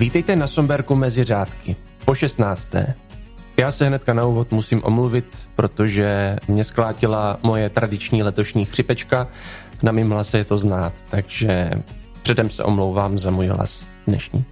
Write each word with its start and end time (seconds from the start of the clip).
Vítejte 0.00 0.36
na 0.36 0.46
Somberku 0.46 0.96
mezi 0.96 1.24
řádky. 1.24 1.76
Po 2.04 2.14
16. 2.14 2.70
Já 3.56 3.72
se 3.72 3.86
hnedka 3.86 4.14
na 4.14 4.26
úvod 4.26 4.52
musím 4.52 4.80
omluvit, 4.84 5.48
protože 5.56 6.36
mě 6.48 6.64
sklátila 6.64 7.38
moje 7.42 7.70
tradiční 7.70 8.22
letošní 8.22 8.64
chřipečka. 8.64 9.28
Na 9.82 9.92
mým 9.92 10.10
hlase 10.10 10.38
je 10.38 10.44
to 10.44 10.58
znát, 10.58 10.92
takže 11.10 11.70
předem 12.22 12.50
se 12.50 12.64
omlouvám 12.64 13.18
za 13.18 13.30
můj 13.30 13.46
hlas 13.46 13.88
dnešní. 14.06 14.44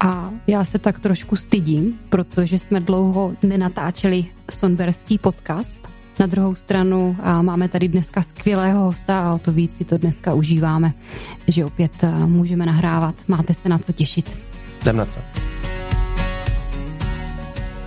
A 0.00 0.30
já 0.46 0.64
se 0.64 0.78
tak 0.78 1.00
trošku 1.00 1.36
stydím, 1.36 1.98
protože 2.08 2.58
jsme 2.58 2.80
dlouho 2.80 3.32
nenatáčeli 3.42 4.26
sonberský 4.50 5.18
podcast. 5.18 5.88
Na 6.18 6.26
druhou 6.26 6.54
stranu 6.54 7.16
a 7.22 7.42
máme 7.42 7.68
tady 7.68 7.88
dneska 7.88 8.22
skvělého 8.22 8.84
hosta 8.84 9.30
a 9.30 9.34
o 9.34 9.38
to 9.38 9.52
víc 9.52 9.76
si 9.76 9.84
to 9.84 9.98
dneska 9.98 10.34
užíváme, 10.34 10.92
že 11.48 11.64
opět 11.64 12.04
můžeme 12.26 12.66
nahrávat. 12.66 13.14
Máte 13.28 13.54
se 13.54 13.68
na 13.68 13.78
co 13.78 13.92
těšit. 13.92 14.51
Jdem 14.82 14.96
na 14.96 15.06
to. 15.06 15.20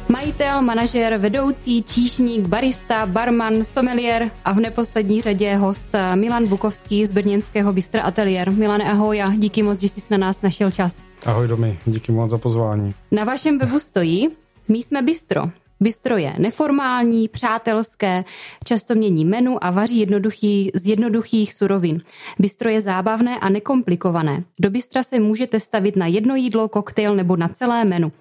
Majitel, 0.10 0.62
manažer, 0.62 1.18
vedoucí, 1.18 1.84
číšník, 1.84 2.48
barista, 2.48 3.06
barman, 3.06 3.66
sommelier 3.66 4.32
a 4.46 4.54
v 4.54 4.60
neposlední 4.60 5.22
řadě 5.22 5.56
host 5.56 5.96
Milan 6.16 6.48
Bukovský 6.48 7.06
z 7.06 7.12
brněnského 7.12 7.74
Bystra 7.74 8.02
Atelier. 8.02 8.52
Milane, 8.52 8.84
ahoj 8.84 9.22
a 9.22 9.36
díky 9.36 9.64
moc, 9.64 9.80
že 9.80 9.90
jsi 9.90 10.02
na 10.12 10.18
nás 10.18 10.42
našel 10.42 10.72
čas. 10.72 11.06
Ahoj 11.26 11.48
Domy, 11.48 11.80
díky 11.86 12.12
moc 12.12 12.32
za 12.32 12.38
pozvání. 12.38 12.94
Na 13.12 13.24
vašem 13.24 13.60
webu 13.60 13.80
stojí 13.80 14.30
My 14.68 14.78
jsme 14.78 15.02
bistro. 15.02 15.42
Bistro 15.80 16.18
je 16.18 16.34
neformální, 16.38 17.28
přátelské, 17.28 18.24
často 18.64 18.96
mění 18.96 19.26
menu 19.26 19.64
a 19.64 19.72
vaří 19.72 20.00
jednoduchý, 20.00 20.72
z 20.74 20.88
jednoduchých 20.88 21.54
surovin. 21.54 22.02
Bistro 22.40 22.70
je 22.70 22.82
zábavné 22.82 23.40
a 23.40 23.50
nekomplikované. 23.50 24.44
Do 24.60 24.70
bistra 24.70 25.04
se 25.04 25.20
můžete 25.20 25.60
stavit 25.60 25.96
na 25.96 26.08
jedno 26.08 26.36
jídlo, 26.36 26.70
koktejl 26.70 27.16
nebo 27.16 27.36
na 27.38 27.48
celé 27.48 27.86
menu. 27.86 28.12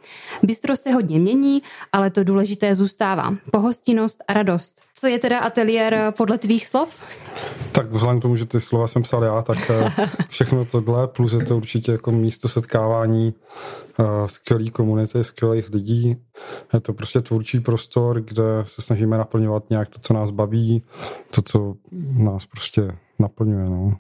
Bistro 0.43 0.77
se 0.77 0.93
hodně 0.93 1.19
mění, 1.19 1.63
ale 1.93 2.11
to 2.11 2.25
důležité 2.25 2.75
zůstává. 2.75 3.35
Pohostinnost 3.51 4.25
a 4.29 4.33
radost. 4.33 4.83
Co 4.95 5.07
je 5.07 5.19
teda 5.19 5.39
ateliér 5.39 6.13
podle 6.17 6.39
tvých 6.39 6.67
slov? 6.67 7.03
Tak 7.75 7.93
vzhledem 7.93 8.19
k 8.19 8.23
tomu, 8.23 8.37
že 8.37 8.47
ty 8.47 8.61
slova 8.61 8.87
jsem 8.87 9.03
psal 9.03 9.25
já, 9.25 9.43
tak 9.43 9.71
eh, 9.71 9.91
všechno 10.29 10.65
tohle, 10.65 11.09
plus 11.09 11.33
je 11.33 11.45
to 11.45 11.57
určitě 11.57 11.93
jako 11.93 12.13
místo 12.13 12.49
setkávání 12.49 13.35
uh, 13.99 14.27
skvělý 14.27 14.71
komunity, 14.71 15.25
skvělých 15.25 15.71
lidí. 15.71 16.17
Je 16.75 16.81
to 16.81 16.93
prostě 16.93 17.21
tvůrčí 17.21 17.61
prostor, 17.61 18.21
kde 18.21 18.43
se 18.67 18.83
snažíme 18.83 19.19
naplňovat 19.19 19.71
nějak 19.71 19.89
to, 19.89 19.99
co 19.99 20.15
nás 20.15 20.31
baví, 20.31 20.83
to, 21.31 21.43
co 21.43 21.75
nás 22.19 22.47
prostě 22.47 22.99
naplňuje. 23.19 23.65
No. 23.65 23.97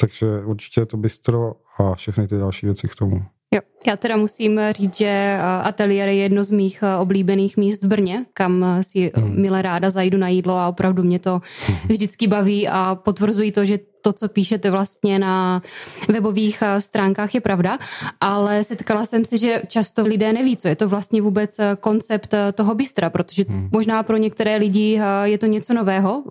Takže 0.00 0.26
určitě 0.44 0.80
je 0.80 0.86
to 0.86 0.96
bistro 0.96 1.52
a 1.78 1.94
všechny 1.94 2.28
ty 2.28 2.38
další 2.38 2.66
věci 2.66 2.88
k 2.88 2.94
tomu. 2.94 3.24
Jo, 3.54 3.60
já 3.86 3.96
teda 3.96 4.16
musím 4.16 4.60
říct, 4.76 4.96
že 4.96 5.38
ateliér 5.62 6.08
je 6.08 6.14
jedno 6.14 6.44
z 6.44 6.50
mých 6.50 6.84
oblíbených 7.00 7.56
míst 7.56 7.82
v 7.84 7.86
Brně, 7.86 8.26
kam 8.34 8.64
si 8.82 9.12
hmm. 9.14 9.40
milé 9.40 9.62
ráda 9.62 9.90
zajdu 9.90 10.18
na 10.18 10.28
jídlo 10.28 10.56
a 10.56 10.68
opravdu 10.68 11.02
mě 11.02 11.18
to 11.18 11.40
hmm. 11.66 11.78
vždycky 11.88 12.26
baví 12.26 12.68
a 12.68 12.94
potvrzují 12.94 13.52
to, 13.52 13.64
že 13.64 13.78
to, 14.02 14.12
co 14.12 14.28
píšete 14.28 14.70
vlastně 14.70 15.18
na 15.18 15.62
webových 16.08 16.62
eh, 16.62 16.80
stránkách, 16.80 17.34
je 17.34 17.40
pravda, 17.40 17.78
ale 18.20 18.64
setkala 18.64 19.06
jsem 19.06 19.24
si, 19.24 19.38
že 19.38 19.62
často 19.66 20.06
lidé 20.06 20.32
neví, 20.32 20.56
co 20.56 20.68
je 20.68 20.76
to 20.76 20.88
vlastně 20.88 21.22
vůbec 21.22 21.58
eh, 21.58 21.76
koncept 21.80 22.34
eh, 22.34 22.52
toho 22.52 22.74
bystra, 22.74 23.10
protože 23.10 23.44
hmm. 23.48 23.68
možná 23.72 24.02
pro 24.02 24.16
některé 24.16 24.56
lidi 24.56 25.00
je 25.22 25.38
to 25.38 25.46
něco 25.46 25.74
nového. 25.74 26.24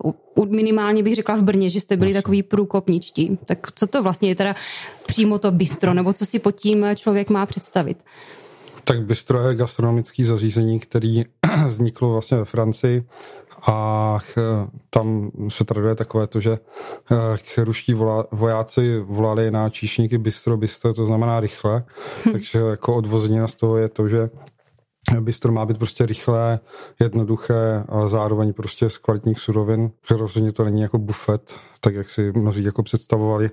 Minimálně 0.48 1.02
bych 1.02 1.14
řekla 1.14 1.36
v 1.36 1.42
Brně, 1.42 1.70
že 1.70 1.80
jste 1.80 1.96
byli 1.96 2.12
takový 2.12 2.42
průkopničtí. 2.42 3.38
Tak 3.44 3.72
co 3.74 3.86
to 3.86 4.02
vlastně 4.02 4.28
je 4.28 4.34
teda 4.34 4.54
přímo 5.06 5.38
to 5.38 5.50
bistro, 5.50 5.94
nebo 5.94 6.12
co 6.12 6.26
si 6.26 6.38
pod 6.38 6.52
tím 6.52 6.86
člověk 6.94 7.30
má 7.30 7.39
představit? 7.46 8.04
Tak 8.84 9.02
bistro 9.02 9.48
je 9.48 9.54
gastronomické 9.54 10.24
zařízení, 10.24 10.80
který 10.80 11.24
vzniklo 11.66 12.12
vlastně 12.12 12.36
ve 12.36 12.44
Francii 12.44 13.04
a 13.66 14.18
tam 14.90 15.30
se 15.48 15.64
traduje 15.64 15.94
takové 15.94 16.26
to, 16.26 16.40
že 16.40 16.58
eh, 17.58 17.64
ruští 17.64 17.94
vojáci 18.32 18.98
volali 19.00 19.50
na 19.50 19.68
číšníky 19.68 20.18
bistro, 20.18 20.56
bistro, 20.56 20.94
to 20.94 21.06
znamená 21.06 21.40
rychle, 21.40 21.84
hm. 22.26 22.32
takže 22.32 22.58
jako 22.58 22.96
odvozenina 22.96 23.48
z 23.48 23.54
toho 23.54 23.76
je 23.76 23.88
to, 23.88 24.08
že 24.08 24.30
Bistro 25.20 25.52
má 25.52 25.66
být 25.66 25.78
prostě 25.78 26.06
rychlé, 26.06 26.60
jednoduché, 27.00 27.84
ale 27.88 28.08
zároveň 28.08 28.52
prostě 28.52 28.90
z 28.90 28.98
kvalitních 28.98 29.40
surovin, 29.40 29.90
rozhodně 30.10 30.52
to 30.52 30.64
není 30.64 30.80
jako 30.80 30.98
bufet, 30.98 31.60
tak 31.80 31.94
jak 31.94 32.08
si 32.08 32.32
mnozí 32.32 32.64
jako 32.64 32.82
představovali. 32.82 33.50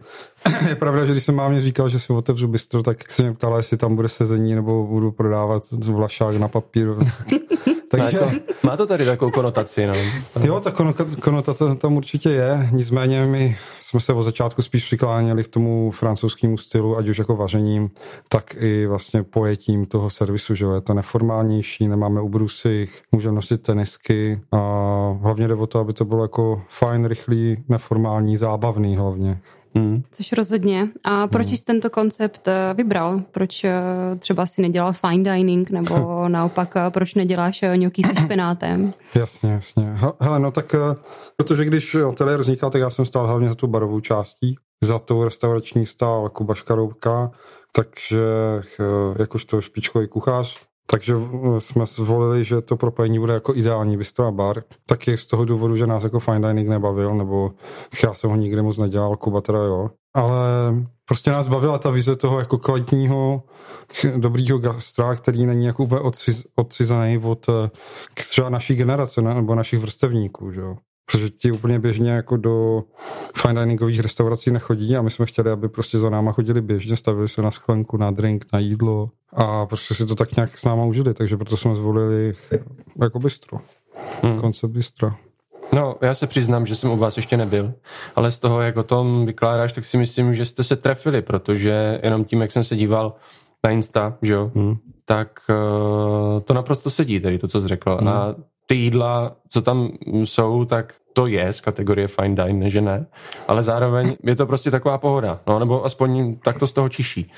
je 0.70 0.76
pravda, 0.76 1.06
že 1.06 1.12
když 1.12 1.24
jsem 1.24 1.36
mámě 1.36 1.62
říkal, 1.62 1.90
že 1.90 2.00
si 2.00 2.14
otevřu 2.14 2.48
bistro, 2.48 2.84
tak 2.84 3.12
se 3.12 3.24
mě 3.24 3.34
ptala, 3.34 3.58
jestli 3.58 3.78
tam 3.78 3.96
bude 3.96 4.10
sezení 4.10 4.56
nebo 4.56 4.88
budu 4.88 5.12
prodávat 5.12 5.64
vlašák 5.72 6.36
na 6.36 6.48
papír. 6.48 6.88
Takže... 7.92 8.20
Má, 8.20 8.26
jako, 8.26 8.54
má 8.64 8.78
to 8.78 8.88
tady 8.88 9.06
takovou 9.06 9.32
konotaci, 9.32 9.88
no. 9.88 9.94
Jo, 10.44 10.60
ta 10.60 10.72
konotace 11.22 11.76
tam 11.76 11.98
určitě 11.98 12.30
je, 12.30 12.70
nicméně 12.72 13.26
my 13.26 13.58
jsme 13.80 14.00
se 14.00 14.14
od 14.14 14.24
začátku 14.24 14.62
spíš 14.62 14.86
přikláněli 14.86 15.44
k 15.44 15.48
tomu 15.48 15.92
francouzskému 15.92 16.58
stylu, 16.58 16.98
ať 16.98 17.08
už 17.08 17.18
jako 17.18 17.36
vařením, 17.36 17.90
tak 18.30 18.56
i 18.60 18.88
vlastně 18.88 19.24
pojetím 19.24 19.86
toho 19.86 20.10
servisu, 20.10 20.56
že 20.56 20.66
jo, 20.66 20.74
je 20.74 20.82
to 20.82 20.94
neformálnější, 20.94 21.88
nemáme 21.88 22.22
ubrusy, 22.22 22.90
můžeme 23.12 23.36
nosit 23.36 23.62
tenisky 23.62 24.42
a 24.52 24.58
hlavně 25.22 25.48
jde 25.48 25.54
o 25.54 25.68
to, 25.68 25.80
aby 25.80 25.94
to 25.94 26.06
bylo 26.06 26.24
jako 26.24 26.62
fajn, 26.70 27.06
rychlý, 27.06 27.64
neformální, 27.70 28.38
zábavný 28.38 28.96
hlavně. 28.96 29.40
Hmm. 29.78 30.04
Což 30.12 30.32
rozhodně. 30.32 30.88
A 31.04 31.28
proč 31.28 31.48
hmm. 31.48 31.58
jsi 31.58 31.66
tento 31.66 31.90
koncept 31.90 32.48
eh, 32.48 32.74
vybral? 32.74 33.22
Proč 33.32 33.64
eh, 33.64 33.74
třeba 34.20 34.46
si 34.46 34.62
nedělal 34.62 34.94
fine 34.94 35.32
dining, 35.32 35.70
nebo 35.70 36.28
naopak 36.28 36.74
eh, 36.76 36.90
proč 36.90 37.16
neděláš 37.16 37.64
ňoky 37.76 38.04
se 38.04 38.16
špenátem? 38.16 38.94
Jasně, 39.16 39.52
jasně. 39.52 39.98
Hele, 40.20 40.40
no 40.40 40.52
tak, 40.52 40.76
protože 41.36 41.66
když 41.66 41.96
hotel 41.96 42.38
vznikal, 42.38 42.70
tak 42.70 42.82
já 42.82 42.90
jsem 42.90 43.06
stál 43.06 43.28
hlavně 43.28 43.50
za 43.50 43.56
tu 43.56 43.68
barovou 43.68 44.00
částí, 44.00 44.56
za 44.84 45.00
tou 45.00 45.24
restaurační 45.24 45.86
stál 45.86 46.30
Kuba 46.30 46.56
Škaroubka, 46.56 47.32
takže 47.76 48.20
jakožto 49.20 49.62
špičkový 49.62 50.08
kuchař 50.08 50.67
takže 50.92 51.14
eh, 51.16 51.62
jsme 51.62 51.86
zvolili, 51.86 52.46
že 52.46 52.62
to 52.62 52.78
propojení 52.78 53.20
bude 53.20 53.34
jako 53.34 53.56
ideální 53.56 53.98
bistro 53.98 54.28
a 54.28 54.32
bar. 54.32 54.64
Taky 54.86 55.18
z 55.18 55.26
toho 55.26 55.46
důvodu, 55.46 55.76
že 55.76 55.88
nás 55.88 56.04
jako 56.04 56.20
fine 56.20 56.48
dining 56.48 56.70
nebavil, 56.70 57.16
nebo 57.16 57.52
já 58.04 58.14
jsem 58.14 58.30
ho 58.30 58.36
nikdy 58.36 58.62
moc 58.62 58.78
nedělal, 58.78 59.18
Kuba 59.18 59.42
teda 59.42 59.60
jo. 59.60 59.90
Ale 60.14 60.40
prostě 61.06 61.32
nás 61.32 61.48
bavila 61.48 61.78
ta 61.78 61.90
vize 61.90 62.16
toho 62.16 62.40
jako 62.40 62.58
kvalitního, 62.58 63.44
dobrýho 64.18 64.58
gastra, 64.58 65.16
který 65.16 65.46
není 65.46 65.66
jako 65.66 65.84
úplně 65.84 66.02
odcizený 66.56 67.18
od 67.18 67.50
eh, 67.50 67.70
třeba 68.14 68.50
naší 68.50 68.76
generace 68.76 69.22
nebo 69.22 69.56
našich 69.56 69.80
vrstevníků, 69.80 70.52
že 70.52 70.62
jo. 70.62 70.78
Protože 71.12 71.30
ti 71.30 71.52
úplně 71.52 71.80
běžně 71.80 72.12
jako 72.12 72.38
do 72.38 72.84
fine 73.38 73.62
diningových 73.62 74.00
restaurací 74.00 74.52
nechodí 74.52 74.96
a 74.96 75.02
my 75.02 75.10
jsme 75.10 75.26
chtěli, 75.26 75.52
aby 75.52 75.70
prostě 75.70 76.00
za 76.00 76.10
náma 76.10 76.32
chodili 76.32 76.62
běžně, 76.62 76.96
stavili 76.96 77.28
se 77.28 77.42
na 77.42 77.52
sklenku, 77.52 77.98
na 77.98 78.12
drink, 78.12 78.46
na 78.54 78.60
jídlo 78.60 79.10
a 79.34 79.66
prostě 79.66 79.94
si 79.94 80.06
to 80.06 80.16
tak 80.16 80.36
nějak 80.36 80.58
s 80.58 80.66
náma 80.66 80.86
užili, 80.86 81.14
takže 81.14 81.38
proto 81.38 81.58
jsme 81.58 81.76
zvolili 81.76 82.36
jako 83.02 83.20
bistro. 83.20 83.60
Hmm. 84.24 84.42
Koncept 84.42 84.74
bistra. 84.74 85.18
No, 85.74 85.96
já 86.02 86.14
se 86.14 86.28
přiznám, 86.28 86.66
že 86.66 86.76
jsem 86.76 86.92
u 86.92 86.98
vás 86.98 87.18
ještě 87.18 87.38
nebyl, 87.38 87.74
ale 88.16 88.32
z 88.32 88.40
toho, 88.40 88.62
jak 88.62 88.78
o 88.78 88.84
tom 88.84 89.26
vykládáš, 89.26 89.74
tak 89.74 89.86
si 89.86 89.98
myslím, 89.98 90.34
že 90.34 90.46
jste 90.46 90.64
se 90.64 90.76
trefili, 90.76 91.22
protože 91.22 92.00
jenom 92.04 92.26
tím, 92.26 92.42
jak 92.42 92.52
jsem 92.52 92.64
se 92.64 92.76
díval 92.76 93.16
na 93.64 93.72
Insta, 93.72 94.18
že 94.22 94.34
jo, 94.34 94.52
hmm. 94.56 94.76
tak 95.06 95.40
uh, 95.50 96.40
to 96.42 96.54
naprosto 96.54 96.90
sedí, 96.90 97.20
tady 97.20 97.38
to, 97.38 97.48
co 97.48 97.62
jsi 97.62 97.68
řekl. 97.68 97.98
Hmm. 97.98 98.08
A 98.08 98.36
ty 98.68 98.76
jídla, 98.76 99.36
co 99.50 99.62
tam 99.62 99.90
jsou, 100.24 100.66
tak 100.66 100.94
to 101.14 101.28
je 101.28 101.54
z 101.54 101.62
kategorie 101.62 102.08
fine 102.08 102.36
dine, 102.36 102.70
že 102.70 102.82
ne, 102.82 103.06
ale 103.48 103.64
zároveň 103.64 104.18
je 104.24 104.36
to 104.36 104.46
prostě 104.46 104.72
taková 104.72 104.98
pohoda, 104.98 105.40
no, 105.48 105.60
nebo 105.60 105.86
aspoň 105.86 106.36
tak 106.44 106.60
to 106.60 106.68
z 106.68 106.74
toho 106.74 106.90
čiší. 106.90 107.32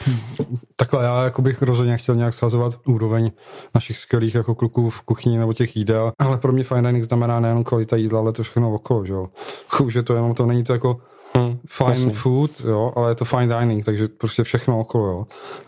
Takhle 0.76 1.04
já 1.04 1.24
jako 1.24 1.42
bych 1.42 1.62
rozhodně 1.62 1.98
chtěl 1.98 2.16
nějak 2.16 2.34
schazovat 2.34 2.74
úroveň 2.88 3.32
našich 3.76 3.98
skvělých 3.98 4.36
jako 4.36 4.56
kluků 4.56 4.90
v 4.90 5.02
kuchyni 5.02 5.38
nebo 5.38 5.54
těch 5.54 5.78
jídel, 5.78 6.12
ale 6.20 6.38
pro 6.38 6.52
mě 6.52 6.64
fine 6.64 6.82
dining 6.82 7.04
znamená 7.04 7.40
nejenom 7.40 7.64
kvalita 7.64 7.96
jídla, 7.96 8.20
ale 8.20 8.34
to 8.34 8.44
všechno 8.44 8.74
okolo, 8.74 9.06
že 9.06 9.14
jo. 9.14 9.28
Už 9.84 9.94
je 9.94 10.04
to 10.04 10.16
jenom 10.16 10.34
to, 10.34 10.46
není 10.46 10.64
to 10.64 10.74
jako 10.74 10.98
hmm, 11.34 11.60
fine 11.68 11.90
jasný. 11.90 12.14
food, 12.14 12.62
jo, 12.68 12.94
ale 12.96 13.12
je 13.12 13.16
to 13.16 13.26
fine 13.26 13.60
dining, 13.60 13.86
takže 13.86 14.08
prostě 14.08 14.44
všechno 14.44 14.80
okolo, 14.80 15.08
jo. 15.08 15.28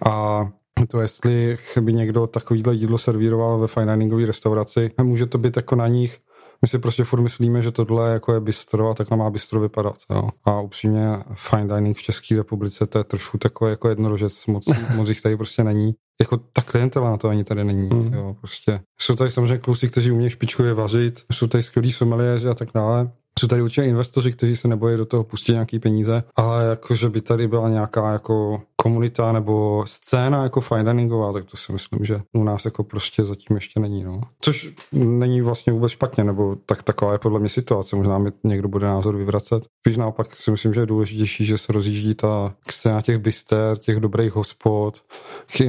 A 0.10 0.48
to 0.88 1.02
jestli 1.02 1.58
by 1.82 1.94
někdo 1.94 2.28
takovýhle 2.28 2.74
jídlo 2.74 2.98
servíroval 2.98 3.60
ve 3.60 3.68
fine 3.68 3.94
diningové 3.94 4.26
restauraci, 4.26 4.92
může 5.04 5.26
to 5.26 5.38
být 5.38 5.58
jako 5.58 5.76
na 5.76 5.88
nich 5.88 6.20
my 6.62 6.68
si 6.68 6.80
prostě 6.80 7.04
furt 7.04 7.22
myslíme, 7.22 7.62
že 7.62 7.72
tohle 7.72 8.14
jako 8.14 8.34
je 8.34 8.40
bistro 8.40 8.90
a 8.90 8.94
tak 8.94 9.10
má 9.10 9.30
bistro 9.30 9.60
vypadat. 9.60 9.96
Jo. 10.10 10.30
A 10.44 10.62
upřímně 10.62 11.08
fine 11.34 11.76
dining 11.76 11.98
v 11.98 12.02
České 12.02 12.36
republice 12.36 12.88
to 12.88 12.98
je 12.98 13.04
trošku 13.04 13.38
takové 13.38 13.70
jako 13.70 13.90
jednorožec, 13.90 14.46
moc, 14.46 14.66
moc 14.96 15.10
jich 15.10 15.22
tady 15.22 15.38
prostě 15.38 15.64
není. 15.64 15.96
Jako 16.20 16.38
ta 16.38 16.62
klientela 16.62 17.12
na 17.12 17.18
to 17.18 17.30
ani 17.30 17.44
tady 17.44 17.64
není. 17.64 17.90
Mm. 17.94 18.14
Jo, 18.14 18.36
prostě. 18.40 18.80
Jsou 19.02 19.16
tady 19.16 19.32
samozřejmě 19.32 19.58
kluci, 19.58 19.90
kteří 19.90 20.12
umějí 20.12 20.30
špičkově 20.30 20.74
vařit, 20.74 21.24
jsou 21.32 21.48
tady 21.48 21.64
skvělí 21.64 21.92
someliéři 21.92 22.48
a 22.48 22.54
tak 22.54 22.70
dále. 22.74 23.12
Jsou 23.40 23.48
tady 23.48 23.62
určitě 23.62 23.84
investoři, 23.84 24.32
kteří 24.32 24.56
se 24.56 24.68
nebojí 24.68 24.98
do 24.98 25.06
toho 25.06 25.24
pustit 25.24 25.52
nějaký 25.52 25.80
peníze, 25.80 26.24
ale 26.36 26.66
jako, 26.66 26.96
že 26.96 27.10
by 27.10 27.22
tady 27.22 27.48
byla 27.48 27.70
nějaká 27.70 28.12
jako 28.12 28.62
komunita 28.76 29.32
nebo 29.32 29.84
scéna 29.88 30.44
jako 30.44 30.62
fine 30.62 30.84
diningová, 30.84 31.34
tak 31.34 31.46
to 31.46 31.58
si 31.58 31.72
myslím, 31.72 32.06
že 32.06 32.22
u 32.34 32.44
nás 32.44 32.66
jako 32.66 32.84
prostě 32.84 33.24
zatím 33.24 33.56
ještě 33.56 33.80
není. 33.80 34.04
No. 34.04 34.22
Což 34.42 34.74
není 34.92 35.42
vlastně 35.42 35.74
vůbec 35.74 35.92
špatně, 35.92 36.24
nebo 36.24 36.56
tak 36.66 36.84
taková 36.84 37.14
je 37.14 37.20
podle 37.20 37.40
mě 37.40 37.50
situace. 37.50 37.96
Možná 37.96 38.18
mi 38.18 38.32
někdo 38.44 38.68
bude 38.68 38.88
názor 38.88 39.16
vyvracet. 39.16 39.64
Spíš 39.80 39.98
naopak 39.98 40.36
si 40.36 40.52
myslím, 40.52 40.74
že 40.74 40.80
je 40.80 40.86
důležitější, 40.86 41.46
že 41.46 41.58
se 41.58 41.74
rozjíždí 41.74 42.16
ta 42.16 42.54
scéna 42.70 43.02
těch 43.02 43.18
byster, 43.18 43.78
těch 43.78 44.00
dobrých 44.00 44.36
hospod, 44.36 45.04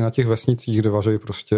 na 0.01 0.11
těch 0.11 0.27
vesnicích, 0.27 0.79
kde 0.79 0.91
vaří 0.91 1.19
prostě 1.19 1.57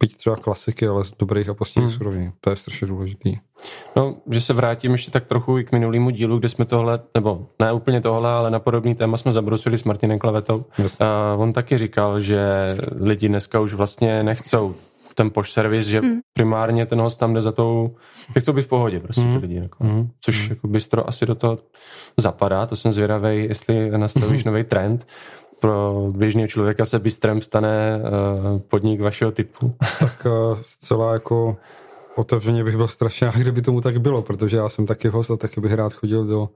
být 0.00 0.16
třeba 0.16 0.36
klasiky, 0.36 0.86
ale 0.86 1.04
z 1.04 1.12
dobrých 1.18 1.48
a 1.48 1.54
postěných 1.54 1.88
hmm. 1.88 1.98
surovin. 1.98 2.32
To 2.40 2.50
je 2.50 2.56
strašně 2.56 2.86
důležitý. 2.86 3.36
No, 3.96 4.16
že 4.30 4.40
se 4.40 4.52
vrátím 4.52 4.92
ještě 4.92 5.10
tak 5.10 5.26
trochu 5.26 5.58
i 5.58 5.64
k 5.64 5.72
minulému 5.72 6.10
dílu, 6.10 6.38
kde 6.38 6.48
jsme 6.48 6.64
tohle, 6.64 7.00
nebo 7.14 7.46
ne 7.58 7.72
úplně 7.72 8.00
tohle, 8.00 8.30
ale 8.30 8.50
na 8.50 8.58
podobný 8.58 8.94
téma 8.94 9.16
jsme 9.16 9.32
zabrusili 9.32 9.78
s 9.78 9.84
Martinem 9.84 10.18
Klevetou. 10.18 10.64
Yes. 10.78 11.00
A 11.00 11.34
on 11.38 11.52
taky 11.52 11.78
říkal, 11.78 12.20
že 12.20 12.40
lidi 13.00 13.28
dneska 13.28 13.60
už 13.60 13.74
vlastně 13.74 14.22
nechcou 14.22 14.74
ten 15.16 15.30
poš 15.30 15.52
servis, 15.52 15.86
že 15.86 16.00
hmm. 16.00 16.20
primárně 16.32 16.86
ten 16.86 17.00
host 17.00 17.20
tam 17.20 17.34
jde 17.34 17.40
za 17.40 17.52
tou, 17.52 17.96
chcou 18.38 18.52
být 18.52 18.62
v 18.62 18.68
pohodě 18.68 19.00
prostě 19.00 19.22
hmm. 19.22 19.40
ty 19.40 19.46
lidi. 19.46 19.56
Jako. 19.56 19.84
Hmm. 19.84 20.08
Což 20.20 20.40
hmm. 20.40 20.50
jako 20.50 20.68
bystro 20.68 21.08
asi 21.08 21.26
do 21.26 21.34
toho 21.34 21.58
zapadá, 22.16 22.66
to 22.66 22.76
jsem 22.76 22.92
zvědavý, 22.92 23.44
jestli 23.44 23.90
nastavíš 23.90 24.44
hmm. 24.44 24.52
nový 24.52 24.64
trend 24.64 25.06
pro 25.60 26.08
běžného 26.16 26.48
člověka 26.48 26.84
se 26.84 26.98
bystrem 26.98 27.42
stane 27.42 28.00
uh, 28.00 28.60
podnik 28.60 29.00
vašeho 29.00 29.32
typu? 29.32 29.74
Tak 30.00 30.26
uh, 30.26 30.58
zcela 30.62 31.12
jako 31.12 31.56
otevřeně 32.16 32.64
bych 32.64 32.76
byl 32.76 32.88
strašně 32.88 33.26
rád, 33.26 33.36
kdyby 33.36 33.62
tomu 33.62 33.80
tak 33.80 33.98
bylo, 33.98 34.22
protože 34.22 34.56
já 34.56 34.68
jsem 34.68 34.86
taky 34.86 35.08
host 35.08 35.30
a 35.30 35.36
taky 35.36 35.60
bych 35.60 35.72
rád 35.72 35.92
chodil 35.92 36.24
do, 36.24 36.48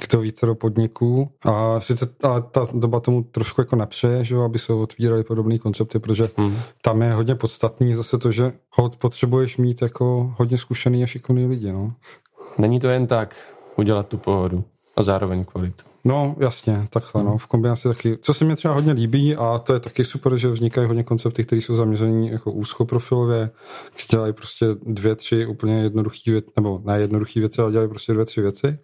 k 0.00 0.06
to 0.06 0.20
více 0.20 0.46
do 0.46 0.54
podniků. 0.54 1.30
A 1.42 1.80
sice 1.80 2.14
a 2.22 2.40
ta 2.40 2.66
doba 2.74 3.00
tomu 3.00 3.22
trošku 3.22 3.60
jako 3.60 3.76
nepřeje, 3.76 4.24
že 4.24 4.36
aby 4.36 4.58
se 4.58 4.72
otvíraly 4.72 5.24
podobné 5.24 5.58
koncepty, 5.58 5.98
protože 5.98 6.28
hmm. 6.36 6.56
tam 6.82 7.02
je 7.02 7.12
hodně 7.12 7.34
podstatný 7.34 7.94
zase 7.94 8.18
to, 8.18 8.32
že 8.32 8.52
hod 8.70 8.96
potřebuješ 8.96 9.56
mít 9.56 9.82
jako 9.82 10.34
hodně 10.38 10.58
zkušený 10.58 11.02
a 11.02 11.06
šikovný 11.06 11.46
lidi. 11.46 11.72
No. 11.72 11.92
Není 12.58 12.80
to 12.80 12.88
jen 12.88 13.06
tak 13.06 13.36
udělat 13.76 14.08
tu 14.08 14.16
pohodu 14.16 14.64
a 14.96 15.02
zároveň 15.02 15.44
kvalitu. 15.44 15.91
No, 16.04 16.36
jasně, 16.38 16.86
takhle, 16.90 17.24
no, 17.24 17.38
v 17.38 17.46
kombinaci 17.46 17.88
taky. 17.88 18.18
Co 18.18 18.34
se 18.34 18.44
mi 18.44 18.56
třeba 18.56 18.74
hodně 18.74 18.92
líbí 18.92 19.36
a 19.36 19.58
to 19.58 19.74
je 19.74 19.80
taky 19.80 20.04
super, 20.04 20.36
že 20.36 20.48
vznikají 20.48 20.86
hodně 20.86 21.04
koncepty, 21.04 21.44
které 21.44 21.62
jsou 21.62 21.76
zaměřené 21.76 22.30
jako 22.30 22.52
úzkoprofilově, 22.52 23.50
dělají 24.10 24.32
prostě 24.32 24.66
dvě, 24.82 25.16
tři 25.16 25.46
úplně 25.46 25.82
jednoduché 25.82 26.30
věci, 26.30 26.50
nebo 26.56 26.80
ne 26.84 27.00
jednoduché 27.00 27.40
věci, 27.40 27.62
ale 27.62 27.72
dělají 27.72 27.88
prostě 27.88 28.12
dvě, 28.12 28.24
tři 28.24 28.40
věci, 28.40 28.78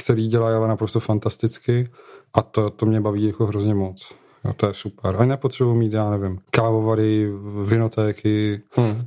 které 0.00 0.22
dělají 0.22 0.56
ale 0.56 0.68
naprosto 0.68 1.00
fantasticky 1.00 1.88
a 2.34 2.42
to, 2.42 2.70
to 2.70 2.86
mě 2.86 3.00
baví 3.00 3.24
jako 3.24 3.46
hrozně 3.46 3.74
moc. 3.74 4.21
Jo, 4.44 4.52
to 4.52 4.66
je 4.66 4.74
super. 4.74 5.16
A 5.18 5.24
nepotřebuji 5.24 5.74
mít, 5.74 5.92
já 5.92 6.10
nevím, 6.10 6.38
kávovary, 6.50 7.32
vinotéky, 7.64 8.62
hmm. 8.70 9.06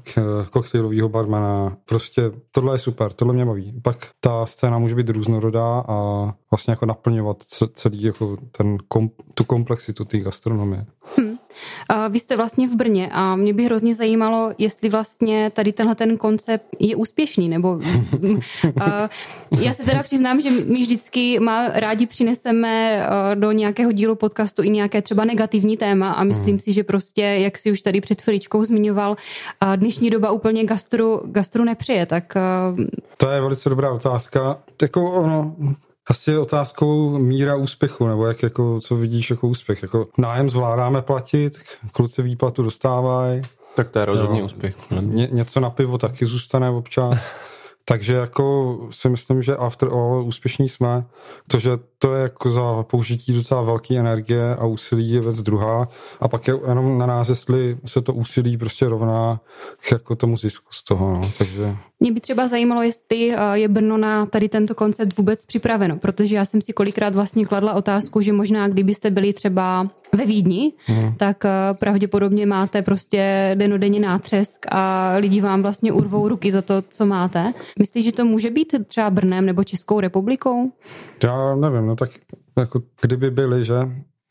koktejlového 0.49 1.09
barmana. 1.09 1.77
Prostě 1.85 2.31
tohle 2.51 2.75
je 2.75 2.79
super, 2.79 3.13
tohle 3.13 3.33
mě 3.33 3.45
baví. 3.45 3.81
Pak 3.81 3.97
ta 4.19 4.45
scéna 4.45 4.77
může 4.77 4.95
být 4.95 5.09
různorodá 5.09 5.83
a 5.87 6.25
vlastně 6.51 6.71
jako 6.71 6.85
naplňovat 6.85 7.37
celý 7.73 8.03
jako 8.03 8.37
ten 8.51 8.77
kom, 8.87 9.09
tu 9.33 9.43
komplexitu 9.43 10.05
té 10.05 10.19
gastronomie. 10.19 10.85
Hmm. 11.17 11.34
Vy 12.09 12.19
jste 12.19 12.37
vlastně 12.37 12.67
v 12.67 12.75
Brně 12.75 13.09
a 13.11 13.35
mě 13.35 13.53
by 13.53 13.65
hrozně 13.65 13.95
zajímalo, 13.95 14.53
jestli 14.57 14.89
vlastně 14.89 15.51
tady 15.53 15.71
tenhle 15.71 15.95
ten 15.95 16.17
koncept 16.17 16.65
je 16.79 16.95
úspěšný, 16.95 17.49
nebo 17.49 17.79
já 19.61 19.73
se 19.73 19.83
teda 19.83 20.03
přiznám, 20.03 20.41
že 20.41 20.49
my 20.49 20.81
vždycky 20.81 21.39
má, 21.39 21.67
rádi 21.67 22.05
přineseme 22.05 23.05
do 23.35 23.51
nějakého 23.51 23.91
dílu 23.91 24.15
podcastu 24.15 24.63
i 24.63 24.69
nějaké 24.69 25.01
třeba 25.01 25.25
negativní 25.25 25.77
téma 25.77 26.11
a 26.11 26.23
myslím 26.23 26.53
hmm. 26.53 26.59
si, 26.59 26.73
že 26.73 26.83
prostě, 26.83 27.21
jak 27.21 27.57
si 27.57 27.71
už 27.71 27.81
tady 27.81 28.01
před 28.01 28.21
chviličkou 28.21 28.65
zmiňoval, 28.65 29.17
dnešní 29.75 30.09
doba 30.09 30.31
úplně 30.31 30.63
gastru, 30.63 31.21
gastru 31.25 31.63
nepřeje, 31.63 32.05
tak... 32.05 32.33
To 33.17 33.29
je 33.29 33.41
velice 33.41 33.69
dobrá 33.69 33.91
otázka. 33.91 34.59
Jako 34.81 35.11
ono, 35.11 35.55
asi 36.07 36.31
je 36.31 36.39
otázkou 36.39 37.17
míra 37.17 37.55
úspěchu, 37.55 38.07
nebo 38.07 38.27
jak 38.27 38.43
jako, 38.43 38.79
co 38.81 38.95
vidíš 38.95 39.29
jako 39.29 39.47
úspěch. 39.47 39.81
Jako 39.81 40.07
nájem 40.17 40.49
zvládáme 40.49 41.01
platit, 41.01 41.57
kluci 41.91 42.21
výplatu 42.21 42.63
dostávají. 42.63 43.41
Tak 43.75 43.89
to 43.89 43.99
je 43.99 44.05
rozhodně 44.05 44.39
jo, 44.39 44.45
úspěch. 44.45 44.75
Ně, 45.01 45.27
něco 45.31 45.59
na 45.59 45.69
pivo 45.69 45.97
taky 45.97 46.25
zůstane 46.25 46.69
občas. 46.69 47.33
Takže 47.85 48.13
jako 48.13 48.77
si 48.91 49.09
myslím, 49.09 49.43
že 49.43 49.55
after 49.55 49.89
all 49.89 50.23
úspěšní 50.25 50.69
jsme. 50.69 51.05
To, 51.47 51.59
že 51.59 51.71
to 52.05 52.15
je 52.15 52.21
jako 52.21 52.49
za 52.49 52.83
použití 52.83 53.33
docela 53.33 53.61
velké 53.61 53.95
energie 53.95 54.55
a 54.55 54.65
úsilí 54.65 55.11
je 55.11 55.21
věc 55.21 55.41
druhá. 55.41 55.87
A 56.19 56.27
pak 56.27 56.47
je 56.47 56.59
jenom 56.67 56.97
na 56.97 57.05
nás, 57.05 57.29
jestli 57.29 57.77
se 57.85 58.01
to 58.01 58.13
úsilí 58.13 58.57
prostě 58.57 58.89
rovná 58.89 59.39
jako 59.91 60.15
tomu 60.15 60.37
zisku 60.37 60.67
z 60.71 60.83
toho. 60.83 61.13
No. 61.13 61.31
Takže... 61.37 61.75
Mě 61.99 62.11
by 62.11 62.19
třeba 62.19 62.47
zajímalo, 62.47 62.81
jestli 62.81 63.35
eh, 63.35 63.37
je 63.53 63.67
Brno 63.67 63.97
na 63.97 64.25
tady 64.25 64.49
tento 64.49 64.75
koncept 64.75 65.17
vůbec 65.17 65.45
připraveno, 65.45 65.97
protože 65.97 66.35
já 66.35 66.45
jsem 66.45 66.61
si 66.61 66.73
kolikrát 66.73 67.15
vlastně 67.15 67.45
kladla 67.45 67.73
otázku, 67.73 68.21
že 68.21 68.33
možná 68.33 68.67
kdybyste 68.67 69.11
byli 69.11 69.33
třeba 69.33 69.87
ve 70.13 70.25
Vídni, 70.25 70.73
hmm. 70.85 71.15
tak 71.17 71.45
eh, 71.45 71.49
pravděpodobně 71.73 72.45
máte 72.45 72.81
prostě 72.81 73.51
denodenně 73.55 73.99
nátřesk 73.99 74.65
a 74.71 75.13
lidi 75.17 75.41
vám 75.41 75.61
vlastně 75.61 75.91
urvou 75.91 76.27
ruky 76.27 76.51
za 76.51 76.61
to, 76.61 76.73
co 76.89 77.05
máte. 77.05 77.53
Myslíš, 77.79 78.05
že 78.05 78.11
to 78.11 78.25
může 78.25 78.49
být 78.49 78.75
třeba 78.85 79.09
Brnem 79.09 79.45
nebo 79.45 79.63
Českou 79.63 79.99
republikou? 79.99 80.71
Já 81.23 81.55
nevím, 81.55 81.94
no 82.01 82.07
tak 82.07 82.19
jako 82.57 82.81
kdyby 83.01 83.31
byli, 83.31 83.65
že 83.65 83.75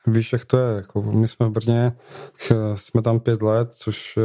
Víš, 0.06 0.32
jak 0.32 0.44
to 0.44 0.58
je. 0.58 0.76
Jako 0.76 1.02
my 1.02 1.28
jsme 1.28 1.46
v 1.46 1.50
Brně, 1.50 1.92
jsme 2.74 3.02
tam 3.02 3.20
pět 3.20 3.42
let, 3.42 3.74
což 3.74 4.18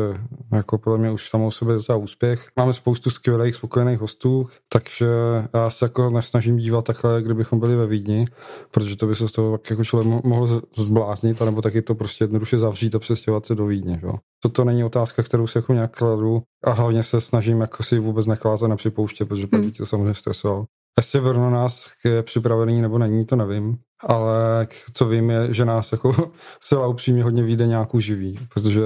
jako 0.53 0.77
podle 0.77 0.99
mě 0.99 1.11
už 1.11 1.29
samou 1.29 1.51
sobě 1.51 1.75
docela 1.75 1.97
úspěch. 1.97 2.49
Máme 2.55 2.73
spoustu 2.73 3.09
skvělých, 3.09 3.55
spokojených 3.55 3.99
hostů, 3.99 4.47
takže 4.69 5.07
já 5.53 5.69
se 5.69 5.85
jako 5.85 6.09
nesnažím 6.09 6.57
dívat 6.57 6.85
takhle, 6.85 7.21
kdybychom 7.21 7.59
byli 7.59 7.75
ve 7.75 7.87
Vídni, 7.87 8.27
protože 8.71 8.95
to 8.95 9.07
by 9.07 9.15
se 9.15 9.27
z 9.27 9.31
toho 9.31 9.59
jako 9.69 9.83
člověk 9.83 10.23
mohl 10.23 10.61
zbláznit, 10.75 11.41
anebo 11.41 11.61
taky 11.61 11.81
to 11.81 11.95
prostě 11.95 12.23
jednoduše 12.23 12.59
zavřít 12.59 12.95
a 12.95 12.99
přestěhovat 12.99 13.45
se 13.45 13.55
do 13.55 13.65
Vídně. 13.65 13.99
Jo. 14.03 14.13
Toto 14.39 14.63
není 14.63 14.83
otázka, 14.83 15.23
kterou 15.23 15.47
si 15.47 15.57
jako 15.57 15.73
nějak 15.73 15.97
kladu 15.97 16.41
a 16.63 16.71
hlavně 16.71 17.03
se 17.03 17.21
snažím 17.21 17.61
jako 17.61 17.83
si 17.83 17.99
vůbec 17.99 18.27
nekládat 18.27 18.67
na 18.67 18.75
připouště, 18.75 19.25
protože 19.25 19.47
pak 19.47 19.59
hmm. 19.59 19.69
by 19.69 19.75
to 19.75 19.85
samozřejmě 19.85 20.13
stresoval. 20.13 20.65
Jestli 20.99 21.21
Brno 21.21 21.49
nás 21.49 21.87
je 22.03 22.23
připravený 22.23 22.81
nebo 22.81 22.97
není, 22.97 23.25
to 23.25 23.35
nevím. 23.35 23.77
Ale 23.99 24.67
co 24.93 25.05
vím 25.05 25.29
je, 25.29 25.53
že 25.53 25.65
nás 25.65 25.91
jako 25.91 26.31
sila 26.61 26.87
upřímně 26.87 27.23
hodně 27.23 27.43
vyjde 27.43 27.67
nějakou 27.67 27.99
živí, 27.99 28.39
protože 28.53 28.81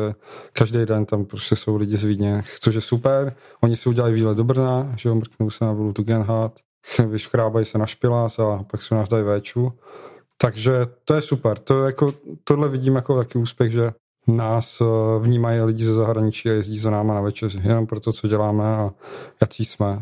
každý 0.53 0.85
den 0.85 1.05
tam 1.05 1.25
prostě 1.25 1.55
jsou 1.55 1.75
lidi 1.75 1.97
z 1.97 2.03
Vídně, 2.03 2.43
což 2.59 2.75
je 2.75 2.81
super. 2.81 3.35
Oni 3.61 3.75
si 3.75 3.89
udělají 3.89 4.13
výlet 4.13 4.37
do 4.37 4.43
Brna, 4.43 4.93
že 4.95 5.09
jo, 5.09 5.15
mrknou 5.15 5.49
se 5.49 5.65
na 5.65 5.71
Volu 5.71 5.93
Tugendhat, 5.93 6.59
vyškrábají 7.07 7.65
se 7.65 7.77
na 7.77 7.85
špilás 7.85 8.39
a 8.39 8.63
pak 8.71 8.81
se 8.81 8.95
nás 8.95 9.09
dají 9.09 9.23
véču. 9.23 9.73
Takže 10.37 10.71
to 11.05 11.13
je 11.13 11.21
super. 11.21 11.59
To 11.59 11.85
jako, 11.85 12.13
tohle 12.43 12.69
vidím 12.69 12.95
jako 12.95 13.17
taky 13.17 13.37
úspěch, 13.37 13.71
že 13.71 13.91
nás 14.27 14.81
eh, 14.81 14.85
vnímají 15.19 15.61
lidi 15.61 15.85
ze 15.85 15.93
zahraničí 15.93 16.49
a 16.49 16.53
jezdí 16.53 16.79
za 16.79 16.91
náma 16.91 17.13
na 17.13 17.21
večeři. 17.21 17.59
Jenom 17.63 17.87
pro 17.87 17.99
to, 17.99 18.13
co 18.13 18.27
děláme 18.27 18.63
a 18.63 18.91
jaký 19.41 19.65
jsme. 19.65 20.01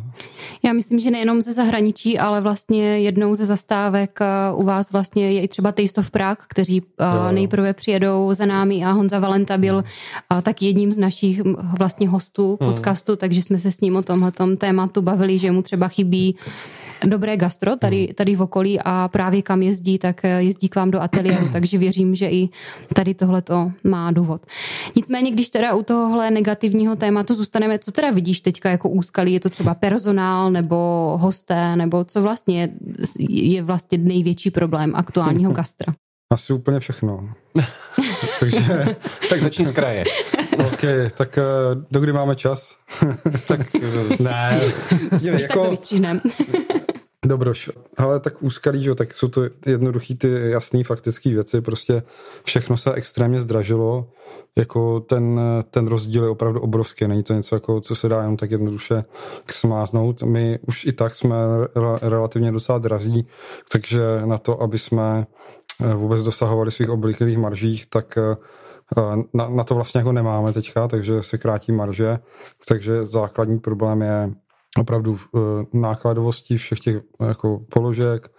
Já 0.63 0.73
myslím, 0.73 0.99
že 0.99 1.11
nejenom 1.11 1.41
ze 1.41 1.53
zahraničí, 1.53 2.19
ale 2.19 2.41
vlastně 2.41 2.99
jednou 2.99 3.35
ze 3.35 3.45
zastávek 3.45 4.19
eh, 4.21 4.25
u 4.53 4.63
vás 4.63 4.91
vlastně 4.91 5.31
je 5.31 5.41
i 5.41 5.47
třeba 5.47 5.71
Taste 5.71 6.01
of 6.01 6.11
Prague, 6.11 6.45
kteří 6.49 6.83
eh, 6.99 7.05
jo. 7.05 7.31
nejprve 7.31 7.73
přijedou 7.73 8.33
za 8.33 8.45
námi 8.45 8.85
a 8.85 8.91
Honza 8.91 9.19
Valenta 9.19 9.57
byl 9.57 9.83
tak 10.43 10.61
jedním 10.61 10.91
z 10.91 10.97
našich 10.97 11.41
vlastně 11.79 12.09
hostů 12.09 12.57
hmm. 12.61 12.71
podcastu, 12.71 13.15
takže 13.15 13.41
jsme 13.41 13.59
se 13.59 13.71
s 13.71 13.81
ním 13.81 13.95
o 13.95 14.01
tomhle 14.01 14.31
tématu 14.57 15.01
bavili, 15.01 15.37
že 15.37 15.51
mu 15.51 15.61
třeba 15.61 15.87
chybí 15.87 16.35
dobré 17.05 17.37
gastro 17.37 17.75
tady, 17.75 17.97
hmm. 17.97 18.15
tady 18.15 18.35
v 18.35 18.41
okolí 18.41 18.79
a 18.85 19.07
právě 19.07 19.41
kam 19.41 19.61
jezdí, 19.61 19.97
tak 19.97 20.25
eh, 20.25 20.43
jezdí 20.43 20.69
k 20.69 20.75
vám 20.75 20.91
do 20.91 21.01
ateliéru, 21.01 21.49
takže 21.53 21.77
věřím, 21.77 22.15
že 22.15 22.25
i 22.29 22.49
tady 22.93 23.13
tohle 23.13 23.41
to 23.41 23.71
má 23.83 24.11
důvod. 24.11 24.45
Nicméně, 24.95 25.31
když 25.31 25.49
teda 25.49 25.73
u 25.73 25.83
tohohle 25.83 26.31
negativního 26.31 26.95
tématu 26.95 27.33
zůstaneme, 27.33 27.79
co 27.79 27.91
teda 27.91 28.11
vidíš 28.11 28.41
teďka 28.41 28.69
jako 28.69 28.89
úskalí? 28.89 29.33
Je 29.33 29.39
to 29.39 29.49
třeba 29.49 29.75
personál 29.75 30.51
nebo 30.51 30.77
hosté, 31.21 31.75
nebo 31.75 32.03
co 32.03 32.21
vlastně 32.21 32.61
je, 32.61 32.69
je 33.29 33.63
vlastně 33.63 33.97
největší 33.97 34.51
problém 34.51 34.95
aktuálního 34.95 35.51
gastra? 35.51 35.93
Asi 36.31 36.53
úplně 36.53 36.79
všechno. 36.79 37.29
Takže... 38.39 38.85
tak 39.29 39.41
začni 39.41 39.65
z 39.65 39.71
kraje. 39.71 40.03
OK, 40.59 40.81
tak 41.17 41.37
eh, 41.37 41.41
do 41.91 41.99
kdy 41.99 42.13
máme 42.13 42.35
čas? 42.35 42.75
tak 43.47 43.59
ne. 44.19 44.61
jako, 45.21 45.75
tak 45.75 45.79
to 45.79 46.80
Dobroš, 47.25 47.69
ale 47.97 48.19
tak 48.19 48.43
úskalí, 48.43 48.83
že, 48.83 48.95
tak 48.95 49.13
jsou 49.13 49.27
to 49.27 49.41
jednoduchý 49.65 50.15
ty 50.15 50.49
jasný 50.49 50.83
faktické 50.83 51.29
věci, 51.29 51.61
prostě 51.61 52.03
všechno 52.43 52.77
se 52.77 52.93
extrémně 52.93 53.41
zdražilo, 53.41 54.09
jako 54.57 54.99
ten, 54.99 55.39
ten 55.71 55.87
rozdíl 55.87 56.23
je 56.23 56.29
opravdu 56.29 56.59
obrovský, 56.59 57.07
není 57.07 57.23
to 57.23 57.33
něco, 57.33 57.55
jako, 57.55 57.81
co 57.81 57.95
se 57.95 58.09
dá 58.09 58.17
jenom 58.17 58.37
tak 58.37 58.51
jednoduše 58.51 59.03
smáznout. 59.49 60.23
My 60.23 60.59
už 60.67 60.85
i 60.85 60.93
tak 60.93 61.15
jsme 61.15 61.35
relativně 62.01 62.51
docela 62.51 62.77
drazí, 62.77 63.27
takže 63.71 64.01
na 64.25 64.37
to, 64.37 64.61
aby 64.61 64.79
jsme 64.79 65.27
eh, 65.81 65.93
vůbec 65.93 66.23
dosahovali 66.23 66.71
svých 66.71 66.89
obvyklých 66.89 67.37
maržích, 67.37 67.85
tak 67.85 68.17
eh, 68.17 68.35
na, 69.33 69.49
na 69.49 69.63
to 69.63 69.75
vlastně 69.75 69.99
jako 69.99 70.11
nemáme 70.11 70.53
teďka, 70.53 70.87
takže 70.87 71.23
se 71.23 71.37
krátí 71.37 71.71
marže, 71.71 72.19
takže 72.67 73.03
základní 73.03 73.59
problém 73.59 74.01
je 74.01 74.31
opravdu 74.79 75.19
eh, 75.19 75.39
nákladovosti 75.73 76.57
všech 76.57 76.79
těch 76.79 76.95
jako 77.27 77.59
položek, 77.69 78.31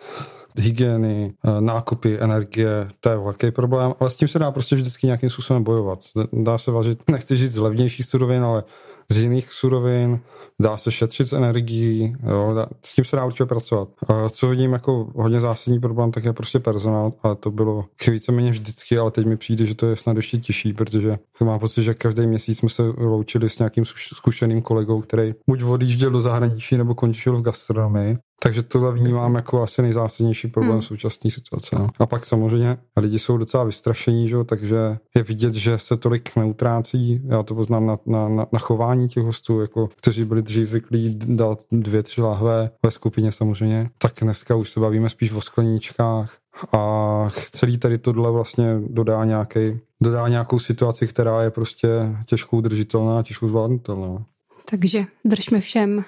hygieny, 0.57 1.35
eh, 1.45 1.61
nákupy, 1.61 2.19
energie, 2.21 2.89
to 3.01 3.09
je 3.09 3.17
velký 3.17 3.51
problém, 3.51 3.95
ale 4.01 4.11
s 4.11 4.17
tím 4.17 4.29
se 4.29 4.39
dá 4.39 4.51
prostě 4.51 4.77
vždycky 4.77 5.07
nějakým 5.07 5.31
způsobem 5.31 5.65
bojovat. 5.65 5.99
Dá 6.33 6.59
se 6.59 6.71
vařit, 6.71 7.03
nechci 7.11 7.37
říct 7.37 7.53
z 7.53 7.59
levnějších 7.59 8.07
surovin, 8.07 8.45
ale 8.45 8.65
z 9.11 9.18
jiných 9.18 9.52
surovin, 9.52 10.21
dá 10.61 10.76
se 10.76 10.92
šetřit 10.92 11.26
z 11.26 11.32
energií, 11.32 12.16
jo, 12.30 12.54
dá, 12.54 12.66
s 12.85 12.94
tím 12.94 13.04
se 13.04 13.16
dá 13.16 13.25
určitě 13.25 13.47
pracovat. 13.47 13.88
A 14.09 14.28
co 14.28 14.49
vidím 14.49 14.73
jako 14.73 15.12
hodně 15.14 15.40
zásadní 15.40 15.80
problém, 15.80 16.12
tak 16.12 16.25
je 16.25 16.32
prostě 16.32 16.59
personál 16.59 17.12
a 17.23 17.35
to 17.35 17.50
bylo 17.50 17.85
víceméně 18.11 18.50
vždycky, 18.50 18.99
ale 18.99 19.11
teď 19.11 19.26
mi 19.26 19.37
přijde, 19.37 19.66
že 19.66 19.75
to 19.75 19.87
je 19.87 19.97
snad 19.97 20.16
ještě 20.16 20.38
těžší, 20.38 20.73
protože 20.73 21.18
mám 21.44 21.59
pocit, 21.59 21.82
že 21.82 21.94
každý 21.94 22.26
měsíc 22.26 22.59
jsme 22.59 22.68
se 22.68 22.82
loučili 22.82 23.49
s 23.49 23.59
nějakým 23.59 23.85
zkušeným 24.14 24.62
kolegou, 24.62 25.00
který 25.00 25.35
buď 25.49 25.62
odjížděl 25.62 26.11
do 26.11 26.21
zahraničí 26.21 26.76
nebo 26.76 26.94
končil 26.94 27.38
v 27.38 27.42
gastronomii 27.42 28.18
takže 28.42 28.62
tohle 28.62 28.92
vnímám 28.92 29.34
jako 29.34 29.62
asi 29.62 29.82
nejzásadnější 29.82 30.49
problém 30.49 30.72
hmm. 30.72 30.82
současné 30.82 31.30
situace. 31.30 31.76
No. 31.78 31.88
A 31.99 32.06
pak 32.06 32.26
samozřejmě 32.26 32.78
lidi 32.96 33.18
jsou 33.18 33.37
docela 33.37 33.64
vystrašení, 33.64 34.28
že? 34.28 34.37
takže 34.44 34.76
je 35.16 35.22
vidět, 35.22 35.54
že 35.54 35.78
se 35.78 35.96
tolik 35.96 36.37
neutrácí. 36.37 37.22
Já 37.25 37.42
to 37.42 37.54
poznám 37.54 37.87
na, 37.87 37.99
na, 38.06 38.28
na, 38.28 38.46
na 38.52 38.58
chování 38.58 39.08
těch 39.08 39.22
hostů, 39.22 39.61
jako, 39.61 39.88
kteří 39.96 40.25
byli 40.25 40.42
dřív 40.42 40.68
zvyklí 40.68 41.18
dát 41.25 41.58
dvě, 41.72 42.02
tři 42.02 42.22
lahve 42.22 42.70
ve 42.82 42.90
skupině 42.90 43.32
samozřejmě. 43.32 43.88
Tak 43.99 44.12
dneska 44.22 44.54
už 44.54 44.70
se 44.70 44.80
bavíme 44.80 45.08
spíš 45.08 45.32
o 45.32 45.40
skleníčkách 45.40 46.37
a 46.72 47.30
celý 47.50 47.78
tady 47.78 47.99
tohle 47.99 48.30
vlastně 48.30 48.80
dodá, 48.87 49.25
nějaký, 49.25 49.80
dodá 50.02 50.28
nějakou 50.28 50.58
situaci, 50.58 51.06
která 51.06 51.42
je 51.42 51.50
prostě 51.50 51.88
těžkou 52.26 52.61
držitelná 52.61 53.18
a 53.18 53.22
těžkou 53.22 53.49
zvládnutelná. 53.49 54.25
Takže 54.70 55.04
držme 55.25 55.61
všem 55.61 56.04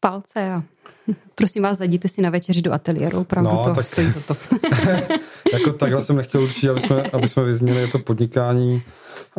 palce 0.00 0.52
a 0.52 0.62
Prosím 1.34 1.62
vás, 1.62 1.78
zajděte 1.78 2.08
si 2.08 2.22
na 2.22 2.30
večeři 2.30 2.62
do 2.62 2.72
ateliéru, 2.72 3.20
opravdu 3.20 3.50
no, 3.50 3.64
to 3.64 3.74
tak... 3.74 3.86
stojí 3.86 4.10
za 4.10 4.20
to. 4.20 4.36
jako 5.52 5.72
takhle 5.72 6.02
jsem 6.02 6.16
nechtěl 6.16 6.42
určitě, 6.42 6.70
aby 6.70 6.80
jsme, 6.80 7.02
aby 7.02 7.28
jsme 7.28 7.44
vyzněli, 7.44 7.80
je 7.80 7.88
to 7.88 7.98
podnikání 7.98 8.82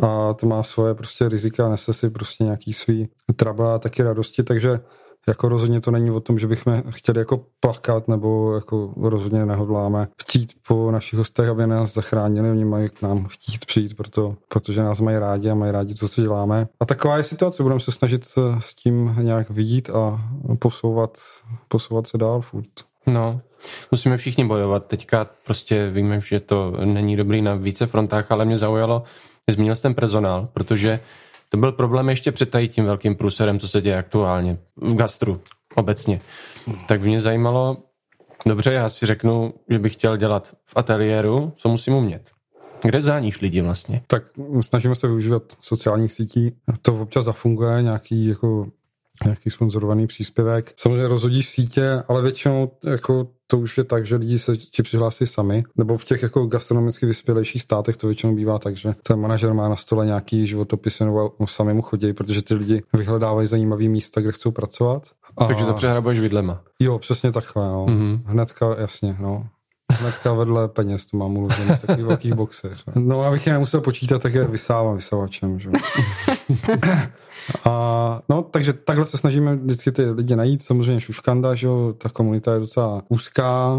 a 0.02 0.34
to 0.34 0.46
má 0.46 0.62
svoje 0.62 0.94
prostě 0.94 1.28
rizika, 1.28 1.68
nese 1.68 1.92
si 1.92 2.10
prostě 2.10 2.44
nějaký 2.44 2.72
svý 2.72 3.08
traba 3.36 3.74
a 3.74 3.78
taky 3.78 4.02
radosti, 4.02 4.42
takže 4.42 4.80
jako 5.28 5.48
rozhodně 5.48 5.80
to 5.80 5.90
není 5.90 6.10
o 6.10 6.20
tom, 6.20 6.38
že 6.38 6.46
bychom 6.46 6.82
chtěli 6.90 7.18
jako 7.18 7.40
plakat 7.60 8.08
nebo 8.08 8.54
jako 8.54 8.92
rozhodně 8.96 9.46
nehodláme 9.46 10.08
chtít 10.22 10.52
po 10.68 10.90
našich 10.90 11.18
hostech, 11.18 11.48
aby 11.48 11.66
nás 11.66 11.94
zachránili, 11.94 12.50
oni 12.50 12.64
mají 12.64 12.88
k 12.88 13.02
nám 13.02 13.26
chtít 13.26 13.66
přijít, 13.66 13.96
proto, 13.96 14.36
protože 14.48 14.82
nás 14.82 15.00
mají 15.00 15.18
rádi 15.18 15.50
a 15.50 15.54
mají 15.54 15.72
rádi 15.72 15.94
to, 15.94 16.08
co 16.08 16.20
děláme. 16.20 16.68
A 16.80 16.84
taková 16.84 17.16
je 17.16 17.22
situace, 17.22 17.62
budeme 17.62 17.80
se 17.80 17.92
snažit 17.92 18.24
s 18.58 18.74
tím 18.74 19.16
nějak 19.20 19.50
vidět 19.50 19.90
a 19.90 20.20
posouvat, 20.58 21.18
posouvat 21.68 22.06
se 22.06 22.18
dál 22.18 22.40
furt. 22.40 22.70
No, 23.06 23.40
musíme 23.90 24.16
všichni 24.16 24.44
bojovat. 24.44 24.86
Teďka 24.86 25.26
prostě 25.44 25.90
víme, 25.90 26.20
že 26.20 26.40
to 26.40 26.72
není 26.84 27.16
dobrý 27.16 27.42
na 27.42 27.54
více 27.54 27.86
frontách, 27.86 28.32
ale 28.32 28.44
mě 28.44 28.56
zaujalo, 28.56 29.02
zmínil 29.50 29.74
jsem 29.74 29.94
personál, 29.94 30.48
protože 30.52 31.00
to 31.48 31.56
byl 31.56 31.72
problém 31.72 32.08
ještě 32.08 32.32
před 32.32 32.50
tady 32.50 32.68
tím 32.68 32.84
velkým 32.84 33.16
průserem, 33.16 33.58
co 33.58 33.68
se 33.68 33.82
děje 33.82 33.96
aktuálně 33.96 34.58
v 34.76 34.94
gastru 34.94 35.40
obecně. 35.74 36.20
Tak 36.88 37.00
by 37.00 37.06
mě 37.08 37.20
zajímalo, 37.20 37.76
dobře, 38.46 38.72
já 38.72 38.88
si 38.88 39.06
řeknu, 39.06 39.54
že 39.70 39.78
bych 39.78 39.92
chtěl 39.92 40.16
dělat 40.16 40.54
v 40.64 40.72
ateliéru, 40.76 41.52
co 41.56 41.68
musím 41.68 41.94
umět. 41.94 42.30
Kde 42.82 43.00
záníš 43.00 43.40
lidi 43.40 43.60
vlastně? 43.60 44.02
Tak 44.06 44.22
snažíme 44.60 44.94
se 44.94 45.06
využívat 45.06 45.42
sociálních 45.60 46.12
sítí. 46.12 46.56
To 46.82 46.96
občas 46.96 47.24
zafunguje, 47.24 47.82
nějaký 47.82 48.26
jako 48.26 48.66
nějaký 49.24 49.50
sponzorovaný 49.50 50.06
příspěvek. 50.06 50.72
Samozřejmě 50.76 51.08
rozhodíš 51.08 51.50
sítě, 51.50 52.02
ale 52.08 52.22
většinou 52.22 52.70
jako 52.84 53.28
to 53.46 53.58
už 53.58 53.78
je 53.78 53.84
tak, 53.84 54.06
že 54.06 54.16
lidi 54.16 54.38
se 54.38 54.56
ti 54.56 54.82
přihlásí 54.82 55.26
sami, 55.26 55.64
nebo 55.76 55.98
v 55.98 56.04
těch 56.04 56.22
jako 56.22 56.46
gastronomicky 56.46 57.06
vyspělejších 57.06 57.62
státech 57.62 57.96
to 57.96 58.06
většinou 58.06 58.34
bývá 58.34 58.58
tak, 58.58 58.76
že 58.76 58.94
ten 59.02 59.20
manažer 59.20 59.54
má 59.54 59.68
na 59.68 59.76
stole 59.76 60.06
nějaký 60.06 60.46
životopisy 60.46 61.04
nebo 61.04 61.32
sami 61.46 61.74
mu 61.74 61.82
chodí, 61.82 62.12
protože 62.12 62.42
ty 62.42 62.54
lidi 62.54 62.82
vyhledávají 62.92 63.48
zajímavý 63.48 63.88
místa, 63.88 64.20
kde 64.20 64.32
chcou 64.32 64.50
pracovat. 64.50 65.02
A... 65.36 65.46
Takže 65.46 65.64
to 65.64 65.74
přehrabuješ 65.74 66.18
vidlema. 66.18 66.62
Jo, 66.80 66.98
přesně 66.98 67.32
takhle, 67.32 67.68
no. 67.68 67.86
Mm-hmm. 67.86 68.20
Hnedka, 68.24 68.76
jasně, 68.78 69.16
no. 69.20 69.46
Hnedka 70.00 70.32
vedle 70.32 70.68
peněz 70.68 71.06
to 71.06 71.16
mám 71.16 71.36
uložené 71.36 71.76
v 71.76 71.80
takových 71.80 72.06
velkých 72.06 72.34
boxech. 72.34 72.78
No 72.94 73.22
abych 73.22 73.46
je 73.46 73.52
nemusel 73.52 73.80
počítat, 73.80 74.22
tak 74.22 74.34
je 74.34 74.44
vysávám 74.44 74.94
vysavačem. 74.96 75.60
Že? 75.60 75.70
A, 77.64 78.22
no, 78.28 78.42
takže 78.42 78.72
takhle 78.72 79.06
se 79.06 79.18
snažíme 79.18 79.56
vždycky 79.56 79.92
ty 79.92 80.10
lidi 80.10 80.36
najít. 80.36 80.62
Samozřejmě 80.62 81.00
šuškanda, 81.00 81.54
že 81.54 81.66
jo, 81.66 81.94
ta 81.98 82.08
komunita 82.08 82.54
je 82.54 82.60
docela 82.60 83.02
úzká, 83.08 83.76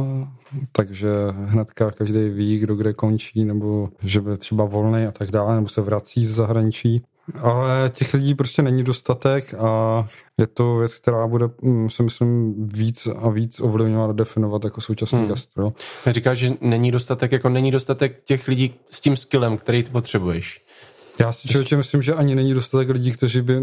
takže 0.71 1.09
hnedka 1.45 1.91
každý 1.91 2.29
ví, 2.29 2.59
kdo 2.59 2.75
kde 2.75 2.93
končí, 2.93 3.45
nebo 3.45 3.89
že 4.03 4.21
bude 4.21 4.37
třeba 4.37 4.65
volný 4.65 5.05
a 5.05 5.11
tak 5.11 5.31
dále, 5.31 5.55
nebo 5.55 5.67
se 5.67 5.81
vrací 5.81 6.25
z 6.25 6.31
zahraničí. 6.31 7.03
Ale 7.41 7.91
těch 7.93 8.13
lidí 8.13 8.35
prostě 8.35 8.61
není 8.61 8.83
dostatek 8.83 9.53
a 9.53 10.07
je 10.37 10.47
to 10.47 10.77
věc, 10.77 10.93
která 10.95 11.27
bude, 11.27 11.49
mm, 11.61 11.89
si 11.89 12.03
myslím, 12.03 12.55
víc 12.67 13.07
a 13.07 13.29
víc 13.29 13.59
ovlivňovat 13.59 14.09
a 14.09 14.13
definovat 14.13 14.63
jako 14.63 14.81
současný 14.81 15.19
hmm. 15.19 15.27
gastro. 15.27 15.73
Říkáš, 16.07 16.37
že 16.37 16.53
není 16.61 16.91
dostatek, 16.91 17.31
jako 17.31 17.49
není 17.49 17.71
dostatek 17.71 18.23
těch 18.25 18.47
lidí 18.47 18.75
s 18.89 18.99
tím 19.01 19.17
skillem, 19.17 19.57
který 19.57 19.83
ty 19.83 19.91
potřebuješ. 19.91 20.63
Já 21.19 21.31
si 21.31 21.47
člověče 21.47 21.77
myslím, 21.77 22.01
že 22.01 22.13
ani 22.13 22.35
není 22.35 22.53
dostatek 22.53 22.89
lidí, 22.89 23.11
kteří 23.11 23.41
by 23.41 23.55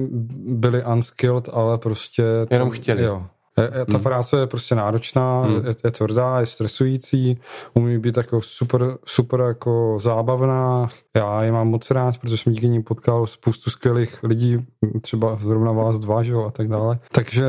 byli 0.48 0.84
unskilled, 0.84 1.48
ale 1.52 1.78
prostě... 1.78 2.22
Jenom 2.50 2.70
chtěli. 2.70 3.02
Jo, 3.02 3.26
je, 3.62 3.70
ta 3.70 3.96
hmm. 3.96 4.02
práce 4.02 4.36
je 4.36 4.46
prostě 4.46 4.74
náročná, 4.74 5.42
hmm. 5.42 5.66
je, 5.66 5.76
je 5.84 5.90
tvrdá, 5.90 6.40
je 6.40 6.46
stresující, 6.46 7.38
umí 7.74 7.98
být 7.98 8.16
jako 8.16 8.42
super, 8.42 8.96
super 9.06 9.40
jako 9.40 9.98
zábavná. 10.00 10.88
Já 11.16 11.42
je 11.42 11.52
mám 11.52 11.68
moc 11.68 11.90
rád, 11.90 12.18
protože 12.18 12.36
jsem 12.36 12.52
díky 12.52 12.68
ní 12.68 12.82
potkal 12.82 13.26
spoustu 13.26 13.70
skvělých 13.70 14.22
lidí, 14.22 14.66
třeba 15.00 15.36
zrovna 15.40 15.72
vás 15.72 15.98
dva, 15.98 16.22
že 16.22 16.32
jo, 16.32 16.44
a 16.44 16.50
tak 16.50 16.68
dále. 16.68 16.98
Takže 17.12 17.44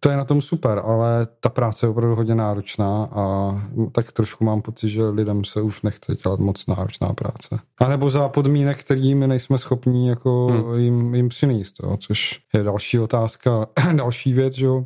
to 0.00 0.10
je 0.10 0.16
na 0.16 0.24
tom 0.24 0.42
super, 0.42 0.80
ale 0.84 1.26
ta 1.40 1.48
práce 1.48 1.86
je 1.86 1.90
opravdu 1.90 2.16
hodně 2.16 2.34
náročná 2.34 3.08
a 3.12 3.54
tak 3.92 4.12
trošku 4.12 4.44
mám 4.44 4.62
pocit, 4.62 4.88
že 4.88 5.04
lidem 5.04 5.44
se 5.44 5.62
už 5.62 5.82
nechce 5.82 6.16
dělat 6.22 6.40
moc 6.40 6.66
náročná 6.66 7.12
práce. 7.12 7.58
A 7.80 7.88
nebo 7.88 8.10
za 8.10 8.28
podmínek, 8.28 8.78
kterými 8.78 9.26
nejsme 9.26 9.58
schopni 9.58 10.08
jako 10.08 10.46
hmm. 10.46 10.78
jim, 10.78 11.14
jim 11.14 11.28
přinést, 11.28 11.76
jo, 11.82 11.96
což 11.96 12.40
je 12.54 12.62
další 12.62 12.98
otázka, 12.98 13.66
další 13.96 14.32
věc, 14.32 14.54
že 14.54 14.66
jo 14.66 14.84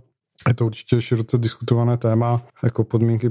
je 0.48 0.54
to 0.54 0.66
určitě 0.66 1.02
široce 1.02 1.38
diskutované 1.38 1.96
téma, 1.96 2.42
jako 2.62 2.84
podmínky 2.84 3.26
e, 3.26 3.30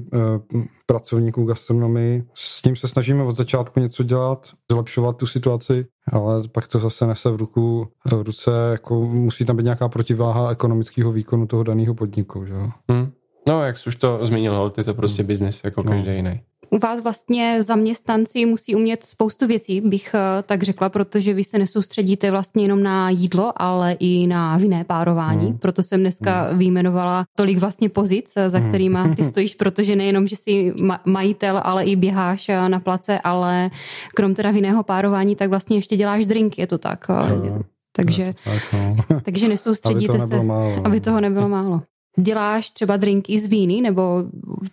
pracovníků 0.85 1.45
gastronomii. 1.45 2.23
S 2.33 2.61
tím 2.61 2.75
se 2.75 2.87
snažíme 2.87 3.23
od 3.23 3.35
začátku 3.35 3.79
něco 3.79 4.03
dělat, 4.03 4.49
zlepšovat 4.71 5.17
tu 5.17 5.25
situaci, 5.25 5.85
ale 6.11 6.47
pak 6.47 6.67
to 6.67 6.79
zase 6.79 7.07
nese 7.07 7.31
v 7.31 7.35
ruku, 7.35 7.87
v 8.05 8.21
ruce, 8.21 8.51
jako 8.71 9.01
musí 9.01 9.45
tam 9.45 9.57
být 9.57 9.63
nějaká 9.63 9.89
protiváha 9.89 10.51
ekonomického 10.51 11.11
výkonu 11.11 11.47
toho 11.47 11.63
daného 11.63 11.95
podniku. 11.95 12.45
Že? 12.45 12.53
Hmm. 12.89 13.11
No, 13.47 13.65
jak 13.65 13.77
jsi 13.77 13.89
už 13.89 13.95
to 13.95 14.25
zmínil, 14.25 14.73
je 14.77 14.83
to 14.83 14.93
prostě 14.93 15.21
hmm. 15.21 15.27
biznis 15.27 15.61
jako 15.63 15.83
no. 15.83 15.91
každý 15.91 16.15
jiný 16.15 16.41
u 16.73 16.79
vás 16.79 17.01
vlastně 17.01 17.63
zaměstnanci 17.63 18.45
musí 18.45 18.75
umět 18.75 19.05
spoustu 19.05 19.47
věcí, 19.47 19.81
bych 19.81 20.15
eh, 20.15 20.43
tak 20.43 20.63
řekla, 20.63 20.89
protože 20.89 21.33
vy 21.33 21.43
se 21.43 21.59
nesoustředíte 21.59 22.31
vlastně 22.31 22.63
jenom 22.63 22.83
na 22.83 23.09
jídlo, 23.09 23.53
ale 23.55 23.95
i 23.99 24.27
na 24.27 24.57
vinné 24.57 24.83
párování. 24.83 25.45
Hmm. 25.45 25.57
Proto 25.57 25.83
jsem 25.83 25.99
dneska 25.99 26.43
hmm. 26.43 26.57
vyjmenovala 26.57 27.25
tolik 27.35 27.57
vlastně 27.57 27.89
pozic, 27.89 28.33
eh, 28.37 28.49
za 28.49 28.57
hmm. 28.57 28.69
kterýma 28.69 29.15
ty 29.15 29.23
stojíš, 29.31 29.55
protože 29.55 29.95
nejenom, 29.95 30.27
že 30.27 30.35
jsi 30.35 30.73
majitel, 31.05 31.61
ale 31.63 31.83
i 31.83 31.95
běháš 31.95 32.49
eh, 32.49 32.69
na 32.69 32.79
place, 32.79 33.19
ale 33.19 33.71
krom 34.15 34.33
teda 34.33 34.51
vinného 34.51 34.83
párování, 34.83 35.35
tak 35.35 35.49
vlastně 35.49 35.77
ještě 35.77 35.97
děláš 35.97 36.25
drinky, 36.25 36.61
je 36.61 36.67
to 36.67 36.77
tak? 36.77 37.07
No, 37.09 37.61
takže, 37.95 38.33
to 38.33 38.49
tak, 38.49 38.63
no. 38.73 39.21
takže 39.25 39.47
nesoustředíte 39.53 40.13
aby 40.13 40.27
se, 40.27 40.43
málo. 40.43 40.81
aby 40.85 40.99
toho 40.99 41.21
nebylo 41.21 41.49
málo. 41.49 41.81
Děláš 42.15 42.71
třeba 42.71 42.97
drinky 42.97 43.39
z 43.39 43.45
víny, 43.45 43.81
nebo 43.81 44.23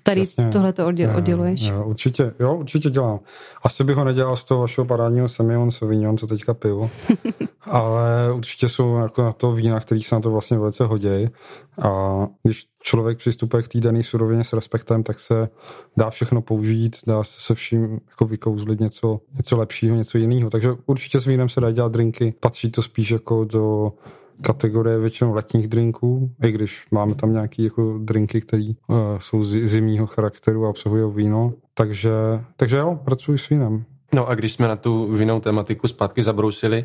tady 0.03 0.25
tohle 0.53 0.73
to 0.73 0.87
odděluješ? 1.17 1.63
Jo, 1.63 1.85
určitě, 1.85 2.33
jo, 2.41 2.55
určitě 2.55 2.91
dělám. 2.91 3.21
Asi 3.63 3.85
bych 3.85 3.97
ho 3.97 4.05
nedělal 4.05 4.37
z 4.37 4.45
toho 4.45 4.61
vašeho 4.61 4.85
parádního 4.85 5.29
Semillon 5.29 5.71
Sauvignon, 5.71 6.19
co 6.19 6.27
teďka 6.27 6.55
piju. 6.55 6.91
Ale 7.63 8.33
určitě 8.33 8.69
jsou 8.69 8.97
jako 8.97 9.23
na 9.23 9.33
to 9.33 9.53
vína, 9.53 9.81
který 9.81 10.03
se 10.03 10.15
na 10.15 10.21
to 10.21 10.31
vlastně 10.31 10.59
velice 10.59 10.85
hodí. 10.85 11.29
A 11.83 12.27
když 12.43 12.67
člověk 12.83 13.19
přistupuje 13.19 13.63
k 13.63 13.69
té 13.69 13.81
dané 13.81 14.03
surovině 14.03 14.45
s 14.45 14.53
respektem, 14.53 15.03
tak 15.03 15.21
se 15.21 15.49
dá 15.97 16.11
všechno 16.11 16.43
použít, 16.43 16.97
dá 17.07 17.25
se 17.25 17.41
se 17.41 17.55
vším 17.55 18.01
jako 18.09 18.25
vykouzlit 18.25 18.81
něco, 18.81 19.21
něco 19.37 19.57
lepšího, 19.57 19.97
něco 19.97 20.19
jiného. 20.19 20.51
Takže 20.51 20.71
určitě 20.87 21.21
s 21.21 21.27
vínem 21.27 21.49
se 21.49 21.61
dá 21.61 21.71
dělat 21.71 21.93
drinky. 21.93 22.35
Patří 22.41 22.71
to 22.71 22.83
spíš 22.83 23.11
jako 23.11 23.45
do 23.45 23.93
kategorie 24.43 24.99
většinou 24.99 25.35
letních 25.35 25.69
drinků, 25.69 26.31
i 26.43 26.53
když 26.53 26.87
máme 26.91 27.15
tam 27.15 27.33
nějaké 27.33 27.63
jako 27.63 27.99
drinky, 27.99 28.41
které 28.41 28.71
uh, 28.89 28.97
jsou 29.19 29.45
zimního 29.45 30.07
charakteru 30.07 30.67
a 30.67 30.69
obsahují 30.69 31.15
víno. 31.15 31.53
Takže, 31.75 32.11
takže 32.57 32.77
jo, 32.77 32.99
pracuji 33.05 33.39
s 33.39 33.49
vínem. 33.49 33.85
No 34.15 34.29
a 34.29 34.35
když 34.35 34.53
jsme 34.53 34.69
na 34.69 34.77
tu 34.77 35.13
vínou 35.13 35.41
tematiku 35.41 35.89
zpátky 35.89 36.23
zabrousili, 36.23 36.85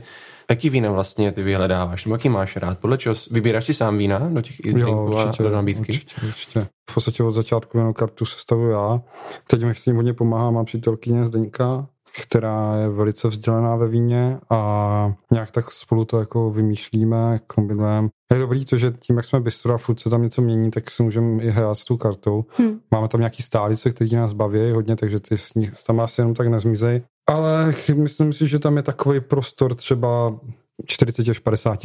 jaký 0.50 0.70
vína 0.70 0.92
vlastně 0.92 1.32
ty 1.32 1.44
vyhledáváš? 1.44 2.06
Nebo 2.06 2.16
jaký 2.16 2.30
máš 2.30 2.56
rád? 2.56 2.80
Podle 2.80 2.98
čeho 2.98 3.16
vybíráš 3.32 3.66
si 3.66 3.74
sám 3.74 3.98
vína 3.98 4.20
do 4.20 4.42
těch 4.42 4.74
drinků 4.74 5.18
a 5.18 5.32
do 5.40 5.50
nabídky? 5.50 5.92
Určitě, 5.92 6.16
určitě. 6.28 6.68
V 6.90 6.94
podstatě 6.94 7.24
od 7.24 7.32
začátku 7.32 7.78
jenom 7.78 7.94
kartu 7.94 8.26
sestavuju 8.26 8.70
já. 8.70 9.02
Teď 9.48 9.64
mi 9.64 9.76
s 9.76 9.86
ním 9.86 9.96
hodně 9.96 10.14
pomáhá, 10.14 10.52
mám 10.52 10.66
přítelkyně 10.66 11.28
Zdeňka, 11.28 11.88
která 12.22 12.76
je 12.82 12.90
velice 12.90 13.28
vzdělaná 13.28 13.76
ve 13.76 13.88
víně 13.88 14.40
a 14.50 15.14
nějak 15.32 15.52
tak 15.52 15.72
spolu 15.72 16.06
to 16.06 16.20
jako 16.20 16.52
vymýšlíme, 16.52 17.40
kombinujeme. 17.48 18.10
Je 18.34 18.40
dobrý 18.40 18.66
to, 18.66 18.78
že 18.78 18.94
tím, 19.00 19.18
jak 19.18 19.26
jsme 19.26 19.40
bistro 19.40 19.74
a 19.74 19.78
furt 19.78 20.00
se 20.00 20.10
tam 20.10 20.22
něco 20.22 20.42
mění, 20.42 20.72
tak 20.72 20.92
si 20.92 21.04
můžeme 21.04 21.44
i 21.44 21.50
hrát 21.50 21.76
s 21.76 21.86
tou 21.86 21.98
kartou. 21.98 22.46
Hmm. 22.50 22.80
Máme 22.92 23.08
tam 23.08 23.22
nějaký 23.22 23.44
stálice, 23.44 23.92
které 23.92 24.18
nás 24.18 24.34
baví 24.34 24.72
hodně, 24.72 24.96
takže 24.96 25.20
ty 25.20 25.38
s 25.38 25.54
nich 25.54 25.72
tam 25.88 26.00
asi 26.00 26.22
jenom 26.22 26.34
tak 26.34 26.48
nezmizej. 26.48 27.02
Ale 27.30 27.74
myslím 27.96 28.34
si, 28.34 28.48
že 28.48 28.60
tam 28.60 28.78
je 28.78 28.84
takový 28.84 29.20
prostor 29.20 29.76
třeba 29.76 30.40
40 30.86 31.30
až 31.30 31.40
50 31.40 31.80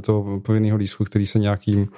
toho 0.00 0.40
povinného 0.40 0.78
lístku, 0.78 1.04
který 1.04 1.26
se 1.26 1.38
nějakým, 1.38 1.88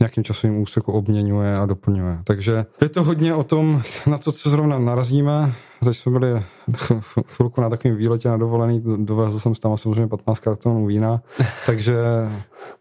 nějakým 0.00 0.24
časovým 0.24 0.58
úseku 0.58 0.92
obměňuje 0.92 1.56
a 1.56 1.66
doplňuje. 1.66 2.18
Takže 2.24 2.66
je 2.80 2.88
to 2.88 3.04
hodně 3.04 3.34
o 3.34 3.44
tom, 3.44 3.82
na 4.06 4.18
to, 4.18 4.32
co 4.32 4.50
zrovna 4.50 4.78
narazíme. 4.78 5.54
Teď 5.84 5.96
jsme 5.96 6.12
byli 6.12 6.28
chvilku 7.26 7.60
na 7.60 7.70
takovém 7.70 7.96
výletě 7.96 8.28
na 8.28 8.36
dovolený, 8.36 8.82
dovezl 8.96 9.40
jsem 9.40 9.54
tam 9.54 9.76
samozřejmě 9.76 10.08
15 10.08 10.38
kartonů 10.38 10.86
vína, 10.86 11.22
takže 11.66 11.96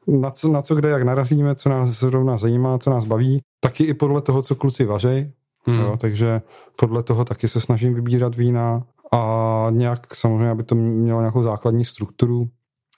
na 0.08 0.32
co, 0.32 0.48
na 0.48 0.62
co 0.62 0.76
kde, 0.76 0.90
jak 0.90 1.04
narazíme, 1.04 1.56
co 1.56 1.70
nás 1.70 1.90
zrovna 1.90 2.38
zajímá, 2.38 2.78
co 2.78 2.90
nás 2.90 3.06
baví, 3.06 3.40
taky 3.60 3.84
i 3.84 3.94
podle 3.94 4.22
toho, 4.22 4.42
co 4.42 4.56
kluci 4.56 4.86
vařej, 4.86 5.32
Hmm. 5.66 5.80
Jo, 5.80 5.98
takže 5.98 6.42
podle 6.76 7.04
toho 7.04 7.26
taky 7.26 7.48
se 7.48 7.62
snažím 7.62 7.94
vybírat 7.94 8.36
vína 8.36 8.84
a 9.12 9.68
nějak 9.70 10.16
samozřejmě, 10.16 10.50
aby 10.50 10.64
to 10.64 10.76
mělo 10.76 11.20
nějakou 11.20 11.44
základní 11.44 11.86
strukturu, 11.86 12.50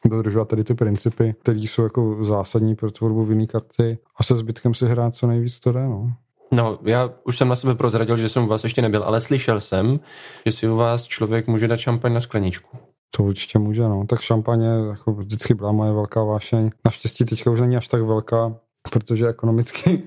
dodržovat 0.10 0.48
tady 0.48 0.64
ty 0.64 0.74
principy, 0.74 1.36
které 1.42 1.60
jsou 1.60 1.84
jako 1.84 2.26
zásadní 2.26 2.76
pro 2.76 2.92
tvorbu 2.92 3.26
vinné 3.26 3.48
karty 3.48 3.98
a 4.18 4.24
se 4.24 4.36
zbytkem 4.36 4.74
si 4.74 4.86
hrát 4.86 5.16
co 5.16 5.28
nejvíc 5.28 5.60
to 5.60 5.72
jde, 5.72 5.84
no. 5.84 6.14
No, 6.52 6.80
já 6.84 7.10
už 7.24 7.38
jsem 7.38 7.48
na 7.48 7.56
sebe 7.56 7.76
prozradil, 7.76 8.18
že 8.18 8.30
jsem 8.30 8.44
u 8.44 8.48
vás 8.48 8.64
ještě 8.64 8.82
nebyl, 8.82 9.04
ale 9.04 9.22
slyšel 9.22 9.60
jsem, 9.60 10.00
že 10.46 10.52
si 10.52 10.68
u 10.68 10.76
vás 10.76 11.04
člověk 11.04 11.48
může 11.48 11.68
dát 11.68 11.78
šampaň 11.78 12.14
na 12.14 12.20
skleničku. 12.20 12.78
To 13.16 13.24
určitě 13.24 13.60
může, 13.60 13.82
no. 13.82 14.06
Tak 14.08 14.22
šampaně 14.22 14.68
jako 14.90 15.14
vždycky 15.14 15.54
byla 15.54 15.72
moje 15.72 15.92
velká 15.92 16.24
vášeň. 16.24 16.70
Naštěstí 16.86 17.26
teďka 17.26 17.52
už 17.52 17.60
není 17.60 17.78
až 17.78 17.88
tak 17.88 18.02
velká, 18.02 18.56
protože 18.92 19.28
ekonomicky 19.28 20.04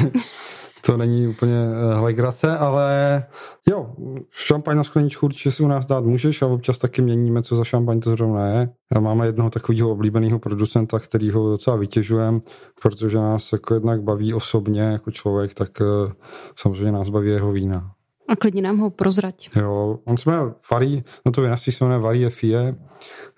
to 0.86 0.96
není 0.96 1.28
úplně 1.28 1.54
eh, 1.54 2.00
legrace, 2.00 2.58
ale 2.58 3.24
jo, 3.68 3.94
šampaň 4.30 4.76
na 4.76 4.84
skleničku 4.84 5.26
určitě 5.26 5.50
si 5.50 5.62
u 5.62 5.66
nás 5.66 5.86
dát 5.86 6.04
můžeš 6.04 6.42
a 6.42 6.46
občas 6.46 6.78
taky 6.78 7.02
měníme, 7.02 7.42
co 7.42 7.56
za 7.56 7.64
šampaň 7.64 8.00
to 8.00 8.10
zrovna 8.10 8.48
je. 8.48 8.68
Máme 9.00 9.26
jednoho 9.26 9.50
takového 9.50 9.90
oblíbeného 9.90 10.38
producenta, 10.38 10.98
kterýho 10.98 11.50
docela 11.50 11.76
vytěžujeme, 11.76 12.40
protože 12.82 13.18
nás 13.18 13.52
jako 13.52 13.74
jednak 13.74 14.02
baví 14.02 14.34
osobně 14.34 14.80
jako 14.80 15.10
člověk, 15.10 15.54
tak 15.54 15.70
eh, 15.80 16.12
samozřejmě 16.56 16.92
nás 16.92 17.08
baví 17.08 17.30
jeho 17.30 17.52
vína. 17.52 17.92
A 18.28 18.36
klidně 18.36 18.62
nám 18.62 18.78
ho 18.78 18.90
prozrať. 18.90 19.50
Jo, 19.56 19.98
on 20.04 20.16
se 20.16 20.30
jmenuje 20.30 20.54
Varí, 20.70 21.04
no 21.26 21.32
to 21.32 21.42
vinařství 21.42 21.72
se 21.72 21.84
jmenuje 21.84 22.00
Varí 22.00 22.24
Fie, 22.24 22.76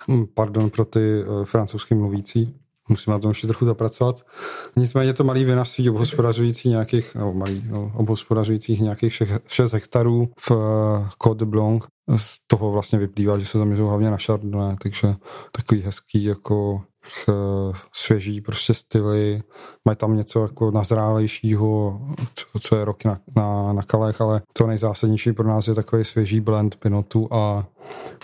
hm, 0.09 0.27
pardon 0.35 0.71
pro 0.71 0.85
ty 0.85 1.25
uh, 1.25 1.45
francouzsky 1.45 1.95
mluvící 1.95 2.55
musíme 2.89 3.15
na 3.15 3.21
tom 3.21 3.31
ještě 3.31 3.47
trochu 3.47 3.65
zapracovat. 3.65 4.23
Nicméně 4.77 5.15
to 5.15 5.25
malý 5.25 5.45
vinařství 5.45 5.91
obhospodařující 5.91 6.69
nějakých, 6.69 7.15
nebo 7.15 7.33
malý, 7.33 7.65
no, 7.69 7.93
obhospodařujících 7.95 8.81
nějakých 8.81 9.23
6 9.47 9.73
hektarů 9.73 10.29
v 10.41 10.51
uh, 10.51 10.59
Côte 11.19 11.45
Blanc. 11.45 11.85
Z 12.17 12.47
toho 12.47 12.73
vlastně 12.73 12.99
vyplývá, 12.99 13.39
že 13.39 13.47
se 13.47 13.59
zaměřují 13.59 13.89
hlavně 13.89 14.11
na 14.11 14.17
Chardonnay, 14.17 14.77
takže 14.83 15.15
takový 15.53 15.83
hezký 15.83 16.25
jako 16.25 16.81
Eh, 17.29 17.73
svěží 17.93 18.41
prostě 18.41 18.75
styly, 18.75 19.43
mají 19.89 19.97
tam 19.97 20.17
něco 20.17 20.43
jako 20.43 20.71
nazrálejšího, 20.71 22.01
co, 22.35 22.59
co 22.61 22.77
je 22.77 22.85
roky 22.85 23.09
na, 23.09 23.19
na, 23.37 23.73
na 23.73 23.83
kalech, 23.83 24.21
ale 24.21 24.43
to 24.53 24.67
nejzásadnější 24.67 25.33
pro 25.33 25.49
nás 25.49 25.69
je 25.69 25.75
takový 25.75 26.05
svěží 26.05 26.41
blend 26.41 26.77
pinotu 26.77 27.29
a, 27.31 27.67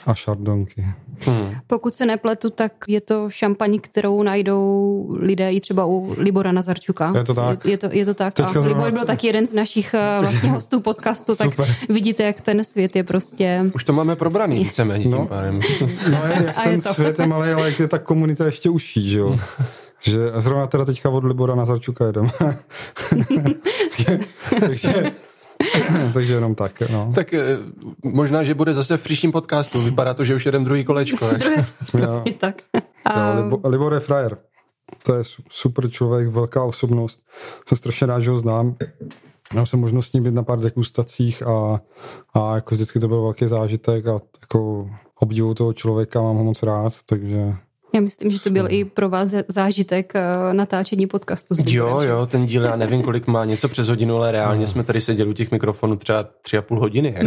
a 0.06 0.14
šardonky. 0.14 0.86
Hmm. 1.18 1.54
Pokud 1.66 1.94
se 1.94 2.06
nepletu, 2.06 2.50
tak 2.50 2.72
je 2.88 3.00
to 3.00 3.30
šampaň, 3.30 3.78
kterou 3.80 4.22
najdou 4.22 5.06
lidé 5.20 5.52
i 5.52 5.60
třeba 5.60 5.86
u 5.86 6.14
Libora 6.18 6.52
Nazarčuka. 6.52 7.12
Je 7.16 7.24
to 7.24 7.34
tak. 7.34 7.64
Je, 7.64 7.70
je 7.70 7.78
to, 7.78 7.88
je 7.92 8.04
to 8.04 8.14
tak. 8.14 8.34
Teďka 8.34 8.60
a 8.60 8.66
Libor 8.66 8.90
byl 8.90 9.04
taky 9.04 9.26
jeden 9.26 9.46
z 9.46 9.52
našich 9.52 9.94
eh, 9.94 10.16
vlastně 10.20 10.50
hostů 10.50 10.80
podcastu, 10.80 11.36
tak 11.36 11.50
vidíte, 11.88 12.22
jak 12.22 12.40
ten 12.40 12.64
svět 12.64 12.96
je 12.96 13.04
prostě... 13.04 13.70
Už 13.74 13.84
to 13.84 13.92
máme 13.92 14.16
probraný 14.16 14.56
víceméně 14.64 15.08
no, 15.08 15.18
tím 15.18 15.26
pádem. 15.26 15.60
No 16.10 16.20
je, 16.26 16.44
jak 16.46 16.64
ten 16.64 16.74
je 16.74 16.80
svět 16.80 17.18
je 17.18 17.26
malý, 17.26 17.50
ale 17.50 17.70
jak 17.70 17.80
je 17.80 17.88
ta 17.88 17.98
komunita 17.98 18.46
ještě 18.46 18.70
užší, 18.70 19.10
že 19.10 19.18
jo. 19.18 19.36
že 20.00 20.32
zrovna 20.38 20.66
teda 20.66 20.84
teďka 20.84 21.10
od 21.10 21.24
Libora 21.24 21.54
Nazarčuka 21.54 22.06
jedem. 22.06 22.30
takže, 24.60 25.12
takže 26.14 26.32
jenom 26.32 26.54
tak. 26.54 26.90
No. 26.90 27.12
Tak 27.14 27.34
eh, 27.34 27.58
možná, 28.02 28.42
že 28.42 28.54
bude 28.54 28.74
zase 28.74 28.96
v 28.96 29.02
příštím 29.02 29.32
podcastu. 29.32 29.82
Vypadá 29.82 30.14
to, 30.14 30.24
že 30.24 30.34
už 30.34 30.46
jedem 30.46 30.64
druhý 30.64 30.84
kolečko. 30.84 31.28
Přesně 31.86 32.32
tak. 32.38 32.62
Jo, 33.16 33.42
Libo, 33.42 33.68
Libor 33.68 33.94
je 33.94 34.00
frajer. 34.00 34.38
To 35.02 35.14
je 35.14 35.22
super 35.50 35.90
člověk, 35.90 36.28
velká 36.28 36.64
osobnost. 36.64 37.22
Jsem 37.68 37.78
strašně 37.78 38.06
rád, 38.06 38.20
že 38.20 38.30
ho 38.30 38.38
znám. 38.38 38.76
Měl 39.52 39.66
jsem 39.66 39.80
možnost 39.80 40.06
s 40.06 40.12
ním 40.12 40.22
být 40.22 40.34
na 40.34 40.42
pár 40.42 40.58
degustacích 40.58 41.42
a, 41.42 41.80
a 42.34 42.54
jako 42.54 42.74
vždycky 42.74 43.00
to 43.00 43.08
byl 43.08 43.22
velký 43.22 43.46
zážitek 43.46 44.06
a 44.06 44.20
jako 44.40 44.90
obdivu 45.20 45.54
toho 45.54 45.72
člověka 45.72 46.22
mám 46.22 46.36
ho 46.36 46.44
moc 46.44 46.62
rád, 46.62 46.92
takže 47.08 47.54
já 47.94 48.00
myslím, 48.00 48.30
že 48.30 48.40
to 48.40 48.50
byl 48.50 48.66
i 48.68 48.84
pro 48.84 49.08
vás 49.08 49.34
zážitek 49.48 50.12
eh, 50.14 50.54
natáčení 50.54 51.06
podcastu. 51.06 51.54
Jo, 51.66 52.00
jo, 52.00 52.26
ten 52.26 52.46
díl, 52.46 52.64
já 52.64 52.76
nevím, 52.76 53.02
kolik 53.02 53.26
má, 53.26 53.44
něco 53.44 53.68
přes 53.68 53.88
hodinu, 53.88 54.16
ale 54.16 54.32
reálně 54.32 54.60
no. 54.60 54.66
jsme 54.74 54.84
tady 54.84 55.00
seděli 55.00 55.30
u 55.30 55.32
těch 55.32 55.50
mikrofonů 55.50 55.96
třeba 55.96 56.22
tři 56.42 56.58
a 56.58 56.62
půl 56.62 56.80
hodiny. 56.80 57.14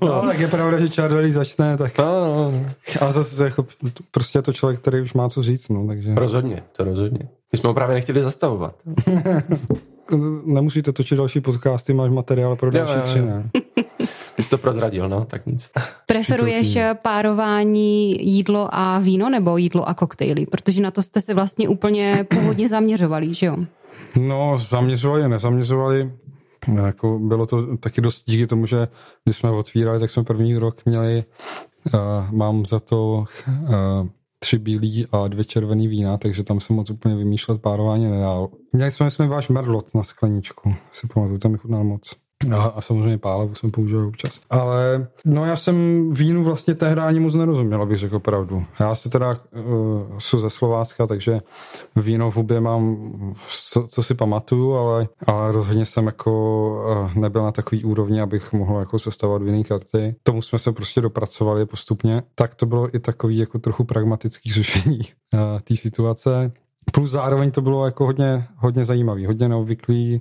no, 0.00 0.22
tak 0.22 0.38
je 0.38 0.48
pravda, 0.48 0.80
že 0.80 0.88
Charlie 0.88 1.32
začne, 1.32 1.76
tak... 1.76 1.98
No, 1.98 2.04
no, 2.04 2.50
no. 2.50 2.64
A 3.00 3.12
zase 3.12 3.44
jako, 3.44 3.66
prostě 4.10 4.38
je 4.38 4.42
to 4.42 4.52
člověk, 4.52 4.80
který 4.80 5.00
už 5.00 5.12
má 5.12 5.28
co 5.28 5.42
říct, 5.42 5.68
no, 5.68 5.86
takže... 5.86 6.14
Rozhodně, 6.14 6.62
to 6.76 6.84
rozhodně. 6.84 7.28
My 7.52 7.58
jsme 7.58 7.68
ho 7.68 7.74
právě 7.74 7.94
nechtěli 7.94 8.22
zastavovat. 8.22 8.74
Nemusíte 10.44 10.92
točit 10.92 11.16
další 11.16 11.40
podcasty, 11.40 11.94
máš 11.94 12.10
materiál 12.10 12.56
pro 12.56 12.70
další 12.70 13.00
tři, 13.02 13.20
ne? 13.20 13.50
Ty 14.36 14.42
jsi 14.42 14.50
to 14.50 14.58
prozradil, 14.58 15.08
no, 15.08 15.24
tak 15.24 15.46
nic. 15.46 15.70
Preferuješ 16.06 16.78
párování 17.02 18.12
jídlo 18.32 18.68
a 18.72 18.98
víno 18.98 19.30
nebo 19.30 19.56
jídlo 19.56 19.88
a 19.88 19.94
koktejly? 19.94 20.46
Protože 20.46 20.82
na 20.82 20.90
to 20.90 21.02
jste 21.02 21.20
se 21.20 21.34
vlastně 21.34 21.68
úplně 21.68 22.26
původně 22.30 22.68
zaměřovali, 22.68 23.34
že 23.34 23.46
jo? 23.46 23.56
No, 24.20 24.58
zaměřovali, 24.58 25.28
nezaměřovali. 25.28 26.12
Jako 26.84 27.18
bylo 27.18 27.46
to 27.46 27.76
taky 27.76 28.00
dost 28.00 28.24
díky 28.26 28.46
tomu, 28.46 28.66
že 28.66 28.88
když 29.24 29.36
jsme 29.36 29.50
otvírali, 29.50 30.00
tak 30.00 30.10
jsme 30.10 30.24
první 30.24 30.56
rok 30.56 30.84
měli, 30.84 31.24
uh, 31.94 32.00
mám 32.30 32.66
za 32.66 32.80
to 32.80 33.24
uh, 33.48 34.08
tři 34.44 34.58
bílý 34.58 35.06
a 35.12 35.28
dvě 35.28 35.44
červený 35.44 35.88
vína, 35.88 36.18
takže 36.18 36.44
tam 36.44 36.60
jsem 36.60 36.76
moc 36.76 36.90
úplně 36.90 37.16
vymýšlet 37.16 37.62
párování 37.62 38.10
nedal. 38.10 38.48
Měli 38.72 38.90
jsme, 38.90 39.04
myslím, 39.04 39.28
váš 39.28 39.48
merlot 39.48 39.94
na 39.94 40.02
skleničku, 40.02 40.74
si 40.90 41.06
pamatuju, 41.06 41.38
tam 41.38 41.52
mi 41.52 41.58
chutnal 41.58 41.84
moc. 41.84 42.23
A, 42.52 42.62
a 42.62 42.80
samozřejmě 42.80 43.18
pálevu 43.18 43.54
jsem 43.54 43.70
používal 43.70 44.06
občas. 44.06 44.40
Ale 44.50 45.06
no 45.24 45.44
já 45.44 45.56
jsem 45.56 46.08
vínu 46.14 46.44
vlastně 46.44 46.74
tehdy 46.74 47.00
ani 47.00 47.20
moc 47.20 47.34
nerozuměl, 47.34 47.82
abych 47.82 47.98
řekl 47.98 48.18
pravdu. 48.18 48.64
Já 48.80 48.94
se 48.94 49.08
teda 49.08 49.30
uh, 49.30 50.18
jsou 50.18 50.38
ze 50.38 50.50
Slovácka, 50.50 51.06
takže 51.06 51.40
víno 51.96 52.30
v 52.30 52.36
hubě 52.36 52.60
mám, 52.60 52.96
co, 53.48 53.86
co 53.88 54.02
si 54.02 54.14
pamatuju, 54.14 54.72
ale, 54.72 55.08
ale 55.26 55.52
rozhodně 55.52 55.86
jsem 55.86 56.06
jako 56.06 56.32
uh, 56.90 57.14
nebyl 57.22 57.42
na 57.42 57.52
takový 57.52 57.84
úrovni, 57.84 58.20
abych 58.20 58.52
mohl 58.52 58.78
jako 58.78 58.98
sestavovat 58.98 59.42
vinný 59.42 59.64
karty. 59.64 60.14
Tomu 60.22 60.42
jsme 60.42 60.58
se 60.58 60.72
prostě 60.72 61.00
dopracovali 61.00 61.66
postupně. 61.66 62.22
Tak 62.34 62.54
to 62.54 62.66
bylo 62.66 62.96
i 62.96 62.98
takový 62.98 63.38
jako 63.38 63.58
trochu 63.58 63.84
pragmatický 63.84 64.52
řešení 64.52 65.00
uh, 65.32 65.40
té 65.64 65.76
situace 65.76 66.52
Plus 66.92 67.10
zároveň 67.10 67.50
to 67.50 67.60
bylo 67.60 67.84
jako 67.84 68.04
hodně, 68.04 68.46
hodně 68.56 68.84
zajímavý, 68.84 69.26
hodně 69.26 69.48
neobvyklý, 69.48 70.20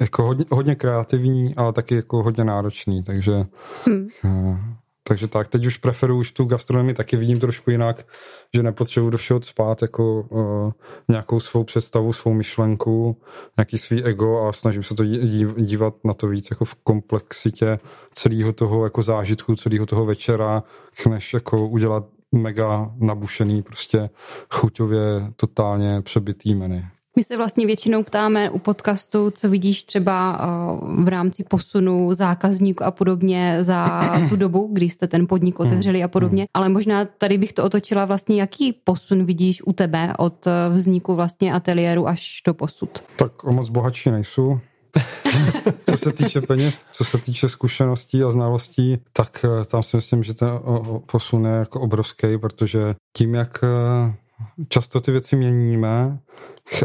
jako 0.00 0.22
hodně, 0.22 0.44
hodně 0.50 0.74
kreativní, 0.74 1.54
ale 1.56 1.72
taky 1.72 1.94
jako 1.94 2.22
hodně 2.22 2.44
náročný, 2.44 3.02
takže 3.02 3.44
hmm. 4.22 4.74
Takže 5.08 5.28
tak, 5.28 5.48
teď 5.48 5.66
už 5.66 5.76
preferuji 5.76 6.20
už 6.20 6.32
tu 6.32 6.44
gastronomii, 6.44 6.94
taky 6.94 7.16
vidím 7.16 7.40
trošku 7.40 7.70
jinak, 7.70 8.06
že 8.54 8.62
nepotřebuji 8.62 9.10
do 9.10 9.18
všeho 9.18 9.42
spát 9.42 9.82
jako 9.82 10.20
uh, 10.20 10.72
nějakou 11.08 11.40
svou 11.40 11.64
představu, 11.64 12.12
svou 12.12 12.34
myšlenku, 12.34 13.16
nějaký 13.56 13.78
svý 13.78 14.04
ego 14.04 14.46
a 14.46 14.52
snažím 14.52 14.82
se 14.82 14.94
to 14.94 15.04
dívat 15.56 15.94
na 16.04 16.14
to 16.14 16.28
víc 16.28 16.50
jako 16.50 16.64
v 16.64 16.74
komplexitě 16.74 17.78
celého 18.14 18.52
toho 18.52 18.84
jako 18.84 19.02
zážitku, 19.02 19.56
celého 19.56 19.86
toho 19.86 20.06
večera, 20.06 20.62
než 21.08 21.34
jako 21.34 21.68
udělat 21.68 22.04
mega 22.32 22.90
nabušený, 22.98 23.62
prostě 23.62 24.10
chuťově 24.50 25.32
totálně 25.36 26.02
přebytý 26.02 26.54
menu. 26.54 26.82
My 27.16 27.24
se 27.24 27.36
vlastně 27.36 27.66
většinou 27.66 28.02
ptáme 28.02 28.50
u 28.50 28.58
podcastu, 28.58 29.30
co 29.30 29.48
vidíš 29.48 29.84
třeba 29.84 30.40
v 30.98 31.08
rámci 31.08 31.44
posunu 31.44 32.14
zákazníků 32.14 32.84
a 32.84 32.90
podobně 32.90 33.58
za 33.60 34.02
tu 34.28 34.36
dobu, 34.36 34.68
kdy 34.72 34.90
jste 34.90 35.06
ten 35.06 35.26
podnik 35.26 35.60
hmm. 35.60 35.68
otevřeli 35.68 36.02
a 36.02 36.08
podobně, 36.08 36.42
hmm. 36.42 36.48
ale 36.54 36.68
možná 36.68 37.04
tady 37.04 37.38
bych 37.38 37.52
to 37.52 37.64
otočila 37.64 38.04
vlastně, 38.04 38.40
jaký 38.40 38.72
posun 38.72 39.24
vidíš 39.24 39.62
u 39.66 39.72
tebe 39.72 40.12
od 40.18 40.46
vzniku 40.70 41.14
vlastně 41.14 41.52
ateliéru 41.54 42.08
až 42.08 42.42
do 42.46 42.54
posud? 42.54 43.04
Tak 43.16 43.44
o 43.44 43.52
moc 43.52 43.68
bohatší 43.68 44.10
nejsou. 44.10 44.60
Co 45.90 45.96
se 45.96 46.12
týče 46.12 46.40
peněz, 46.40 46.88
co 46.92 47.04
se 47.04 47.18
týče 47.18 47.48
zkušeností 47.48 48.22
a 48.22 48.30
znalostí, 48.30 48.98
tak 49.12 49.44
eh, 49.44 49.64
tam 49.64 49.82
si 49.82 49.96
myslím, 49.96 50.22
že 50.22 50.34
ten 50.34 50.48
posun 51.06 51.46
je 51.46 51.52
jako 51.52 51.80
obrovský, 51.80 52.38
protože 52.38 52.94
tím, 53.16 53.34
jak 53.34 53.64
eh, 53.64 54.14
často 54.68 55.00
ty 55.00 55.10
věci 55.12 55.36
měníme 55.36 56.18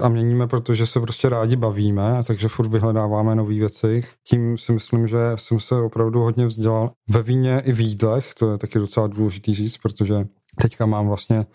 a 0.02 0.10
měníme, 0.10 0.48
protože 0.48 0.86
se 0.86 1.00
prostě 1.00 1.30
rádi 1.30 1.56
bavíme, 1.56 2.24
takže 2.28 2.48
furt 2.48 2.68
vyhledáváme 2.68 3.36
nové 3.36 3.54
věci. 3.54 4.04
Tím 4.30 4.58
si 4.58 4.72
myslím, 4.72 5.08
že 5.08 5.18
jsem 5.36 5.60
se 5.60 5.76
opravdu 5.76 6.20
hodně 6.20 6.46
vzdělal 6.46 6.92
ve 7.10 7.24
víně 7.24 7.62
i 7.66 7.74
v 7.74 7.80
jídlech, 7.80 8.34
to 8.34 8.52
je 8.52 8.58
taky 8.58 8.80
docela 8.80 9.08
důležitý 9.08 9.56
říct, 9.56 9.78
protože 9.78 10.28
Teďka 10.62 10.86
mám 10.86 11.08
vlastně 11.08 11.46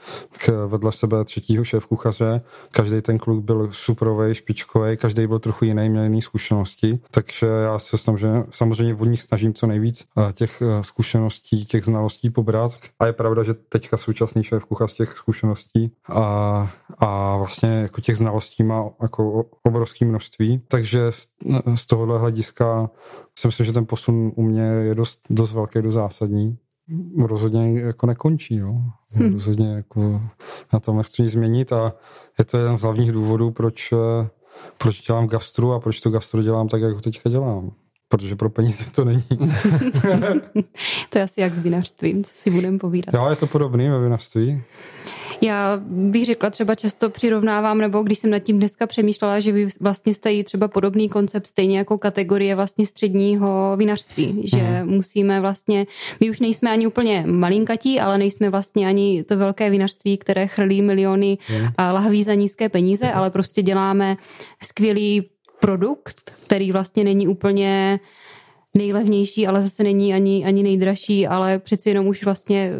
vedle 0.67 0.93
sebe 0.93 1.25
třetího 1.25 1.65
šéf 1.65 1.87
kuchaře. 1.87 2.43
Každý 2.73 3.01
ten 3.03 3.19
kluk 3.19 3.45
byl 3.45 3.69
superový, 3.73 4.35
špičkový, 4.35 4.97
každý 4.97 5.27
byl 5.27 5.39
trochu 5.39 5.65
jiný, 5.65 5.89
měl 5.89 6.03
jiný 6.03 6.23
zkušenosti. 6.23 7.01
Takže 7.11 7.47
já 7.47 7.79
se 7.79 7.99
snažím, 7.99 8.45
samozřejmě 8.51 8.95
od 8.95 9.05
nich 9.05 9.23
snažím 9.23 9.55
co 9.55 9.67
nejvíc 9.67 10.05
eh, 10.19 10.33
těch 10.33 10.63
eh, 10.63 10.85
zkušeností, 10.85 11.67
těch 11.67 11.85
znalostí 11.85 12.31
pobrat. 12.31 12.73
A 13.01 13.07
je 13.07 13.13
pravda, 13.13 13.43
že 13.43 13.55
teďka 13.55 13.97
současný 13.97 14.45
šéf 14.45 14.65
kuchař 14.65 14.93
těch 14.93 15.17
zkušeností 15.17 15.93
a, 16.09 16.71
a 16.99 17.37
vlastně 17.37 17.69
jako 17.71 18.01
těch 18.01 18.17
znalostí 18.17 18.63
má 18.63 18.91
jako 19.03 19.45
obrovské 19.63 20.05
množství. 20.05 20.63
Takže 20.69 21.13
z, 21.13 21.29
z 21.75 21.87
tohohle 21.87 22.19
hlediska 22.19 22.91
si 23.39 23.49
myslím, 23.49 23.67
že 23.67 23.73
ten 23.73 23.87
posun 23.87 24.33
u 24.37 24.43
mě 24.43 24.63
je 24.63 24.95
dost, 24.95 25.21
dost 25.31 25.53
velký, 25.53 25.83
dost 25.83 25.95
zásadní 25.95 26.59
rozhodně 27.19 27.81
jako 27.81 28.07
nekončí. 28.07 28.57
No. 28.57 28.93
Hmm. 29.13 29.33
Rozhodně 29.33 29.75
jako 29.75 30.21
na 30.73 30.81
tom 30.81 30.97
nechci 30.97 31.23
nic 31.23 31.33
změnit 31.33 31.73
a 31.73 31.93
je 32.39 32.45
to 32.45 32.59
jeden 32.59 32.77
z 32.77 32.81
hlavních 32.81 33.13
důvodů, 33.13 33.51
proč, 33.51 33.93
eh, 33.93 34.29
proč 34.79 35.01
dělám 35.07 35.27
gastru 35.27 35.73
a 35.73 35.81
proč 35.81 36.01
to 36.01 36.11
gastro 36.11 36.43
dělám 36.43 36.69
tak, 36.69 36.83
jak 36.83 36.93
ho 36.93 37.01
teďka 37.01 37.31
dělám. 37.31 37.73
Protože 38.09 38.37
pro 38.37 38.51
peníze 38.51 38.85
to 38.95 39.05
není. 39.05 39.25
to 41.09 41.19
je 41.19 41.25
asi 41.25 41.41
jak 41.41 41.55
s 41.55 41.59
vinařstvím, 41.59 42.25
co 42.25 42.31
si 42.35 42.51
budeme 42.51 42.79
povídat. 42.79 43.15
Jo, 43.15 43.27
je 43.31 43.37
to 43.37 43.47
podobný 43.47 43.89
ve 43.89 44.01
vinařství. 44.01 44.63
Já 45.43 45.81
bych 45.87 46.27
řekla 46.27 46.51
třeba 46.51 46.75
často 46.75 47.11
přirovnávám, 47.11 47.79
nebo 47.79 48.03
když 48.03 48.19
jsem 48.19 48.31
nad 48.31 48.39
tím 48.39 48.59
dneska 48.59 48.87
přemýšlela, 48.87 49.41
že 49.41 49.53
vy 49.53 49.69
vlastně 49.81 50.15
jste 50.15 50.43
třeba 50.45 50.69
podobný 50.69 51.09
koncept 51.09 51.47
stejně 51.47 51.79
jako 51.79 51.99
kategorie 51.99 52.55
vlastně 52.55 52.87
středního 52.87 53.75
vinařství, 53.77 54.43
že 54.45 54.57
mm. 54.57 54.91
musíme 54.91 55.41
vlastně, 55.41 55.87
my 56.21 56.31
už 56.31 56.41
nejsme 56.41 56.71
ani 56.71 56.87
úplně 56.87 57.25
malinkatí, 57.27 58.01
ale 58.01 58.19
nejsme 58.19 58.51
vlastně 58.51 58.87
ani 58.87 59.25
to 59.25 59.37
velké 59.37 59.71
vinařství, 59.71 60.19
které 60.19 60.47
chrlí 60.47 60.83
miliony 60.83 61.39
mm. 61.51 61.67
a 61.79 61.93
lahví 61.93 62.25
za 62.25 62.35
nízké 62.35 62.69
peníze, 62.69 63.07
mm. 63.07 63.13
ale 63.15 63.31
prostě 63.31 63.63
děláme 63.63 64.17
skvělý 64.63 65.31
produkt, 65.61 66.33
který 66.47 66.73
vlastně 66.73 67.05
není 67.05 67.29
úplně 67.29 68.01
nejlevnější, 68.77 69.47
ale 69.47 69.63
zase 69.63 69.83
není 69.83 70.15
ani, 70.15 70.45
ani 70.45 70.63
nejdražší, 70.63 71.27
ale 71.27 71.59
přeci 71.59 71.89
jenom 71.89 72.07
už 72.07 72.25
vlastně 72.25 72.71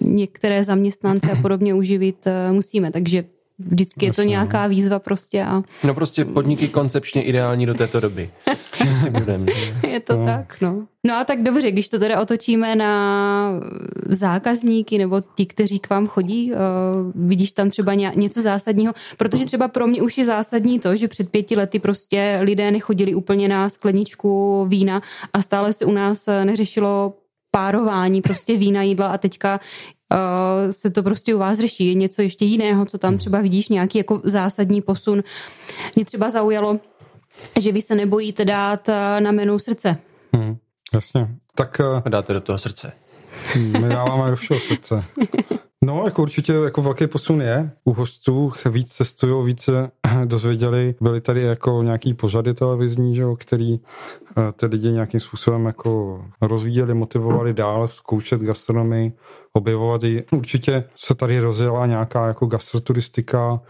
některé 0.00 0.64
zaměstnance 0.64 1.30
a 1.32 1.42
podobně 1.42 1.74
uživit 1.74 2.26
eh, 2.26 2.52
musíme, 2.52 2.90
takže 2.90 3.24
vždycky 3.66 4.06
je 4.06 4.12
to 4.12 4.22
nějaká 4.22 4.66
výzva 4.66 4.98
prostě. 4.98 5.44
A... 5.44 5.62
No 5.84 5.94
prostě 5.94 6.24
podniky 6.24 6.68
koncepčně 6.68 7.22
ideální 7.22 7.66
do 7.66 7.74
této 7.74 8.00
doby. 8.00 8.30
je 9.88 10.00
to 10.00 10.16
no. 10.16 10.26
tak, 10.26 10.60
no. 10.60 10.86
No 11.04 11.14
a 11.14 11.24
tak 11.24 11.42
dobře, 11.42 11.70
když 11.70 11.88
to 11.88 11.98
teda 11.98 12.20
otočíme 12.20 12.76
na 12.76 13.50
zákazníky 14.08 14.98
nebo 14.98 15.22
ti, 15.34 15.46
kteří 15.46 15.78
k 15.78 15.90
vám 15.90 16.06
chodí, 16.06 16.52
uh, 16.52 16.58
vidíš 17.28 17.52
tam 17.52 17.70
třeba 17.70 17.94
něco 17.94 18.40
zásadního, 18.40 18.92
protože 19.18 19.46
třeba 19.46 19.68
pro 19.68 19.86
mě 19.86 20.02
už 20.02 20.18
je 20.18 20.24
zásadní 20.24 20.78
to, 20.78 20.96
že 20.96 21.08
před 21.08 21.30
pěti 21.30 21.56
lety 21.56 21.78
prostě 21.78 22.38
lidé 22.42 22.70
nechodili 22.70 23.14
úplně 23.14 23.48
na 23.48 23.68
skleničku 23.68 24.64
vína 24.68 25.02
a 25.32 25.42
stále 25.42 25.72
se 25.72 25.84
u 25.84 25.92
nás 25.92 26.28
neřešilo 26.44 27.14
párování 27.54 28.22
prostě 28.22 28.56
vína, 28.56 28.82
jídla 28.82 29.06
a 29.06 29.18
teďka 29.18 29.60
uh, 30.12 30.70
se 30.70 30.90
to 30.90 31.02
prostě 31.02 31.34
u 31.34 31.38
vás 31.38 31.58
řeší. 31.58 31.86
Je 31.86 31.94
něco 31.94 32.22
ještě 32.22 32.44
jiného, 32.44 32.86
co 32.86 32.98
tam 32.98 33.18
třeba 33.18 33.40
vidíš, 33.40 33.68
nějaký 33.68 33.98
jako 33.98 34.20
zásadní 34.24 34.82
posun. 34.82 35.22
Mě 35.96 36.04
třeba 36.04 36.30
zaujalo, 36.30 36.80
že 37.60 37.72
vy 37.72 37.82
se 37.82 37.94
nebojíte 37.94 38.44
dát 38.44 38.88
uh, 38.88 38.94
na 39.20 39.32
menu 39.32 39.58
srdce. 39.58 39.96
Hmm, 40.34 40.56
jasně. 40.94 41.28
Tak... 41.54 41.80
Uh, 41.80 42.10
Dáte 42.10 42.32
do 42.32 42.40
toho 42.40 42.58
srdce. 42.58 42.92
My 43.56 43.88
dáváme 43.88 44.30
do 44.30 44.36
všeho 44.36 44.60
srdce. 44.60 45.04
No, 45.84 46.02
jako 46.04 46.22
určitě 46.22 46.52
jako 46.52 46.82
velký 46.82 47.06
posun 47.06 47.42
je. 47.42 47.70
U 47.84 47.92
hostů 47.92 48.52
víc 48.70 48.92
cestují, 48.92 49.46
více 49.46 49.90
dozvěděli. 50.24 50.94
Byly 51.00 51.20
tady 51.20 51.42
jako 51.42 51.82
nějaký 51.82 52.14
pořady 52.14 52.54
televizní, 52.54 53.16
že, 53.16 53.24
který 53.38 53.74
eh, 53.74 54.52
ty 54.52 54.66
lidi 54.66 54.92
nějakým 54.92 55.20
způsobem 55.20 55.66
jako 55.66 56.22
rozvíjeli, 56.40 56.94
motivovali 56.94 57.54
dál 57.54 57.88
zkoušet 57.88 58.40
gastronomii, 58.40 59.12
objevovat 59.52 60.02
ji. 60.02 60.24
Určitě 60.32 60.84
se 60.96 61.14
tady 61.14 61.40
rozjela 61.40 61.86
nějaká 61.86 62.26
jako 62.26 62.46
gastroturistika, 62.46 63.60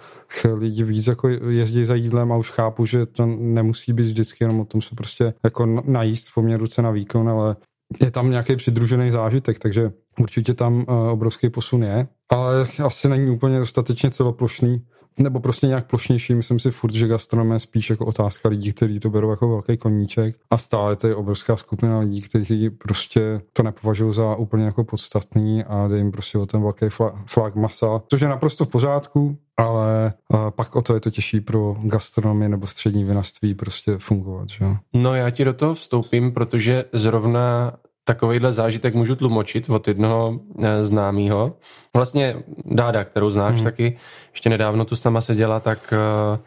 lidi 0.55 0.85
víc 0.85 1.07
jako 1.07 1.29
jezdí 1.29 1.85
za 1.85 1.94
jídlem 1.94 2.33
a 2.33 2.37
už 2.37 2.51
chápu, 2.51 2.87
že 2.87 3.07
to 3.07 3.27
nemusí 3.27 3.92
být 3.92 4.07
vždycky 4.07 4.44
jenom 4.44 4.61
o 4.61 4.64
tom 4.64 4.83
se 4.83 4.94
prostě 4.94 5.35
jako 5.44 5.66
najíst 5.85 6.29
v 6.29 6.35
poměru 6.35 6.64
na 6.81 6.90
výkon, 6.90 7.29
ale 7.29 7.57
je 8.00 8.11
tam 8.11 8.31
nějaký 8.31 8.57
přidružený 8.57 9.11
zážitek, 9.11 9.59
takže 9.59 9.92
určitě 10.20 10.55
tam 10.55 10.85
uh, 10.88 11.09
obrovský 11.09 11.50
posun 11.50 11.83
je, 11.83 12.07
ale 12.31 12.66
asi 12.85 13.09
není 13.09 13.31
úplně 13.31 13.59
dostatečně 13.59 14.11
celoplošný, 14.11 14.83
nebo 15.18 15.40
prostě 15.40 15.66
nějak 15.66 15.87
plošnější. 15.87 16.35
Myslím 16.35 16.59
si 16.59 16.70
furt, 16.70 16.92
že 16.92 17.09
gastronomie 17.09 17.55
je 17.55 17.61
spíš 17.61 17.90
jako 17.90 18.07
otázka 18.07 18.48
lidí, 18.48 18.72
kteří 18.72 19.00
to 19.00 19.11
berou 19.11 19.31
jako 19.31 19.48
velký 19.48 19.76
koníček. 19.76 20.37
A 20.50 20.59
stále 20.59 20.96
to 20.96 21.07
je 21.07 21.14
obrovská 21.14 21.57
skupina 21.57 21.98
lidí, 21.98 22.20
kteří 22.22 22.70
prostě 22.70 23.40
to 23.52 23.62
nepovažují 23.62 24.14
za 24.14 24.37
úplně 24.37 24.64
jako 24.64 24.85
podstatný 24.85 25.64
a 25.64 25.88
jde 25.88 25.98
jim 25.98 26.12
prostě 26.12 26.38
o 26.38 26.46
ten 26.46 26.62
velký 26.62 26.87
flag 27.26 27.55
masa, 27.55 28.02
což 28.09 28.20
je 28.20 28.28
naprosto 28.28 28.64
v 28.64 28.68
pořádku, 28.68 29.37
ale 29.56 30.12
pak 30.50 30.76
o 30.76 30.82
to 30.82 30.94
je 30.94 31.00
to 31.00 31.10
těžší 31.10 31.40
pro 31.40 31.76
gastronomii 31.82 32.48
nebo 32.48 32.66
střední 32.66 33.04
vinařství 33.04 33.54
prostě 33.54 33.98
fungovat. 33.98 34.48
Že? 34.48 34.64
No 34.92 35.14
já 35.14 35.30
ti 35.30 35.44
do 35.44 35.52
toho 35.52 35.74
vstoupím, 35.74 36.32
protože 36.32 36.84
zrovna 36.92 37.72
takovýhle 38.04 38.52
zážitek 38.52 38.94
můžu 38.94 39.16
tlumočit 39.16 39.70
od 39.70 39.88
jednoho 39.88 40.40
e, 40.62 40.84
známého. 40.84 41.56
Vlastně 41.94 42.36
Dáda, 42.64 43.04
kterou 43.04 43.30
znáš 43.30 43.54
hmm. 43.54 43.64
taky, 43.64 43.96
ještě 44.32 44.50
nedávno 44.50 44.84
tu 44.84 44.96
s 44.96 45.04
náma 45.04 45.20
seděla, 45.20 45.60
tak 45.60 45.94
uh, 46.32 46.38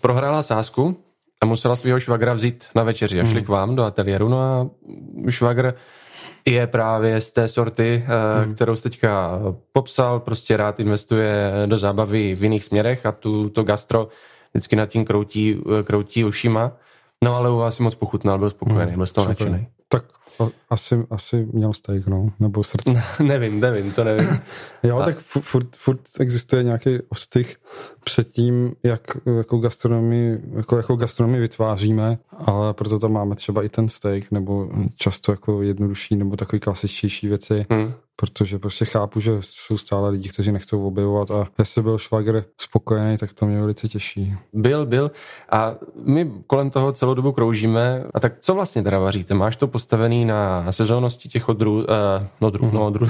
prohrála 0.00 0.42
sázku 0.42 0.96
a 1.42 1.46
musela 1.46 1.76
svého 1.76 2.00
švagra 2.00 2.32
vzít 2.32 2.64
na 2.74 2.82
večeři 2.82 3.20
a 3.20 3.24
šli 3.24 3.34
hmm. 3.34 3.44
k 3.44 3.48
vám 3.48 3.76
do 3.76 3.84
ateliéru. 3.84 4.28
No 4.28 4.38
a 4.38 4.70
švagr 5.28 5.74
je 6.44 6.66
právě 6.66 7.20
z 7.20 7.32
té 7.32 7.48
sorty, 7.48 8.04
uh, 8.04 8.44
hmm. 8.44 8.54
kterou 8.54 8.76
jsi 8.76 8.82
teďka 8.82 9.40
popsal, 9.72 10.20
prostě 10.20 10.56
rád 10.56 10.80
investuje 10.80 11.52
do 11.66 11.78
zábavy 11.78 12.34
v 12.34 12.42
jiných 12.42 12.64
směrech 12.64 13.06
a 13.06 13.12
tu 13.12 13.48
to 13.48 13.62
gastro 13.62 14.08
vždycky 14.54 14.76
nad 14.76 14.86
tím 14.86 15.04
kroutí, 15.04 15.62
kroutí 15.84 16.24
ušima. 16.24 16.72
No 17.24 17.36
ale 17.36 17.50
u 17.50 17.56
vás 17.56 17.76
si 17.76 17.82
moc 17.82 17.94
pochutnal, 17.94 18.38
byl 18.38 18.50
spokojený, 18.50 18.90
hmm. 18.90 18.96
byl 18.96 19.06
z 19.06 19.12
toho 19.12 19.28
nadšený. 19.28 19.66
Tak 19.88 20.04
asi, 20.70 21.06
asi 21.10 21.48
měl 21.52 21.72
steak, 21.72 22.06
no, 22.06 22.32
nebo 22.40 22.64
srdce. 22.64 23.02
nevím, 23.22 23.60
nevím, 23.60 23.92
to 23.92 24.04
nevím. 24.04 24.28
jo, 24.82 24.98
a... 24.98 25.04
tak 25.04 25.18
furt, 25.18 25.76
furt 25.76 26.00
existuje 26.20 26.62
nějaký 26.62 26.98
ostych 27.08 27.56
předtím, 28.04 28.74
jak 28.82 29.00
jako 29.36 29.58
gastronomii, 29.58 30.38
jako, 30.56 30.76
jako 30.76 30.96
gastronomii 30.96 31.40
vytváříme, 31.40 32.18
ale 32.46 32.74
proto 32.74 32.98
tam 32.98 33.12
máme 33.12 33.34
třeba 33.34 33.62
i 33.62 33.68
ten 33.68 33.88
steak, 33.88 34.30
nebo 34.30 34.68
často 34.96 35.32
jako 35.32 35.62
jednodušší, 35.62 36.16
nebo 36.16 36.36
takový 36.36 36.60
klasičtější 36.60 37.28
věci, 37.28 37.66
hmm 37.70 37.92
protože 38.16 38.58
prostě 38.58 38.84
chápu, 38.84 39.20
že 39.20 39.32
jsou 39.40 39.78
stále 39.78 40.10
lidi, 40.10 40.28
kteří 40.28 40.52
nechcou 40.52 40.86
objevovat 40.86 41.30
a 41.30 41.48
jestli 41.58 41.82
byl 41.82 41.98
švagr 41.98 42.44
spokojený, 42.60 43.16
tak 43.16 43.32
to 43.32 43.46
mě 43.46 43.60
velice 43.60 43.88
těší. 43.88 44.34
Byl, 44.52 44.86
byl 44.86 45.10
a 45.50 45.74
my 46.04 46.32
kolem 46.46 46.70
toho 46.70 46.92
celou 46.92 47.14
dobu 47.14 47.32
kroužíme 47.32 48.04
a 48.14 48.20
tak 48.20 48.32
co 48.40 48.54
vlastně 48.54 48.82
teda 48.82 48.98
vaříte? 48.98 49.34
Máš 49.34 49.56
to 49.56 49.66
postavený 49.66 50.21
na 50.24 50.72
sezónnosti 50.72 51.28
těch 51.28 51.48
odrů, 51.48 51.74
uh, 51.74 51.84
no, 52.40 52.48
odrů, 52.48 52.66
mm-hmm. 52.66 52.72
no 52.72 52.86
odrů. 52.86 53.06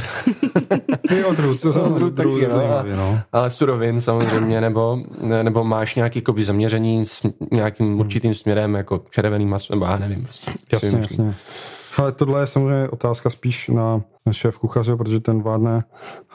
I 1.11 1.25
odrů, 1.25 1.57
co 1.57 1.73
jsou 1.73 1.81
odrů, 1.81 2.11
taky, 2.11 2.29
no, 2.49 2.55
zajímavý, 2.55 2.91
no. 2.97 3.21
Ale 3.33 3.51
surovin 3.51 4.01
samozřejmě, 4.01 4.61
nebo, 4.61 4.99
nebo 5.43 5.65
máš 5.65 5.95
nějaký 5.95 6.19
jakoby, 6.19 6.45
zaměření 6.45 7.07
s 7.07 7.23
nějakým 7.51 8.01
určitým 8.01 8.35
směrem, 8.35 8.75
jako 8.75 9.05
červený 9.11 9.47
maso, 9.47 9.75
nebo 9.75 9.85
já 9.85 9.99
nevím. 9.99 10.23
Prostě, 10.23 10.53
jasně, 10.73 10.99
jasně. 10.99 11.35
Ale 11.97 12.13
tohle 12.13 12.41
je 12.41 12.47
samozřejmě 12.47 12.89
otázka 12.89 13.31
spíš 13.31 13.69
na 13.69 14.03
šéf 14.31 14.59
kuchaře, 14.59 14.97
protože 14.97 15.21
ten 15.21 15.43
vládne 15.43 15.85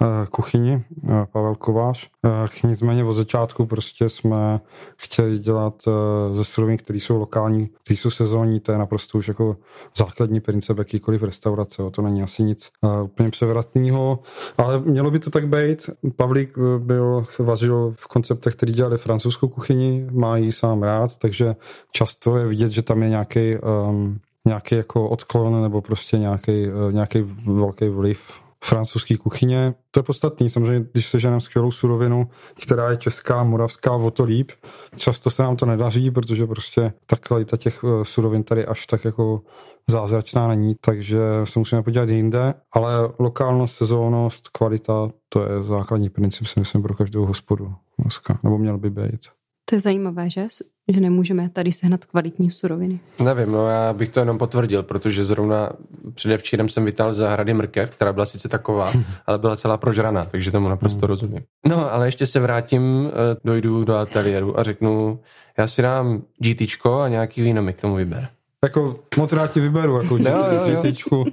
eh, 0.01 0.05
kuchyni, 0.31 0.83
eh, 1.09 1.25
Pavel 1.31 1.55
Kovář. 1.55 2.09
Eh, 2.25 2.67
nicméně 2.67 3.03
od 3.03 3.13
začátku 3.13 3.65
prostě 3.65 4.09
jsme 4.09 4.59
chtěli 4.97 5.39
dělat 5.39 5.83
ze 6.31 6.43
surovin, 6.43 6.77
které 6.77 6.99
jsou 6.99 7.17
lokální, 7.17 7.69
které 7.83 7.97
jsou 7.97 8.09
sezónní, 8.09 8.59
to 8.59 8.71
je 8.71 8.77
naprosto 8.77 9.17
už 9.17 9.27
jako 9.27 9.57
základní 9.97 10.39
princip 10.39 10.77
jakýkoliv 10.77 11.23
restaurace, 11.23 11.83
to 11.91 12.01
není 12.01 12.23
asi 12.23 12.43
nic 12.43 12.69
úplně 13.03 13.29
převratného, 13.29 14.19
ale 14.57 14.79
mělo 14.79 15.11
by 15.11 15.19
to 15.19 15.29
tak 15.29 15.47
být. 15.47 15.89
Pavlík 16.15 16.57
byl, 16.77 17.25
vařil 17.39 17.93
v 17.97 18.07
konceptech, 18.07 18.55
který 18.55 18.73
dělali 18.73 18.97
francouzskou 18.97 19.47
kuchyni, 19.47 20.07
má 20.11 20.37
ji 20.37 20.51
sám 20.51 20.83
rád, 20.83 21.17
takže 21.17 21.55
často 21.91 22.37
je 22.37 22.47
vidět, 22.47 22.69
že 22.69 22.81
tam 22.81 23.03
je 23.03 23.09
nějaký 23.09 23.55
um, 23.89 24.19
nějaký 24.47 24.75
jako 24.75 25.09
odklon 25.09 25.61
nebo 25.61 25.81
prostě 25.81 26.17
nějaký, 26.17 26.67
eh, 26.67 26.91
nějaký 26.91 27.21
velký 27.45 27.89
vliv 27.89 28.19
francouzské 28.63 29.17
kuchyně. 29.17 29.73
To 29.91 29.99
je 29.99 30.03
podstatný, 30.03 30.49
samozřejmě, 30.49 30.87
když 30.91 31.09
se 31.09 31.19
ženem 31.19 31.41
skvělou 31.41 31.71
surovinu, 31.71 32.29
která 32.63 32.91
je 32.91 32.97
česká, 32.97 33.43
moravská, 33.43 33.91
o 33.91 34.11
to 34.11 34.23
líp. 34.23 34.51
Často 34.97 35.29
se 35.29 35.43
nám 35.43 35.55
to 35.55 35.65
nedaří, 35.65 36.11
protože 36.11 36.47
prostě 36.47 36.93
ta 37.05 37.15
kvalita 37.15 37.57
těch 37.57 37.79
eh, 37.83 38.05
surovin 38.05 38.43
tady 38.43 38.65
až 38.65 38.85
tak 38.85 39.05
jako 39.05 39.41
zázračná 39.89 40.47
není, 40.47 40.75
takže 40.81 41.19
se 41.43 41.59
musíme 41.59 41.83
podívat 41.83 42.09
jinde, 42.09 42.53
ale 42.71 42.91
lokálnost, 43.19 43.75
sezónnost, 43.75 44.49
kvalita, 44.49 45.09
to 45.29 45.43
je 45.43 45.63
základní 45.63 46.09
princip, 46.09 46.47
si 46.47 46.59
myslím, 46.59 46.81
pro 46.81 46.93
každou 46.93 47.25
hospodu 47.25 47.75
dneska, 47.99 48.39
nebo 48.43 48.57
měl 48.57 48.77
by 48.77 48.89
být. 48.89 49.36
To 49.69 49.75
je 49.75 49.79
zajímavé, 49.79 50.29
že? 50.29 50.47
Že 50.93 50.99
nemůžeme 50.99 51.49
tady 51.49 51.71
sehnat 51.71 52.05
kvalitní 52.05 52.51
suroviny. 52.51 52.99
Nevím, 53.23 53.51
no 53.51 53.69
já 53.69 53.93
bych 53.93 54.09
to 54.09 54.19
jenom 54.19 54.37
potvrdil, 54.37 54.83
protože 54.83 55.25
zrovna 55.25 55.69
předevčírem 56.13 56.69
jsem 56.69 56.85
vytáhl 56.85 57.13
z 57.13 57.17
zahrady 57.17 57.53
mrkev, 57.53 57.91
která 57.91 58.13
byla 58.13 58.25
sice 58.25 58.49
taková, 58.49 58.91
ale 59.25 59.37
byla 59.37 59.55
celá 59.55 59.77
prožraná, 59.77 60.25
takže 60.25 60.51
tomu 60.51 60.69
naprosto 60.69 60.99
hmm. 60.99 61.07
rozumím. 61.07 61.43
No, 61.65 61.93
ale 61.93 62.07
ještě 62.07 62.25
se 62.25 62.39
vrátím, 62.39 63.07
eh, 63.07 63.37
dojdu 63.43 63.83
do 63.83 63.95
ateliéru 63.95 64.59
a 64.59 64.63
řeknu, 64.63 65.19
já 65.57 65.67
si 65.67 65.81
dám 65.81 66.21
GT 66.37 66.85
a 66.85 67.07
nějaký 67.07 67.41
víno 67.41 67.61
mi 67.61 67.73
k 67.73 67.81
tomu 67.81 67.95
vyber. 67.95 68.27
Jako 68.63 68.99
moc 69.17 69.33
rád 69.33 69.51
ti 69.51 69.59
vyberu, 69.59 69.97
jako 69.97 70.17
GT, 70.17 70.25
jo, 70.25 70.45
jo, 70.51 70.81
jo. 71.11 71.25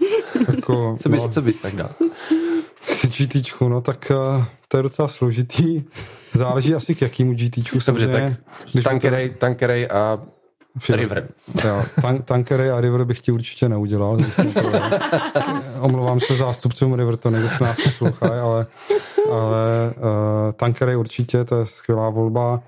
Jako, 0.57 0.97
co, 1.01 1.09
bys, 1.09 1.23
no. 1.23 1.29
co 1.29 1.42
bys 1.42 1.59
tak 1.59 1.77
dal? 1.77 1.90
GT, 3.16 3.61
no 3.68 3.81
tak 3.81 4.12
uh, 4.37 4.44
to 4.68 4.77
je 4.77 4.83
docela 4.83 5.09
složitý. 5.09 5.83
Záleží 6.33 6.74
asi 6.74 6.94
k 6.94 7.03
jakému 7.03 7.35
GT. 7.35 7.59
Dobře, 7.87 8.09
tak 8.09 8.33
Tankerej, 8.85 9.31
to... 9.31 9.38
Tankerej 9.38 9.88
a. 9.90 10.18
River. 10.88 11.29
Jo, 11.64 11.83
tan- 12.03 12.22
Tankerej 12.22 12.70
a 12.70 12.81
River 12.81 13.05
bych 13.05 13.20
ti 13.20 13.33
určitě 13.33 13.68
neudělal. 13.68 14.18
Omlouvám 15.81 16.20
se 16.20 16.37
zástupcům 16.37 16.94
River, 16.94 17.16
to 17.16 17.31
se 17.31 17.64
nás 17.64 17.77
poslouchají, 17.85 18.33
ale, 18.33 18.66
ale 19.31 19.94
uh, 19.96 20.53
Tankerej 20.53 20.96
určitě, 20.96 21.44
to 21.44 21.57
je 21.57 21.66
skvělá 21.66 22.11
volba. 22.11 22.62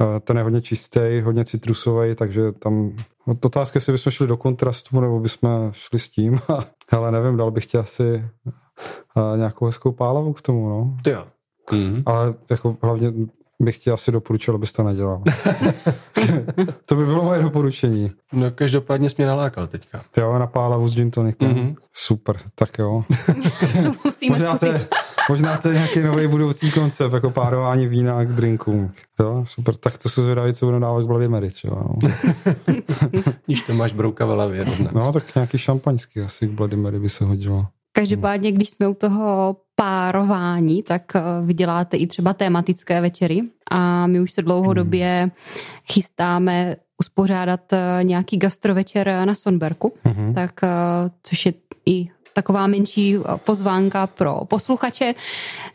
Uh, 0.00 0.06
ten 0.20 0.36
je 0.36 0.42
hodně 0.42 0.62
čistý, 0.62 1.00
hodně 1.24 1.44
citrusový, 1.44 2.14
takže 2.14 2.52
tam 2.52 2.96
otázka, 3.44 3.76
jestli 3.76 3.92
bychom 3.92 4.12
šli 4.12 4.26
do 4.26 4.36
kontrastu, 4.36 5.00
nebo 5.00 5.20
bychom 5.20 5.70
šli 5.72 5.98
s 5.98 6.08
tím. 6.08 6.40
ale 6.90 7.12
nevím, 7.12 7.36
dal 7.36 7.50
bych 7.50 7.66
ti 7.66 7.78
asi 7.78 8.24
nějakou 9.36 9.66
hezkou 9.66 9.92
pálavu 9.92 10.32
k 10.32 10.42
tomu, 10.42 10.68
no. 10.68 10.96
To 11.02 11.10
jo. 11.10 11.24
Mm. 11.72 12.02
Ale 12.06 12.34
jako 12.50 12.76
hlavně 12.82 13.12
bych 13.62 13.78
ti 13.78 13.90
asi 13.90 14.12
doporučil, 14.12 14.54
abys 14.54 14.72
to 14.72 14.82
nedělal. 14.82 15.22
to 16.84 16.94
by 16.94 17.06
bylo 17.06 17.24
moje 17.24 17.42
doporučení. 17.42 18.12
No 18.32 18.50
každopádně 18.50 19.10
jsi 19.10 19.14
mě 19.18 19.26
nalákal 19.26 19.66
teďka. 19.66 20.04
Jo, 20.16 20.38
na 20.38 20.46
pálavu 20.46 20.88
s 20.88 20.94
gin 20.94 21.10
tonikem. 21.10 21.54
Mm-hmm. 21.54 21.76
Super, 21.92 22.40
tak 22.54 22.78
jo. 22.78 23.04
to 23.84 23.92
musíme 24.04 24.38
možná 24.38 24.56
zkusit. 24.56 24.72
To 24.72 24.78
je, 24.78 24.88
možná 25.28 25.56
to 25.56 25.68
je 25.68 25.74
nějaký 25.74 26.00
nový 26.00 26.28
budoucí 26.28 26.70
koncept, 26.70 27.12
jako 27.12 27.30
párování 27.30 27.86
vína 27.86 28.24
k 28.24 28.32
drinkům. 28.32 28.92
Jo, 29.20 29.44
super, 29.46 29.76
tak 29.76 29.98
to 29.98 30.08
se 30.08 30.22
zvědaví, 30.22 30.54
co 30.54 30.66
budu 30.66 30.78
dávat 30.78 31.02
k 31.02 31.06
Bloody 31.06 31.28
Mary 31.28 31.50
třeba. 31.50 31.76
No. 31.76 31.94
Když 33.46 33.60
to 33.60 33.74
máš 33.74 33.92
brouka 33.92 34.26
v 34.26 34.28
hlavě. 34.28 34.66
No, 34.92 35.12
tak 35.12 35.34
nějaký 35.34 35.58
šampaňský 35.58 36.20
asi 36.20 36.48
k 36.48 36.50
Bloody 36.50 36.76
Mary 36.76 36.98
by 36.98 37.08
se 37.08 37.24
hodilo. 37.24 37.66
Každopádně, 37.96 38.52
když 38.52 38.70
jsme 38.70 38.88
u 38.88 38.94
toho 38.94 39.56
párování, 39.74 40.82
tak 40.82 41.02
eh, 41.16 41.20
vyděláte 41.42 41.96
i 41.96 42.06
třeba 42.06 42.32
tematické 42.32 43.00
večery 43.00 43.42
a 43.70 44.06
my 44.06 44.20
už 44.20 44.32
se 44.32 44.42
dlouhodobě 44.42 45.20
hmm. 45.22 45.30
chystáme 45.92 46.76
uspořádat 47.00 47.72
eh, 47.72 48.00
nějaký 48.02 48.36
gastrovečer 48.36 49.22
na 49.24 49.34
Sonberku, 49.34 49.94
hmm. 50.04 50.34
tak 50.34 50.60
eh, 50.62 50.68
což 51.22 51.46
je 51.46 51.52
i 51.86 52.08
taková 52.36 52.66
menší 52.66 53.16
pozvánka 53.36 54.06
pro 54.06 54.40
posluchače. 54.44 55.14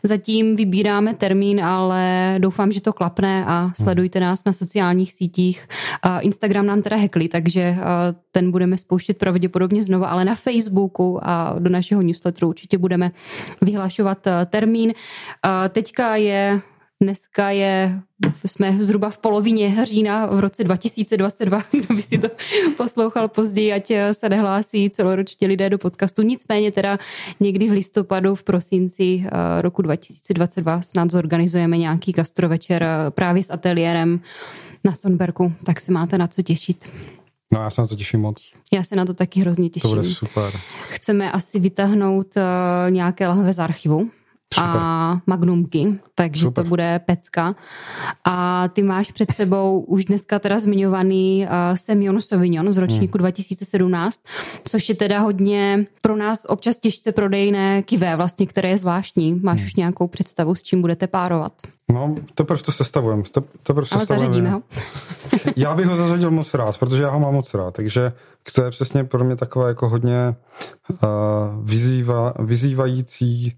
Zatím 0.02 0.56
vybíráme 0.56 1.14
termín, 1.14 1.64
ale 1.64 2.34
doufám, 2.38 2.72
že 2.72 2.80
to 2.80 2.92
klapne 2.92 3.44
a 3.46 3.70
sledujte 3.74 4.20
nás 4.20 4.44
na 4.44 4.52
sociálních 4.52 5.12
sítích. 5.12 5.68
Instagram 6.20 6.66
nám 6.66 6.82
teda 6.82 6.96
hekli, 6.96 7.28
takže 7.28 7.76
ten 8.30 8.50
budeme 8.50 8.78
spouštět 8.78 9.18
pravděpodobně 9.18 9.84
znova, 9.84 10.06
ale 10.06 10.24
na 10.24 10.34
Facebooku 10.34 11.18
a 11.22 11.56
do 11.58 11.70
našeho 11.70 12.02
newsletteru 12.02 12.48
určitě 12.48 12.78
budeme 12.78 13.10
vyhlašovat 13.60 14.18
termín. 14.46 14.92
Teďka 15.68 16.16
je 16.16 16.60
Dneska 17.02 17.50
je, 17.50 18.00
jsme 18.46 18.84
zhruba 18.84 19.10
v 19.10 19.18
polovině 19.18 19.86
října 19.86 20.26
v 20.26 20.40
roce 20.40 20.64
2022, 20.64 21.62
kdo 21.70 21.94
by 21.94 22.02
si 22.02 22.18
to 22.18 22.28
poslouchal 22.76 23.28
později, 23.28 23.72
ať 23.72 23.92
se 24.12 24.28
nehlásí 24.28 24.90
celoročně 24.90 25.48
lidé 25.48 25.70
do 25.70 25.78
podcastu. 25.78 26.22
Nicméně 26.22 26.72
teda 26.72 26.98
někdy 27.40 27.68
v 27.68 27.72
listopadu, 27.72 28.34
v 28.34 28.42
prosinci 28.42 29.24
eh, 29.26 29.62
roku 29.62 29.82
2022 29.82 30.82
snad 30.82 31.10
zorganizujeme 31.10 31.78
nějaký 31.78 32.12
gastrovečer 32.12 32.82
eh, 32.82 33.10
právě 33.10 33.44
s 33.44 33.50
ateliérem 33.50 34.20
na 34.84 34.94
Sonberku, 34.94 35.52
tak 35.64 35.80
se 35.80 35.92
máte 35.92 36.18
na 36.18 36.26
co 36.26 36.42
těšit. 36.42 36.90
No 37.52 37.62
já 37.62 37.70
se 37.70 37.80
na 37.80 37.86
to 37.86 37.96
těším 37.96 38.20
moc. 38.20 38.52
Já 38.72 38.84
se 38.84 38.96
na 38.96 39.04
to 39.04 39.14
taky 39.14 39.40
hrozně 39.40 39.68
těším. 39.68 39.90
To 39.90 39.96
bude 39.96 40.08
super. 40.08 40.52
Chceme 40.88 41.32
asi 41.32 41.60
vytáhnout 41.60 42.34
nějaké 42.90 43.28
lahve 43.28 43.52
z 43.52 43.58
archivu, 43.58 44.10
Super. 44.54 44.70
a 44.74 45.20
magnumky, 45.26 46.00
takže 46.14 46.46
Super. 46.46 46.64
to 46.64 46.68
bude 46.68 47.00
pecka. 47.06 47.54
A 48.24 48.68
ty 48.68 48.82
máš 48.82 49.12
před 49.12 49.32
sebou 49.32 49.80
už 49.80 50.04
dneska 50.04 50.38
teda 50.38 50.60
zmiňovaný 50.60 51.46
uh, 51.46 51.76
Semyon 51.76 52.20
Sauvignon 52.20 52.72
z 52.72 52.76
ročníku 52.76 53.18
hmm. 53.18 53.22
2017, 53.22 54.22
což 54.64 54.88
je 54.88 54.94
teda 54.94 55.18
hodně 55.18 55.86
pro 56.00 56.16
nás 56.16 56.46
občas 56.48 56.76
těžce 56.76 57.12
prodejné 57.12 57.82
kivé 57.82 58.16
vlastně, 58.16 58.46
které 58.46 58.68
je 58.68 58.78
zvláštní. 58.78 59.40
Máš 59.42 59.58
hmm. 59.58 59.66
už 59.66 59.74
nějakou 59.74 60.06
představu, 60.06 60.54
s 60.54 60.62
čím 60.62 60.80
budete 60.80 61.06
párovat? 61.06 61.52
No, 61.92 62.14
teprve 62.34 62.62
to 62.62 62.72
sestavujeme. 62.72 63.22
Teprve 63.62 63.86
Ale 63.90 64.06
zařadíme 64.06 64.50
ho. 64.50 64.62
já 65.56 65.74
bych 65.74 65.86
ho 65.86 65.96
zařadil 65.96 66.30
moc 66.30 66.54
rád, 66.54 66.78
protože 66.78 67.02
já 67.02 67.10
ho 67.10 67.20
mám 67.20 67.34
moc 67.34 67.54
rád, 67.54 67.74
takže 67.74 68.12
to 68.54 68.64
je 68.64 68.70
přesně 68.70 69.04
pro 69.04 69.24
mě 69.24 69.36
takové 69.36 69.68
jako 69.68 69.88
hodně 69.88 70.34
uh, 70.90 70.98
vyzýva, 71.62 72.34
vyzývající 72.38 73.56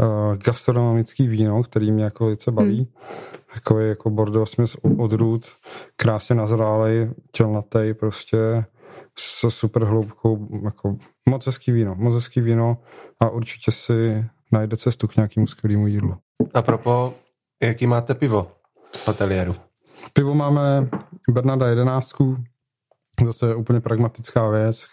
uh, 0.00 0.36
gastronomický 0.36 1.28
víno, 1.28 1.62
který 1.62 1.92
mě 1.92 2.04
jako 2.04 2.24
velice 2.24 2.50
baví. 2.52 2.78
Hmm. 2.78 2.86
Takový 3.54 3.88
jako 3.88 4.10
Bordeaux 4.10 4.50
směs 4.50 4.76
odrůd, 4.98 5.46
krásně 5.96 6.34
nazrálej, 6.34 7.10
tělnatej 7.32 7.94
prostě 7.94 8.64
s 9.18 9.48
super 9.48 9.84
hloubkou, 9.84 10.48
jako 10.64 10.96
moc 11.28 11.46
hezký 11.46 11.72
víno, 11.72 11.94
moc 11.94 12.14
hezký 12.14 12.40
víno 12.40 12.78
a 13.20 13.28
určitě 13.28 13.72
si 13.72 14.24
najde 14.52 14.76
cestu 14.76 15.08
k 15.08 15.16
nějakému 15.16 15.46
skvělému 15.46 15.86
jídlu. 15.86 16.16
A 16.54 16.62
propo, 16.62 17.14
jaký 17.62 17.86
máte 17.86 18.14
pivo 18.14 18.50
v 19.04 19.08
ateliéru? 19.08 19.54
Pivo 20.12 20.34
máme 20.34 20.88
Bernarda 21.30 21.68
11, 21.68 22.12
zase 23.26 23.54
úplně 23.54 23.80
pragmatická 23.80 24.48
věc. 24.48 24.86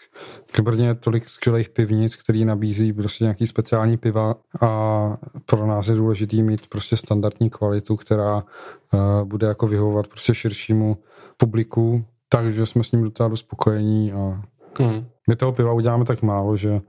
K 0.52 0.60
Brně 0.60 0.86
je 0.86 0.94
tolik 0.94 1.28
skvělých 1.28 1.68
pivnic, 1.68 2.16
který 2.16 2.44
nabízí 2.44 2.92
prostě 2.92 3.24
nějaký 3.24 3.46
speciální 3.46 3.96
piva 3.96 4.34
a 4.60 5.16
pro 5.46 5.66
nás 5.66 5.88
je 5.88 5.94
důležitý 5.94 6.42
mít 6.42 6.66
prostě 6.66 6.96
standardní 6.96 7.50
kvalitu, 7.50 7.96
která 7.96 8.36
uh, 8.36 9.00
bude 9.24 9.46
jako 9.46 9.66
vyhovovat 9.66 10.06
prostě 10.06 10.34
širšímu 10.34 10.98
publiku, 11.36 12.04
takže 12.28 12.66
jsme 12.66 12.84
s 12.84 12.92
ním 12.92 13.02
docela 13.02 13.36
spokojení 13.36 14.12
a 14.12 14.42
hmm. 14.78 15.04
my 15.28 15.36
toho 15.36 15.52
piva 15.52 15.72
uděláme 15.72 16.04
tak 16.04 16.22
málo, 16.22 16.56
že 16.56 16.80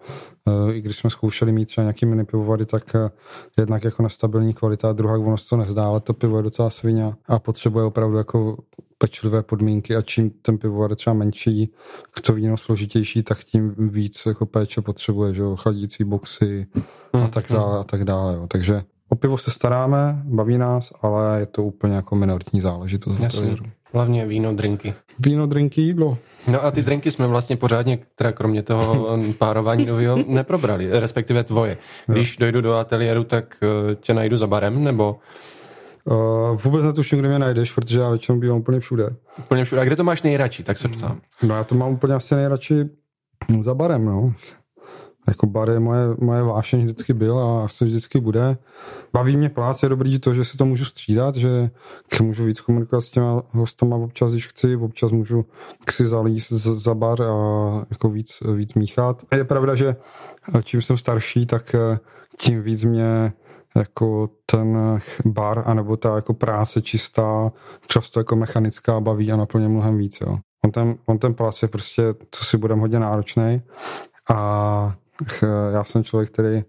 uh, 0.45 0.75
i 0.75 0.81
když 0.81 0.97
jsme 0.97 1.09
zkoušeli 1.09 1.51
mít 1.51 1.65
třeba 1.65 1.83
nějaký 1.83 2.05
mini 2.05 2.25
pivovary, 2.25 2.65
tak 2.65 2.83
uh, 2.95 3.09
jednak 3.57 3.83
jako 3.83 4.03
nestabilní 4.03 4.53
kvalita 4.53 4.89
a 4.89 4.93
druhá 4.93 5.17
ono 5.17 5.37
se 5.37 5.49
to 5.49 5.57
nezdá, 5.57 5.87
ale 5.87 5.99
to 5.99 6.13
pivo 6.13 6.37
je 6.37 6.43
docela 6.43 6.69
svině 6.69 7.13
a 7.27 7.39
potřebuje 7.39 7.85
opravdu 7.85 8.17
jako 8.17 8.57
pečlivé 8.97 9.43
podmínky 9.43 9.95
a 9.95 10.01
čím 10.01 10.29
ten 10.29 10.57
pivovar 10.57 10.89
je 10.89 10.95
třeba 10.95 11.13
menší, 11.13 11.73
to 12.21 12.33
víno 12.33 12.57
složitější, 12.57 13.23
tak 13.23 13.43
tím 13.43 13.75
víc 13.77 14.25
jako 14.25 14.45
péče 14.45 14.81
potřebuje, 14.81 15.33
že 15.33 15.41
jo, 15.41 15.55
chladící 15.55 16.03
boxy 16.03 16.67
a 17.13 17.17
hmm, 17.17 17.29
tak 17.29 17.45
dále 17.49 17.71
hmm. 17.71 17.79
a 17.79 17.83
tak 17.83 18.03
dále. 18.03 18.33
Jo. 18.35 18.47
Takže 18.47 18.83
o 19.09 19.15
pivo 19.15 19.37
se 19.37 19.51
staráme, 19.51 20.21
baví 20.25 20.57
nás, 20.57 20.93
ale 21.01 21.39
je 21.39 21.45
to 21.45 21.63
úplně 21.63 21.95
jako 21.95 22.15
minoritní 22.15 22.61
záležitost. 22.61 23.19
Jasně. 23.19 23.57
Hlavně 23.93 24.25
víno, 24.25 24.53
drinky. 24.53 24.93
Víno, 25.19 25.47
drinky, 25.47 25.81
jídlo. 25.81 26.17
No 26.47 26.65
a 26.65 26.71
ty 26.71 26.81
drinky 26.81 27.11
jsme 27.11 27.27
vlastně 27.27 27.57
pořádně, 27.57 27.99
teda 28.15 28.31
kromě 28.31 28.63
toho 28.63 29.17
párování 29.37 29.85
nového, 29.85 30.17
neprobrali, 30.27 30.99
respektive 30.99 31.43
tvoje. 31.43 31.77
Když 32.07 32.37
dojdu 32.37 32.61
do 32.61 32.75
ateliéru, 32.75 33.23
tak 33.23 33.57
eh, 33.63 33.95
tě 33.95 34.13
najdu 34.13 34.37
za 34.37 34.47
barem, 34.47 34.83
nebo 34.83 35.19
Uh, 36.05 36.61
vůbec 36.63 36.85
netuším, 36.85 37.19
kde 37.19 37.27
mě 37.27 37.39
najdeš, 37.39 37.71
protože 37.71 37.99
já 37.99 38.09
většinou 38.09 38.39
bývám 38.39 38.57
úplně 38.57 38.79
všude. 38.79 39.09
Úplně 39.39 39.65
všude. 39.65 39.81
A 39.81 39.85
kde 39.85 39.95
to 39.95 40.03
máš 40.03 40.21
nejradši, 40.21 40.63
tak 40.63 40.77
se 40.77 40.87
ptám. 40.87 41.21
No 41.43 41.55
já 41.55 41.63
to 41.63 41.75
mám 41.75 41.91
úplně 41.91 42.13
asi 42.13 42.35
nejradši 42.35 42.85
za 43.61 43.73
barem, 43.73 44.05
no. 44.05 44.33
Jako 45.29 45.47
bar 45.47 45.69
je 45.69 45.79
moje, 45.79 46.01
moje 46.19 46.43
vášeň 46.43 46.83
vždycky 46.83 47.13
byl 47.13 47.39
a 47.39 47.65
asi 47.65 47.85
vždycky 47.85 48.19
bude. 48.19 48.57
Baví 49.13 49.37
mě 49.37 49.49
plác, 49.49 49.83
je 49.83 49.89
dobrý 49.89 50.19
to, 50.19 50.33
že 50.33 50.45
si 50.45 50.57
to 50.57 50.65
můžu 50.65 50.85
střídat, 50.85 51.35
že 51.35 51.69
můžu 52.21 52.45
víc 52.45 52.61
komunikovat 52.61 53.01
s 53.01 53.09
těma 53.09 53.41
hostama 53.51 53.95
občas, 53.95 54.31
když 54.31 54.47
chci, 54.47 54.75
občas 54.75 55.11
můžu 55.11 55.45
si 55.89 56.07
zalíst 56.07 56.51
za 56.51 56.95
bar 56.95 57.21
a 57.21 57.85
jako 57.89 58.09
víc, 58.09 58.43
víc 58.55 58.73
míchat. 58.73 59.21
Je 59.31 59.43
pravda, 59.43 59.75
že 59.75 59.95
čím 60.63 60.81
jsem 60.81 60.97
starší, 60.97 61.45
tak 61.45 61.75
tím 62.39 62.61
víc 62.61 62.83
mě 62.83 63.33
jako 63.75 64.29
ten 64.45 64.99
bar, 65.25 65.63
anebo 65.65 65.97
ta 65.97 66.15
jako 66.15 66.33
práce 66.33 66.81
čistá, 66.81 67.51
často 67.87 68.19
jako 68.19 68.35
mechanická 68.35 68.99
baví 68.99 69.31
a 69.31 69.37
naplně 69.37 69.67
mnohem 69.67 69.97
víc. 69.97 70.21
Jo. 70.21 70.37
On 70.65 70.71
ten, 70.71 70.95
on 71.05 71.17
ten 71.17 71.33
plac 71.33 71.61
je 71.61 71.67
prostě, 71.67 72.03
co 72.31 72.45
si 72.45 72.57
budeme 72.57 72.81
hodně 72.81 72.99
náročný 72.99 73.61
a 74.29 74.95
já 75.71 75.83
jsem 75.83 76.03
člověk, 76.03 76.31
který 76.31 76.63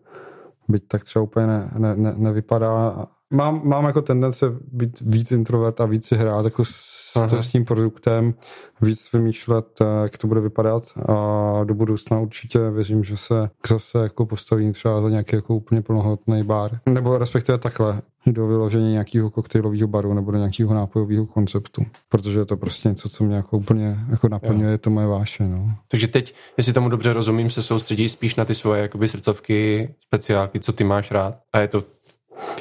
byť 0.69 0.89
tak 0.89 1.05
třeba 1.05 1.23
úplně 1.23 1.47
ne, 1.47 1.71
ne, 1.79 1.97
ne, 1.97 2.15
nevypadá 2.17 3.07
mám, 3.31 3.61
mám 3.65 3.85
jako 3.85 4.03
tendence 4.03 4.47
být 4.73 5.01
víc 5.01 5.33
introvert 5.33 5.81
a 5.81 5.87
víc 5.87 6.07
si 6.07 6.17
hrát 6.17 6.45
jako 6.45 6.65
s, 6.65 7.17
s 7.41 7.49
tím 7.49 7.65
produktem, 7.65 8.35
víc 8.81 9.13
vymýšlet, 9.13 9.67
eh, 9.81 9.85
jak 10.03 10.19
to 10.19 10.27
bude 10.27 10.41
vypadat 10.41 10.83
a 11.09 11.61
do 11.65 11.75
budoucna 11.75 12.21
určitě 12.21 12.71
věřím, 12.71 13.05
že 13.05 13.17
se 13.17 13.51
zase 13.69 13.99
jako 13.99 14.27
postaví 14.27 14.73
třeba 14.73 15.01
za 15.01 15.09
nějaký 15.09 15.37
jako 15.37 15.55
úplně 15.55 15.83
plnohodnotný 15.83 16.43
bar. 16.43 16.81
Nebo 16.87 17.19
respektive 17.19 17.59
takhle, 17.59 18.03
do 18.27 18.47
vyložení 18.47 18.93
nějakého 18.93 19.31
koktejlového 19.31 19.89
baru 19.89 20.15
nebo 20.15 20.31
do 20.31 20.39
nějakého 20.39 20.75
nápojového 20.75 21.27
konceptu. 21.27 21.83
Protože 22.09 22.39
je 22.39 22.45
to 22.45 22.57
prostě 22.57 22.89
něco, 22.89 23.09
co 23.09 23.25
mě 23.25 23.37
jako 23.37 23.57
úplně 23.57 23.99
jako 24.11 24.29
naplňuje, 24.29 24.73
jo. 24.73 24.79
to 24.79 24.91
moje 24.91 25.07
váše. 25.07 25.49
No. 25.49 25.75
Takže 25.89 26.09
teď, 26.09 26.35
jestli 26.57 26.73
tomu 26.73 26.89
dobře 26.89 27.13
rozumím, 27.13 27.51
se 27.51 27.63
soustředí 27.63 28.09
spíš 28.09 28.37
na 28.37 28.45
ty 28.45 28.55
svoje 28.55 28.83
jakoby 28.83 29.09
srdcovky, 29.09 29.95
speciálky, 30.07 30.61
co 30.61 30.73
ty 30.73 30.85
máš 30.85 31.11
rád. 31.11 31.35
A 31.53 31.61
je 31.61 31.69
to 31.69 31.85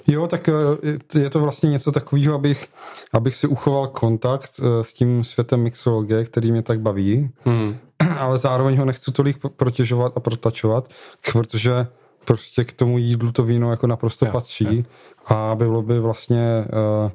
Jo, 0.08 0.28
tak 0.28 0.50
eh, 0.50 1.20
je 1.20 1.30
to 1.30 1.40
vlastně 1.40 1.70
něco 1.70 1.92
takového, 1.92 2.36
abych, 2.36 2.68
abych 3.14 3.36
si 3.36 3.48
uchoval 3.48 3.88
kontakt 3.88 4.52
eh, 4.60 4.84
s 4.84 4.94
tím 4.94 5.24
světem 5.24 5.60
mixologie, 5.60 6.26
který 6.26 6.52
mě 6.52 6.62
tak 6.62 6.80
baví, 6.80 7.30
hmm. 7.46 7.78
ale 8.20 8.38
zároveň 8.38 8.78
ho 8.78 8.86
nechci 8.86 9.12
tolik 9.12 9.38
protěžovat 9.56 10.14
a 10.16 10.20
protačovat, 10.20 10.90
protože 11.34 11.88
prostě 12.26 12.64
k 12.64 12.74
tomu 12.74 12.98
jídlu 12.98 13.32
to 13.32 13.44
víno 13.44 13.72
jako 13.72 13.88
naprosto 13.88 14.26
jo, 14.26 14.32
patří 14.32 14.78
jo. 14.78 14.84
a 15.26 15.56
bylo 15.56 15.82
by 15.82 16.00
vlastně 16.00 16.66
uh, 17.04 17.12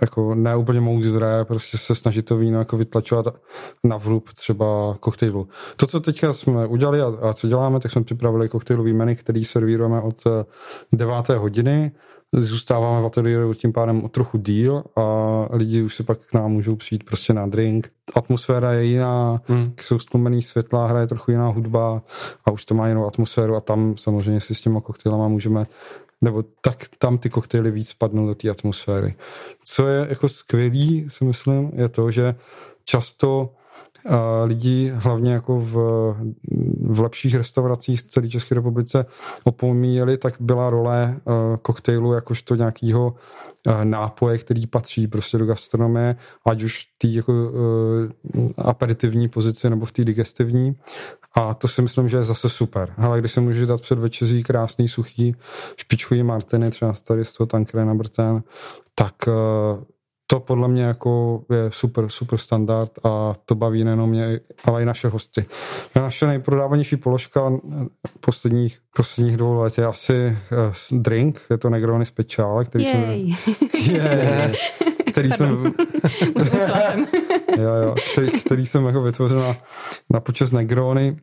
jako 0.00 0.34
ne 0.34 0.56
úplně 0.56 0.80
moudré 0.80 1.44
prostě 1.44 1.78
se 1.78 1.94
snažit 1.94 2.22
to 2.22 2.36
víno 2.36 2.58
jako 2.58 2.76
vytlačovat 2.76 3.26
na 3.84 3.96
vrub 3.96 4.32
třeba 4.32 4.96
koktejlu. 5.00 5.48
To, 5.76 5.86
co 5.86 6.00
teďka 6.00 6.32
jsme 6.32 6.66
udělali 6.66 7.00
a, 7.00 7.06
a 7.06 7.32
co 7.32 7.48
děláme, 7.48 7.80
tak 7.80 7.92
jsme 7.92 8.04
připravili 8.04 8.48
koktejlový 8.48 8.92
menu, 8.92 9.16
který 9.16 9.44
servírujeme 9.44 10.00
od 10.00 10.24
9. 10.92 11.28
hodiny. 11.28 11.92
Zůstáváme 12.36 13.02
v 13.02 13.06
ateliéru 13.06 13.54
tím 13.54 13.72
pádem 13.72 14.04
o 14.04 14.08
trochu 14.08 14.38
díl 14.38 14.84
a 14.96 15.46
lidi 15.50 15.82
už 15.82 15.96
se 15.96 16.02
pak 16.02 16.18
k 16.18 16.34
nám 16.34 16.52
můžou 16.52 16.76
přijít 16.76 17.04
prostě 17.04 17.32
na 17.32 17.46
drink. 17.46 17.92
Atmosféra 18.14 18.72
je 18.72 18.84
jiná, 18.84 19.40
hmm. 19.46 19.72
jsou 19.80 19.98
stlumený 19.98 20.42
světla, 20.42 20.86
hraje 20.86 21.06
trochu 21.06 21.30
jiná 21.30 21.48
hudba 21.48 22.02
a 22.44 22.50
už 22.50 22.64
to 22.64 22.74
má 22.74 22.88
jinou 22.88 23.06
atmosféru 23.06 23.56
a 23.56 23.60
tam 23.60 23.94
samozřejmě 23.98 24.40
si 24.40 24.54
s 24.54 24.60
těma 24.60 24.80
koktejlama 24.80 25.28
můžeme 25.28 25.66
nebo 26.22 26.44
tak 26.60 26.76
tam 26.98 27.18
ty 27.18 27.30
koktejly 27.30 27.70
víc 27.70 27.88
spadnou 27.88 28.26
do 28.26 28.34
té 28.34 28.50
atmosféry. 28.50 29.14
Co 29.64 29.86
je 29.86 30.06
jako 30.08 30.28
skvělý, 30.28 31.06
si 31.08 31.24
myslím, 31.24 31.70
je 31.74 31.88
to, 31.88 32.10
že 32.10 32.34
často 32.84 33.52
lidi, 34.44 34.92
hlavně 34.94 35.32
jako 35.32 35.60
v, 35.60 35.74
v 36.80 37.00
lepších 37.00 37.34
restauracích 37.34 38.00
v 38.00 38.02
celé 38.02 38.28
České 38.28 38.54
republice 38.54 39.06
opomíjeli, 39.44 40.18
tak 40.18 40.34
byla 40.40 40.70
role 40.70 41.20
uh, 41.24 41.56
koktejlu 41.56 42.12
jakožto 42.12 42.54
nějakého 42.54 43.14
uh, 43.66 43.84
nápoje, 43.84 44.38
který 44.38 44.66
patří 44.66 45.06
prostě 45.06 45.38
do 45.38 45.46
gastronomie, 45.46 46.16
ať 46.46 46.62
už 46.62 46.82
v 46.82 46.98
té 46.98 47.08
jako, 47.08 47.32
uh, 47.32 48.50
aperitivní 48.58 49.28
pozici 49.28 49.70
nebo 49.70 49.86
v 49.86 49.92
té 49.92 50.04
digestivní. 50.04 50.76
A 51.36 51.54
to 51.54 51.68
si 51.68 51.82
myslím, 51.82 52.08
že 52.08 52.16
je 52.16 52.24
zase 52.24 52.48
super. 52.48 52.94
Ale 52.96 53.20
když 53.20 53.32
se 53.32 53.40
můžu 53.40 53.66
dát 53.66 53.80
před 53.80 53.98
večeří 53.98 54.42
krásný, 54.42 54.88
suchý, 54.88 55.34
špičkový 55.76 56.22
martiny, 56.22 56.70
třeba 56.70 56.92
tady 57.04 57.24
z 57.24 57.32
toho 57.32 57.46
tankre 57.46 57.84
na 57.84 57.94
Brten, 57.94 58.42
tak 58.94 59.14
uh, 59.26 59.84
to 60.30 60.40
podle 60.40 60.68
mě 60.68 60.82
jako 60.82 61.42
je 61.52 61.70
super, 61.70 62.08
super 62.08 62.38
standard 62.38 62.92
a 63.04 63.34
to 63.44 63.54
baví 63.54 63.84
nejenom 63.84 64.10
mě, 64.10 64.40
ale 64.64 64.82
i 64.82 64.84
naše 64.84 65.08
hosty. 65.08 65.44
Naše 65.96 66.26
nejprodávanější 66.26 66.96
položka 66.96 67.52
posledních, 68.20 68.78
posledních 68.96 69.36
dvou 69.36 69.54
let 69.54 69.78
je 69.78 69.86
asi 69.86 70.38
uh, 70.92 71.00
drink, 71.00 71.40
je 71.50 71.58
to 71.58 71.70
Negroni 71.70 72.06
Speciale, 72.06 72.64
který 72.64 72.84
Jej. 72.84 73.32
jsem... 73.34 73.96
Yeah, 73.96 74.52
který 75.06 75.30
jsem... 75.30 75.72
jo, 77.58 77.74
jo, 77.82 77.94
který, 78.12 78.30
který 78.30 78.66
jsem 78.66 78.86
jako 78.86 79.02
vytvořil 79.02 79.40
na, 79.40 79.56
na 80.10 80.20
počas 80.20 80.52
Negrony 80.52 81.16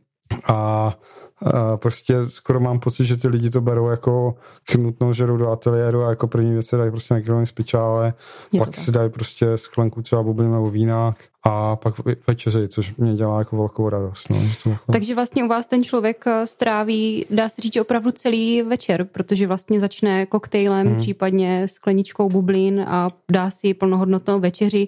a 0.47 0.93
a 1.41 1.77
prostě 1.77 2.15
skoro 2.27 2.59
mám 2.59 2.79
pocit, 2.79 3.05
že 3.05 3.17
ty 3.17 3.27
lidi 3.27 3.49
to 3.49 3.61
berou 3.61 3.89
jako 3.89 4.35
nutnou 4.77 5.13
žeru 5.13 5.37
do 5.37 5.51
ateliéru 5.51 6.03
a 6.03 6.09
jako 6.09 6.27
první 6.27 6.53
věc 6.53 6.65
se 6.67 6.77
dají 6.77 6.91
prostě 6.91 7.23
na 7.27 7.45
spičále, 7.45 8.13
pak 8.59 8.69
tak. 8.69 8.77
si 8.77 8.91
dají 8.91 9.09
prostě 9.09 9.57
sklenku 9.57 10.01
třeba 10.01 10.23
bublin 10.23 10.51
nebo 10.51 10.69
vína 10.69 11.15
a 11.45 11.75
pak 11.75 11.93
večeři, 12.27 12.67
což 12.67 12.95
mě 12.95 13.15
dělá 13.15 13.39
jako 13.39 13.57
velkou 13.57 13.89
radost. 13.89 14.29
No. 14.29 14.77
Takže 14.91 15.15
vlastně 15.15 15.43
u 15.43 15.47
vás 15.47 15.67
ten 15.67 15.83
člověk 15.83 16.27
eh, 16.27 16.47
stráví, 16.47 17.25
dá 17.29 17.49
se 17.49 17.61
říct, 17.61 17.77
opravdu 17.77 18.11
celý 18.11 18.61
večer, 18.61 19.03
protože 19.03 19.47
vlastně 19.47 19.79
začne 19.79 20.25
koktejlem, 20.25 20.87
hmm. 20.87 20.97
případně 20.97 21.67
skleničkou 21.67 22.29
bublin 22.29 22.85
a 22.87 23.11
dá 23.31 23.49
si 23.49 23.73
plnohodnotnou 23.73 24.39
večeři 24.39 24.87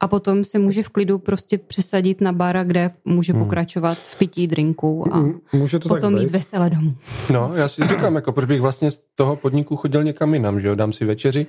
a 0.00 0.08
potom 0.08 0.44
se 0.44 0.58
může 0.58 0.82
v 0.82 0.88
klidu 0.88 1.18
prostě 1.18 1.58
přesadit 1.58 2.20
na 2.20 2.32
bara, 2.32 2.64
kde 2.64 2.90
může 3.04 3.32
hmm. 3.32 3.42
pokračovat 3.42 3.98
v 3.98 4.18
pití 4.18 4.46
drinku 4.46 5.14
a 5.14 5.24
může 5.52 5.78
to 5.78 5.88
potom 5.88 6.14
mít 6.14 6.30
veselé 6.30 6.70
domů. 6.70 6.94
No, 7.30 7.52
já 7.54 7.68
si 7.68 7.82
říkám, 7.82 8.14
jako 8.14 8.32
proč 8.32 8.44
bych 8.44 8.60
vlastně 8.60 8.90
z 8.90 9.00
toho 9.14 9.36
podniku 9.36 9.76
chodil 9.76 10.04
někam 10.04 10.34
jinam, 10.34 10.60
že 10.60 10.68
jo, 10.68 10.74
dám 10.74 10.92
si 10.92 11.04
večeři, 11.04 11.46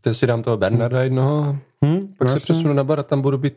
Teď 0.00 0.16
si 0.16 0.26
dám 0.26 0.42
toho 0.42 0.56
Bernarda 0.56 1.02
jednoho, 1.02 1.56
hmm, 1.84 2.14
pak 2.18 2.30
se 2.30 2.40
přesunu 2.40 2.74
na 2.74 2.84
bar 2.84 3.00
a 3.00 3.02
tam 3.02 3.22
budu 3.22 3.38
být 3.38 3.54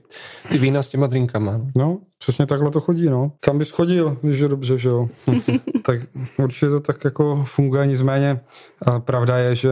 ty 0.50 0.58
vína 0.58 0.84
s 0.84 0.88
těma 0.88 1.08
drinkama. 1.08 1.62
No, 1.76 2.00
přesně 2.20 2.46
takhle 2.46 2.72
to 2.72 2.82
chodí, 2.82 3.10
no. 3.10 3.32
Kam 3.40 3.58
bys 3.58 3.70
chodil, 3.70 4.18
když 4.22 4.40
je 4.40 4.48
dobře, 4.48 4.78
že 4.78 4.90
jo? 4.90 5.10
tak 5.86 6.00
určitě 6.38 6.70
to 6.70 6.80
tak 6.80 7.04
jako 7.06 7.44
funguje, 7.48 7.88
nicméně 7.88 8.40
pravda 9.00 9.38
je, 9.38 9.56
že 9.56 9.72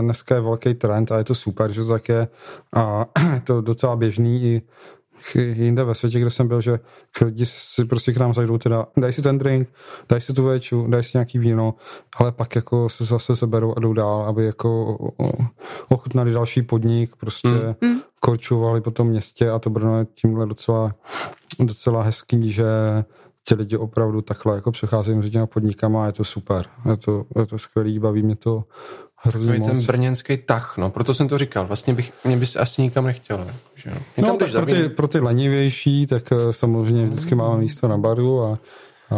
dneska 0.00 0.34
je 0.34 0.40
velký 0.40 0.74
trend 0.74 1.12
a 1.12 1.18
je 1.18 1.24
to 1.24 1.34
super, 1.34 1.72
že 1.72 1.82
to 1.82 1.88
tak 1.88 2.08
je 2.08 2.28
a 2.74 3.06
je 3.34 3.40
to 3.40 3.60
docela 3.60 3.96
běžný 3.96 4.42
i 4.42 4.62
jinde 5.34 5.84
ve 5.84 5.94
světě, 5.94 6.20
kde 6.20 6.30
jsem 6.30 6.48
byl, 6.48 6.60
že 6.60 6.80
lidi 7.24 7.46
si 7.46 7.84
prostě 7.84 8.12
k 8.12 8.16
nám 8.16 8.34
zajdou 8.34 8.58
teda, 8.58 8.86
daj 8.96 9.12
si 9.12 9.22
ten 9.22 9.38
drink, 9.38 9.68
daj 10.08 10.20
si 10.20 10.32
tu 10.32 10.44
véču, 10.44 10.86
daj 10.86 11.04
si 11.04 11.10
nějaký 11.14 11.38
víno, 11.38 11.74
ale 12.16 12.32
pak 12.32 12.56
jako 12.56 12.88
se 12.88 13.04
zase 13.04 13.36
seberou 13.36 13.74
a 13.76 13.80
jdou 13.80 13.92
dál, 13.92 14.24
aby 14.28 14.44
jako 14.44 14.98
ochutnali 15.88 16.32
další 16.32 16.62
podnik, 16.62 17.16
prostě 17.16 17.48
mm. 17.80 17.98
korčovali 18.20 18.80
po 18.80 18.90
tom 18.90 19.08
městě 19.08 19.50
a 19.50 19.58
to 19.58 19.70
Brno 19.70 19.98
je 19.98 20.06
tímhle 20.14 20.46
docela, 20.46 20.94
docela 21.58 22.02
hezký, 22.02 22.52
že 22.52 22.64
ti 23.48 23.54
lidi 23.54 23.76
opravdu 23.76 24.22
takhle 24.22 24.54
jako 24.54 24.72
přecházejí 24.72 25.16
mezi 25.16 25.30
těma 25.30 25.46
podnikama 25.46 26.04
a 26.04 26.06
je 26.06 26.12
to 26.12 26.24
super. 26.24 26.66
Je 26.90 26.96
to, 26.96 27.24
je 27.40 27.46
to 27.46 27.58
skvělý, 27.58 27.98
baví 27.98 28.22
mě 28.22 28.36
to 28.36 28.64
hrozně 29.20 29.52
Takový 29.52 29.66
ten 29.66 29.86
brněnský 29.86 30.36
tah, 30.36 30.74
no, 30.78 30.90
proto 30.90 31.14
jsem 31.14 31.28
to 31.28 31.38
říkal. 31.38 31.66
Vlastně 31.66 31.94
bych, 31.94 32.12
mě 32.24 32.36
bys 32.36 32.56
asi 32.56 32.82
nikam 32.82 33.04
nechtěl. 33.04 33.38
Jako, 33.38 33.52
že 33.74 33.90
no, 34.18 34.28
no 34.28 34.36
tak 34.36 34.50
pro 34.50 34.66
ty, 34.66 34.88
pro 34.88 35.08
ty 35.08 35.20
lenivější, 35.20 36.06
tak 36.06 36.32
eh, 36.32 36.52
samozřejmě 36.52 37.06
vždycky 37.06 37.34
máme 37.34 37.58
místo 37.58 37.88
na 37.88 37.98
baru 37.98 38.42
a 38.42 38.58
a, 39.10 39.16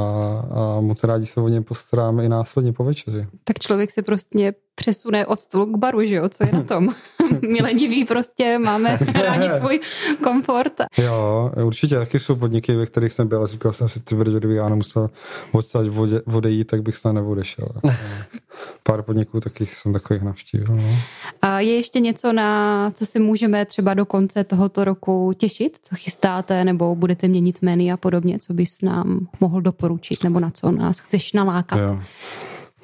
a 0.50 0.80
moc 0.80 1.04
rádi 1.04 1.26
se 1.26 1.40
o 1.40 1.48
ně 1.48 1.62
postaráme 1.62 2.24
i 2.24 2.28
následně 2.28 2.72
po 2.72 2.84
večeři. 2.84 3.26
Tak 3.44 3.58
člověk 3.58 3.90
se 3.90 4.02
prostě 4.02 4.54
přesune 4.74 5.26
od 5.26 5.40
stolu 5.40 5.66
k 5.66 5.78
baru, 5.78 6.04
že 6.04 6.14
jo? 6.14 6.28
Co 6.28 6.46
je 6.46 6.52
na 6.52 6.62
tom? 6.62 6.88
Mileniví 7.48 8.04
prostě 8.04 8.58
máme 8.58 8.98
rádi 9.14 9.48
svůj 9.48 9.80
komfort. 10.22 10.72
Jo, 10.98 11.52
určitě 11.64 11.94
taky 11.94 12.20
jsou 12.20 12.36
podniky, 12.36 12.76
ve 12.76 12.86
kterých 12.86 13.12
jsem 13.12 13.28
byl 13.28 13.42
a 13.42 13.46
říkal 13.46 13.72
jsem 13.72 13.88
si, 13.88 14.00
ty 14.00 14.14
brdo, 14.14 14.38
kdyby 14.38 14.54
já 14.54 14.68
nemusel 14.68 15.10
odstať 15.52 15.86
odejít, 16.34 16.66
tak 16.66 16.82
bych 16.82 16.96
se 16.96 17.12
neodešel. 17.12 17.68
Pár 18.82 19.02
podniků 19.02 19.40
takých 19.40 19.74
jsem 19.74 19.92
takových 19.92 20.22
navštívil. 20.22 20.76
No. 20.76 20.96
A 21.42 21.60
je 21.60 21.76
ještě 21.76 22.00
něco, 22.00 22.32
na 22.32 22.90
co 22.90 23.06
si 23.06 23.20
můžeme 23.20 23.64
třeba 23.64 23.94
do 23.94 24.06
konce 24.06 24.44
tohoto 24.44 24.84
roku 24.84 25.32
těšit? 25.36 25.78
Co 25.82 25.96
chystáte 25.96 26.64
nebo 26.64 26.94
budete 26.94 27.28
měnit 27.28 27.62
menu 27.62 27.92
a 27.92 27.96
podobně? 27.96 28.38
Co 28.38 28.54
bys 28.54 28.82
nám 28.82 29.28
mohl 29.40 29.60
doporučit 29.60 30.24
nebo 30.24 30.40
na 30.40 30.50
co 30.50 30.70
nás 30.70 30.98
chceš 30.98 31.32
nalákat? 31.32 31.78
Jo. 31.78 32.00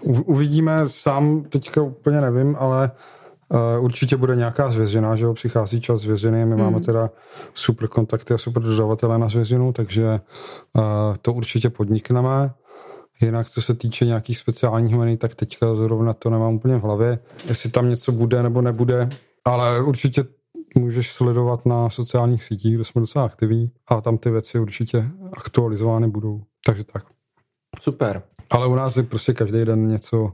Uvidíme, 0.03 0.73
sám 0.87 1.43
teďka 1.43 1.83
úplně 1.83 2.21
nevím, 2.21 2.57
ale 2.59 2.91
uh, 2.91 3.16
určitě 3.81 4.17
bude 4.17 4.37
nějaká 4.37 4.71
zvěřina, 4.71 5.17
že 5.17 5.25
jo, 5.25 5.35
přichází 5.35 5.81
čas 5.81 6.01
zvěřiny, 6.01 6.45
my 6.45 6.55
mm. 6.55 6.61
máme 6.61 6.81
teda 6.81 7.11
super 7.55 7.89
kontakty 7.89 8.35
a 8.35 8.39
super 8.39 8.63
dodavatele 8.63 9.19
na 9.19 9.29
zvěřinu, 9.29 9.73
takže 9.73 10.21
uh, 10.73 10.83
to 11.23 11.33
určitě 11.33 11.71
podnikneme. 11.71 12.53
Jinak, 13.21 13.51
co 13.51 13.63
se 13.63 13.75
týče 13.75 14.05
nějakých 14.05 14.39
speciálních 14.39 14.97
menu, 14.97 15.17
tak 15.17 15.35
teďka 15.35 15.75
zrovna 15.75 16.13
to 16.13 16.31
nemám 16.31 16.55
úplně 16.55 16.77
v 16.77 16.83
hlavě, 16.83 17.19
jestli 17.49 17.71
tam 17.71 17.89
něco 17.89 18.13
bude 18.13 18.43
nebo 18.43 18.63
nebude, 18.63 19.09
ale 19.45 19.83
určitě 19.83 20.25
můžeš 20.77 21.13
sledovat 21.13 21.67
na 21.67 21.91
sociálních 21.91 22.45
sítích, 22.45 22.75
kde 22.75 22.85
jsme 22.85 23.01
docela 23.01 23.25
aktivní 23.25 23.71
a 23.89 24.01
tam 24.01 24.19
ty 24.19 24.31
věci 24.31 24.59
určitě 24.59 25.09
aktualizovány 25.37 26.09
budou. 26.09 26.43
Takže 26.67 26.85
tak. 26.85 27.05
Super. 27.81 28.23
Ale 28.51 28.67
u 28.67 28.75
nás 28.75 28.97
je 28.97 29.03
prostě 29.03 29.33
každý 29.33 29.65
den 29.65 29.89
něco 29.89 30.33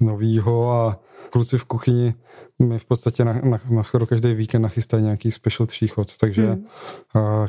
novýho 0.00 0.72
a 0.72 1.00
kluci 1.30 1.58
v 1.58 1.64
kuchyni 1.64 2.14
mi 2.58 2.78
v 2.78 2.84
podstatě 2.84 3.24
na, 3.24 3.32
na, 3.32 3.60
na 3.70 3.82
skoro 3.82 4.06
každý 4.06 4.34
víkend 4.34 4.62
nachystají 4.62 5.02
nějaký 5.02 5.30
special 5.30 5.66
tříchod, 5.66 6.18
takže 6.18 6.46
hmm. 6.46 6.66
a, 7.14 7.46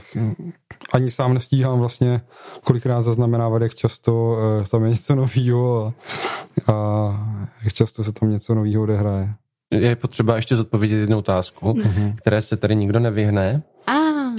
ani 0.93 1.11
sám 1.11 1.33
nestíhám 1.33 1.79
vlastně 1.79 2.21
kolikrát 2.63 3.01
zaznamenávat, 3.01 3.61
jak 3.61 3.75
často 3.75 4.37
uh, 4.59 4.65
tam 4.65 4.83
je 4.83 4.89
něco 4.89 5.15
novýho 5.15 5.85
a, 5.85 6.71
a 6.71 7.53
jak 7.63 7.73
často 7.73 8.03
se 8.03 8.11
tam 8.11 8.31
něco 8.31 8.55
novýho 8.55 8.83
odehraje. 8.83 9.33
Je 9.71 9.95
potřeba 9.95 10.35
ještě 10.35 10.55
zodpovědět 10.55 10.95
jednu 10.95 11.17
otázku, 11.17 11.73
hmm. 11.83 12.15
které 12.15 12.41
se 12.41 12.57
tady 12.57 12.75
nikdo 12.75 12.99
nevyhne. 12.99 13.63
Ah. 13.87 14.35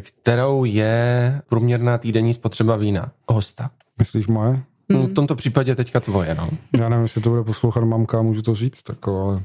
Kterou 0.00 0.64
je 0.64 1.40
průměrná 1.48 1.98
týdenní 1.98 2.34
spotřeba 2.34 2.76
vína 2.76 3.12
hosta? 3.28 3.70
Myslíš 3.98 4.26
moje? 4.26 4.62
Hmm. 4.98 5.06
V 5.06 5.12
tomto 5.12 5.34
případě 5.34 5.74
teďka 5.74 6.00
tvoje, 6.00 6.34
no. 6.34 6.48
Já 6.78 6.88
nevím, 6.88 7.02
jestli 7.02 7.20
to 7.20 7.30
bude 7.30 7.42
poslouchat 7.42 7.84
mamka, 7.84 8.22
můžu 8.22 8.42
to 8.42 8.54
říct, 8.54 8.82
tak 8.82 9.08
ale... 9.08 9.42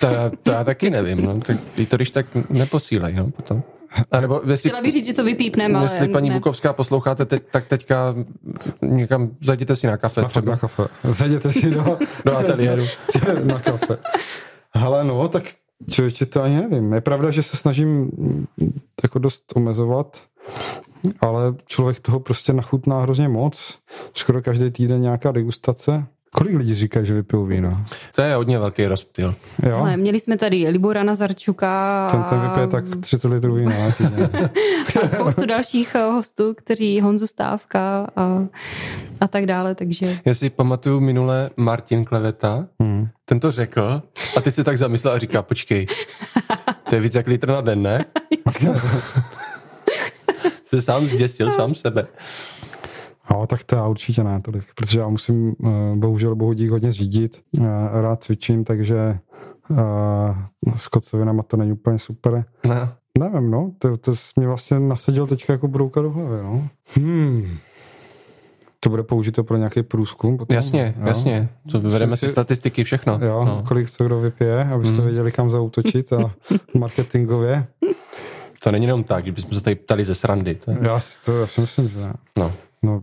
To, 0.00 0.06
já, 0.06 0.30
to 0.42 0.52
já 0.52 0.64
taky 0.64 0.90
nevím, 0.90 1.24
no. 1.24 1.40
Tak, 1.40 1.56
to 1.88 1.96
když 1.96 2.10
tak 2.10 2.26
neposílej, 2.50 3.14
no, 3.14 3.30
potom. 3.30 3.62
A 4.10 4.20
nebo 4.20 4.40
jestli, 4.46 4.70
Chtěla 4.70 4.82
bych 4.82 4.92
říct, 4.92 5.06
že 5.06 5.12
to 5.12 5.24
vypípneme, 5.24 5.78
ale 5.78 5.84
Jestli 5.84 6.08
paní 6.08 6.28
ne. 6.28 6.34
Bukovská 6.34 6.72
posloucháte, 6.72 7.24
teď, 7.24 7.42
tak 7.50 7.66
teďka 7.66 8.14
někam 8.82 9.30
zajděte 9.40 9.76
si 9.76 9.86
na 9.86 9.96
kafe. 9.96 10.22
Na, 10.22 10.28
třeba. 10.28 10.52
na 10.52 10.58
kafe. 10.58 10.86
Zajděte 11.04 11.52
si 11.52 11.70
do, 11.70 11.98
do 12.24 12.36
ateliéru. 12.36 12.84
na 13.44 13.58
kafe. 13.58 13.98
Hele, 14.74 15.04
no, 15.04 15.28
tak 15.28 15.42
člověče, 15.90 16.26
to 16.26 16.42
ani 16.42 16.56
nevím. 16.56 16.92
Je 16.92 17.00
pravda, 17.00 17.30
že 17.30 17.42
se 17.42 17.56
snažím 17.56 18.10
jako 19.02 19.18
dost 19.18 19.52
omezovat 19.54 20.22
ale 21.20 21.54
člověk 21.66 22.00
toho 22.00 22.20
prostě 22.20 22.52
nachutná 22.52 23.02
hrozně 23.02 23.28
moc. 23.28 23.78
Skoro 24.14 24.42
každý 24.42 24.70
týden 24.70 25.02
nějaká 25.02 25.32
degustace. 25.32 26.06
Kolik 26.32 26.54
lidí 26.54 26.74
říká, 26.74 27.04
že 27.04 27.14
vypijou 27.14 27.46
víno? 27.46 27.84
To 28.14 28.22
je 28.22 28.34
hodně 28.34 28.58
velký 28.58 28.86
rozptyl. 28.86 29.34
Jo? 29.68 29.76
Ale 29.76 29.96
měli 29.96 30.20
jsme 30.20 30.36
tady 30.38 30.68
Libora 30.68 31.02
Nazarčuka. 31.02 32.08
Ten, 32.10 32.22
ten 32.22 32.40
vypije 32.40 32.66
tak 32.66 32.84
30 33.00 33.28
litrů 33.28 33.54
vína. 33.54 33.74
a 35.02 35.08
spoustu 35.08 35.46
dalších 35.46 35.94
eh, 35.94 35.98
hostů, 35.98 36.54
kteří 36.54 37.00
Honzu 37.00 37.26
Stávka 37.26 38.06
a, 38.16 38.42
a 39.20 39.28
tak 39.28 39.46
dále, 39.46 39.74
takže... 39.74 40.18
Já 40.24 40.34
si 40.34 40.50
pamatuju 40.50 41.00
minule 41.00 41.50
Martin 41.56 42.04
Kleveta, 42.04 42.66
hmm. 42.80 43.08
ten 43.24 43.40
to 43.40 43.52
řekl 43.52 44.02
a 44.36 44.40
teď 44.40 44.54
se 44.54 44.64
tak 44.64 44.78
zamyslel 44.78 45.14
a 45.14 45.18
říká, 45.18 45.42
počkej, 45.42 45.86
to 46.88 46.94
je 46.94 47.00
víc 47.00 47.14
jak 47.14 47.26
litr 47.26 47.48
na 47.48 47.60
den, 47.60 47.82
ne? 47.82 48.04
se 50.70 50.82
sám 50.82 51.06
zděsil, 51.06 51.50
sám 51.56 51.74
sebe. 51.74 52.06
No, 53.30 53.46
tak 53.46 53.64
to 53.64 53.76
já 53.76 53.86
určitě 53.86 54.24
ne 54.24 54.40
tolik, 54.40 54.64
protože 54.74 54.98
já 54.98 55.08
musím 55.08 55.54
uh, 55.58 55.96
bohužel 55.96 56.34
bohudík 56.36 56.70
hodně 56.70 56.92
řídit, 56.92 57.42
uh, 57.58 57.66
rád 57.92 58.24
cvičím, 58.24 58.64
takže 58.64 59.18
uh, 59.70 59.78
s 60.76 60.88
kocovinama 60.88 61.42
to 61.42 61.56
není 61.56 61.72
úplně 61.72 61.98
super. 61.98 62.44
Ne. 62.66 62.88
Nevím, 63.18 63.50
no, 63.50 63.72
to, 63.78 63.96
to 63.96 64.16
jsi 64.16 64.32
mě 64.36 64.46
vlastně 64.46 64.80
nasadil 64.80 65.26
teďka 65.26 65.52
jako 65.52 65.68
brouka 65.68 66.02
do 66.02 66.10
hlavy, 66.10 66.42
no. 66.42 66.68
Hmm. 66.96 67.58
To 68.80 68.90
bude 68.90 69.02
použito 69.02 69.44
pro 69.44 69.56
nějaký 69.56 69.82
průzkum? 69.82 70.36
Potom, 70.36 70.54
jasně, 70.54 70.94
jo? 70.98 71.06
jasně. 71.06 71.48
To 71.70 71.80
vyvedeme 71.80 72.16
si, 72.16 72.26
si 72.26 72.32
statistiky, 72.32 72.84
všechno. 72.84 73.18
Jo, 73.22 73.44
no. 73.44 73.62
kolik 73.68 73.90
co 73.90 74.04
kdo 74.04 74.20
vypije, 74.20 74.64
abyste 74.64 74.96
hmm. 74.96 75.04
věděli, 75.04 75.32
kam 75.32 75.50
zautočit 75.50 76.12
a 76.12 76.34
marketingově. 76.74 77.66
To 78.62 78.72
není 78.72 78.86
jenom 78.86 79.04
tak, 79.04 79.26
že 79.26 79.32
bychom 79.32 79.54
se 79.54 79.60
tady 79.60 79.76
ptali 79.76 80.04
ze 80.04 80.14
srandy. 80.14 80.54
To 80.54 80.70
je... 80.70 80.76
já, 80.82 81.00
to, 81.24 81.40
já 81.40 81.46
si 81.46 81.60
myslím, 81.60 81.88
že 81.88 81.98
ne. 81.98 82.12
No. 82.38 82.52
no. 82.82 83.02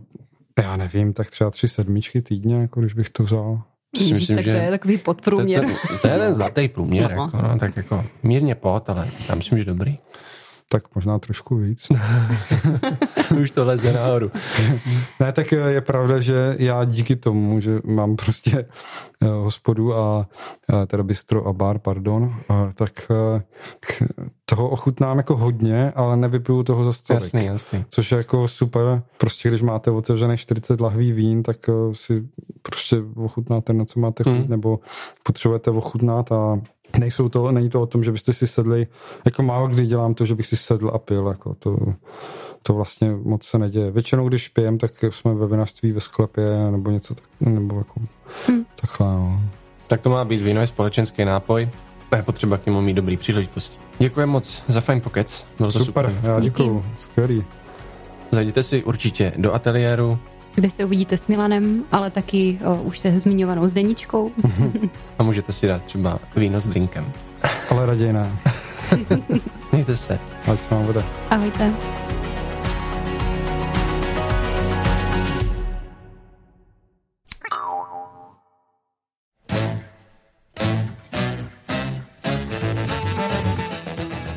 já 0.62 0.76
nevím, 0.76 1.12
tak 1.12 1.30
třeba 1.30 1.50
tři 1.50 1.68
sedmičky 1.68 2.22
týdně, 2.22 2.56
jako 2.56 2.80
když 2.80 2.94
bych 2.94 3.08
to 3.08 3.22
vzal. 3.22 3.62
Myslím, 3.98 4.36
tak 4.36 4.44
že 4.44 4.52
to 4.52 4.56
je 4.58 4.70
takový 4.70 4.98
podprůměr. 4.98 5.64
To, 5.64 5.88
to, 5.88 5.98
to 5.98 6.08
je 6.08 6.18
ten 6.18 6.34
zlatý 6.34 6.68
průměr, 6.68 7.16
no. 7.16 7.22
jako, 7.22 7.36
no, 7.42 7.58
tak 7.58 7.76
jako 7.76 8.04
mírně 8.22 8.54
pod, 8.54 8.90
ale 8.90 9.08
já 9.28 9.34
myslím, 9.34 9.58
že 9.58 9.64
dobrý 9.64 9.98
tak 10.68 10.94
možná 10.94 11.18
trošku 11.18 11.56
víc. 11.56 11.86
Už 13.40 13.50
to 13.50 13.64
leze 13.64 13.92
nahoru. 13.92 14.30
ne, 15.20 15.32
tak 15.32 15.52
je 15.52 15.80
pravda, 15.80 16.20
že 16.20 16.56
já 16.58 16.84
díky 16.84 17.16
tomu, 17.16 17.60
že 17.60 17.80
mám 17.84 18.16
prostě 18.16 18.66
uh, 19.22 19.28
hospodu 19.28 19.94
a 19.94 20.28
teda 20.86 21.02
bistro 21.02 21.46
a 21.46 21.52
bar, 21.52 21.78
pardon, 21.78 22.34
tak 22.74 22.90
uh, 23.10 23.40
toho 24.44 24.68
ochutnám 24.68 25.16
jako 25.16 25.36
hodně, 25.36 25.92
ale 25.96 26.16
nevypiju 26.16 26.62
toho 26.62 26.84
za 26.84 26.92
stolik. 26.92 27.22
Jasný, 27.22 27.46
jasný. 27.46 27.84
Což 27.90 28.12
je 28.12 28.18
jako 28.18 28.48
super. 28.48 29.02
Prostě 29.18 29.48
když 29.48 29.62
máte 29.62 29.90
otevřených 29.90 30.40
40 30.40 30.80
lahví 30.80 31.12
vín, 31.12 31.42
tak 31.42 31.56
uh, 31.68 31.92
si 31.92 32.28
prostě 32.62 32.96
ochutnáte, 33.16 33.72
na 33.72 33.84
co 33.84 34.00
máte 34.00 34.24
chuť, 34.24 34.32
hmm. 34.32 34.48
nebo 34.48 34.80
potřebujete 35.22 35.70
ochutnat 35.70 36.32
a 36.32 36.60
nejsou 36.98 37.28
to, 37.28 37.52
není 37.52 37.68
to 37.68 37.82
o 37.82 37.86
tom, 37.86 38.04
že 38.04 38.12
byste 38.12 38.32
si 38.32 38.46
sedli, 38.46 38.86
jako 39.26 39.42
málo 39.42 39.68
kdy 39.68 39.86
dělám 39.86 40.14
to, 40.14 40.26
že 40.26 40.34
bych 40.34 40.46
si 40.46 40.56
sedl 40.56 40.90
a 40.94 40.98
pil, 40.98 41.26
jako 41.28 41.54
to, 41.54 41.76
to 42.62 42.74
vlastně 42.74 43.16
moc 43.22 43.44
se 43.44 43.58
neděje. 43.58 43.90
Většinou, 43.90 44.28
když 44.28 44.48
pijem, 44.48 44.78
tak 44.78 45.04
jsme 45.10 45.34
ve 45.34 45.46
vinařství 45.46 45.92
ve 45.92 46.00
sklepě 46.00 46.44
nebo 46.70 46.90
něco 46.90 47.14
tak, 47.14 47.24
nebo 47.40 47.78
jako 47.78 48.00
hmm. 48.46 48.64
takhle, 48.80 49.06
no. 49.06 49.42
Tak 49.86 50.00
to 50.00 50.10
má 50.10 50.24
být 50.24 50.42
víno, 50.42 50.60
je 50.60 50.66
společenský 50.66 51.24
nápoj. 51.24 51.68
Je 52.16 52.22
potřeba 52.22 52.58
k 52.58 52.66
němu 52.66 52.80
mít 52.80 52.94
dobrý 52.94 53.16
příležitosti. 53.16 53.78
Děkuji 53.98 54.26
moc 54.26 54.62
za 54.68 54.80
fajn 54.80 55.00
pokec. 55.00 55.46
Bylo 55.58 55.70
super, 55.70 55.84
super, 55.86 56.18
já 56.22 56.40
děkuju, 56.40 56.84
skvělý. 56.98 57.44
Zajděte 58.30 58.62
si 58.62 58.84
určitě 58.84 59.32
do 59.36 59.54
ateliéru, 59.54 60.18
kde 60.58 60.70
se 60.70 60.84
uvidíte 60.84 61.16
s 61.16 61.26
Milanem, 61.26 61.84
ale 61.92 62.10
taky 62.10 62.58
o, 62.64 62.82
už 62.82 62.98
se 62.98 63.18
zmiňovanou 63.18 63.68
s 63.68 63.72
Deničkou. 63.72 64.30
A 65.18 65.22
můžete 65.22 65.52
si 65.52 65.66
dát 65.66 65.84
třeba 65.84 66.18
víno 66.36 66.60
s 66.60 66.66
drinkem. 66.66 67.12
Ale 67.70 67.86
raději 67.86 68.12
ne. 68.12 68.36
Mějte 69.72 69.96
se. 69.96 70.18
Ať 70.52 70.60
se 70.60 70.74
vám 70.74 70.86
bude. 70.86 71.04
Ahojte. 71.30 71.72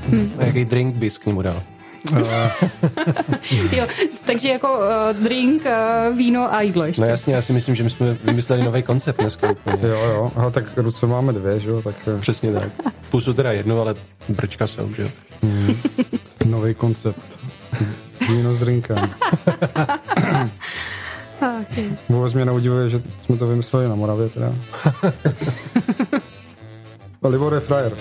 Hmm. 0.09 0.31
Jaký 0.39 0.65
drink 0.65 0.95
bys 0.95 1.17
k 1.17 1.25
němu 1.25 1.41
dal? 1.41 1.63
jo, 3.71 3.87
takže 4.25 4.49
jako 4.49 4.73
uh, 4.77 5.23
drink, 5.23 5.63
uh, 5.65 6.17
víno 6.17 6.53
a 6.53 6.61
jídlo 6.61 6.85
ještě. 6.85 7.01
No 7.01 7.07
jasně, 7.07 7.35
já 7.35 7.41
si 7.41 7.53
myslím, 7.53 7.75
že 7.75 7.83
my 7.83 7.89
jsme 7.89 8.17
vymysleli 8.23 8.63
nový 8.63 8.83
koncept 8.83 9.19
dneska 9.19 9.51
úplně. 9.51 9.77
Jo, 9.81 9.99
jo, 10.03 10.31
ale 10.35 10.51
tak 10.51 10.77
ruce 10.77 11.07
máme 11.07 11.33
dvě, 11.33 11.59
že 11.59 11.69
jo, 11.69 11.81
tak... 11.81 11.95
Přesně 12.19 12.53
tak. 12.53 12.69
Pusu 13.09 13.33
teda 13.33 13.51
jednu, 13.51 13.81
ale 13.81 13.95
brčka 14.29 14.67
jsou, 14.67 14.93
že 14.93 15.01
jo. 15.01 15.09
Hmm. 15.43 15.77
nový 16.45 16.73
koncept. 16.73 17.39
Víno 18.29 18.53
s 18.53 18.59
drinkem. 18.59 18.97
okay. 21.61 21.97
Vůbec 22.09 22.33
mě 22.33 22.45
neudivuje, 22.45 22.89
že 22.89 23.01
jsme 23.21 23.37
to 23.37 23.47
vymysleli 23.47 23.87
na 23.87 23.95
Moravě 23.95 24.29
teda. 24.29 24.55
Libor 27.23 27.53
je 27.53 27.59
frajer. 27.59 27.93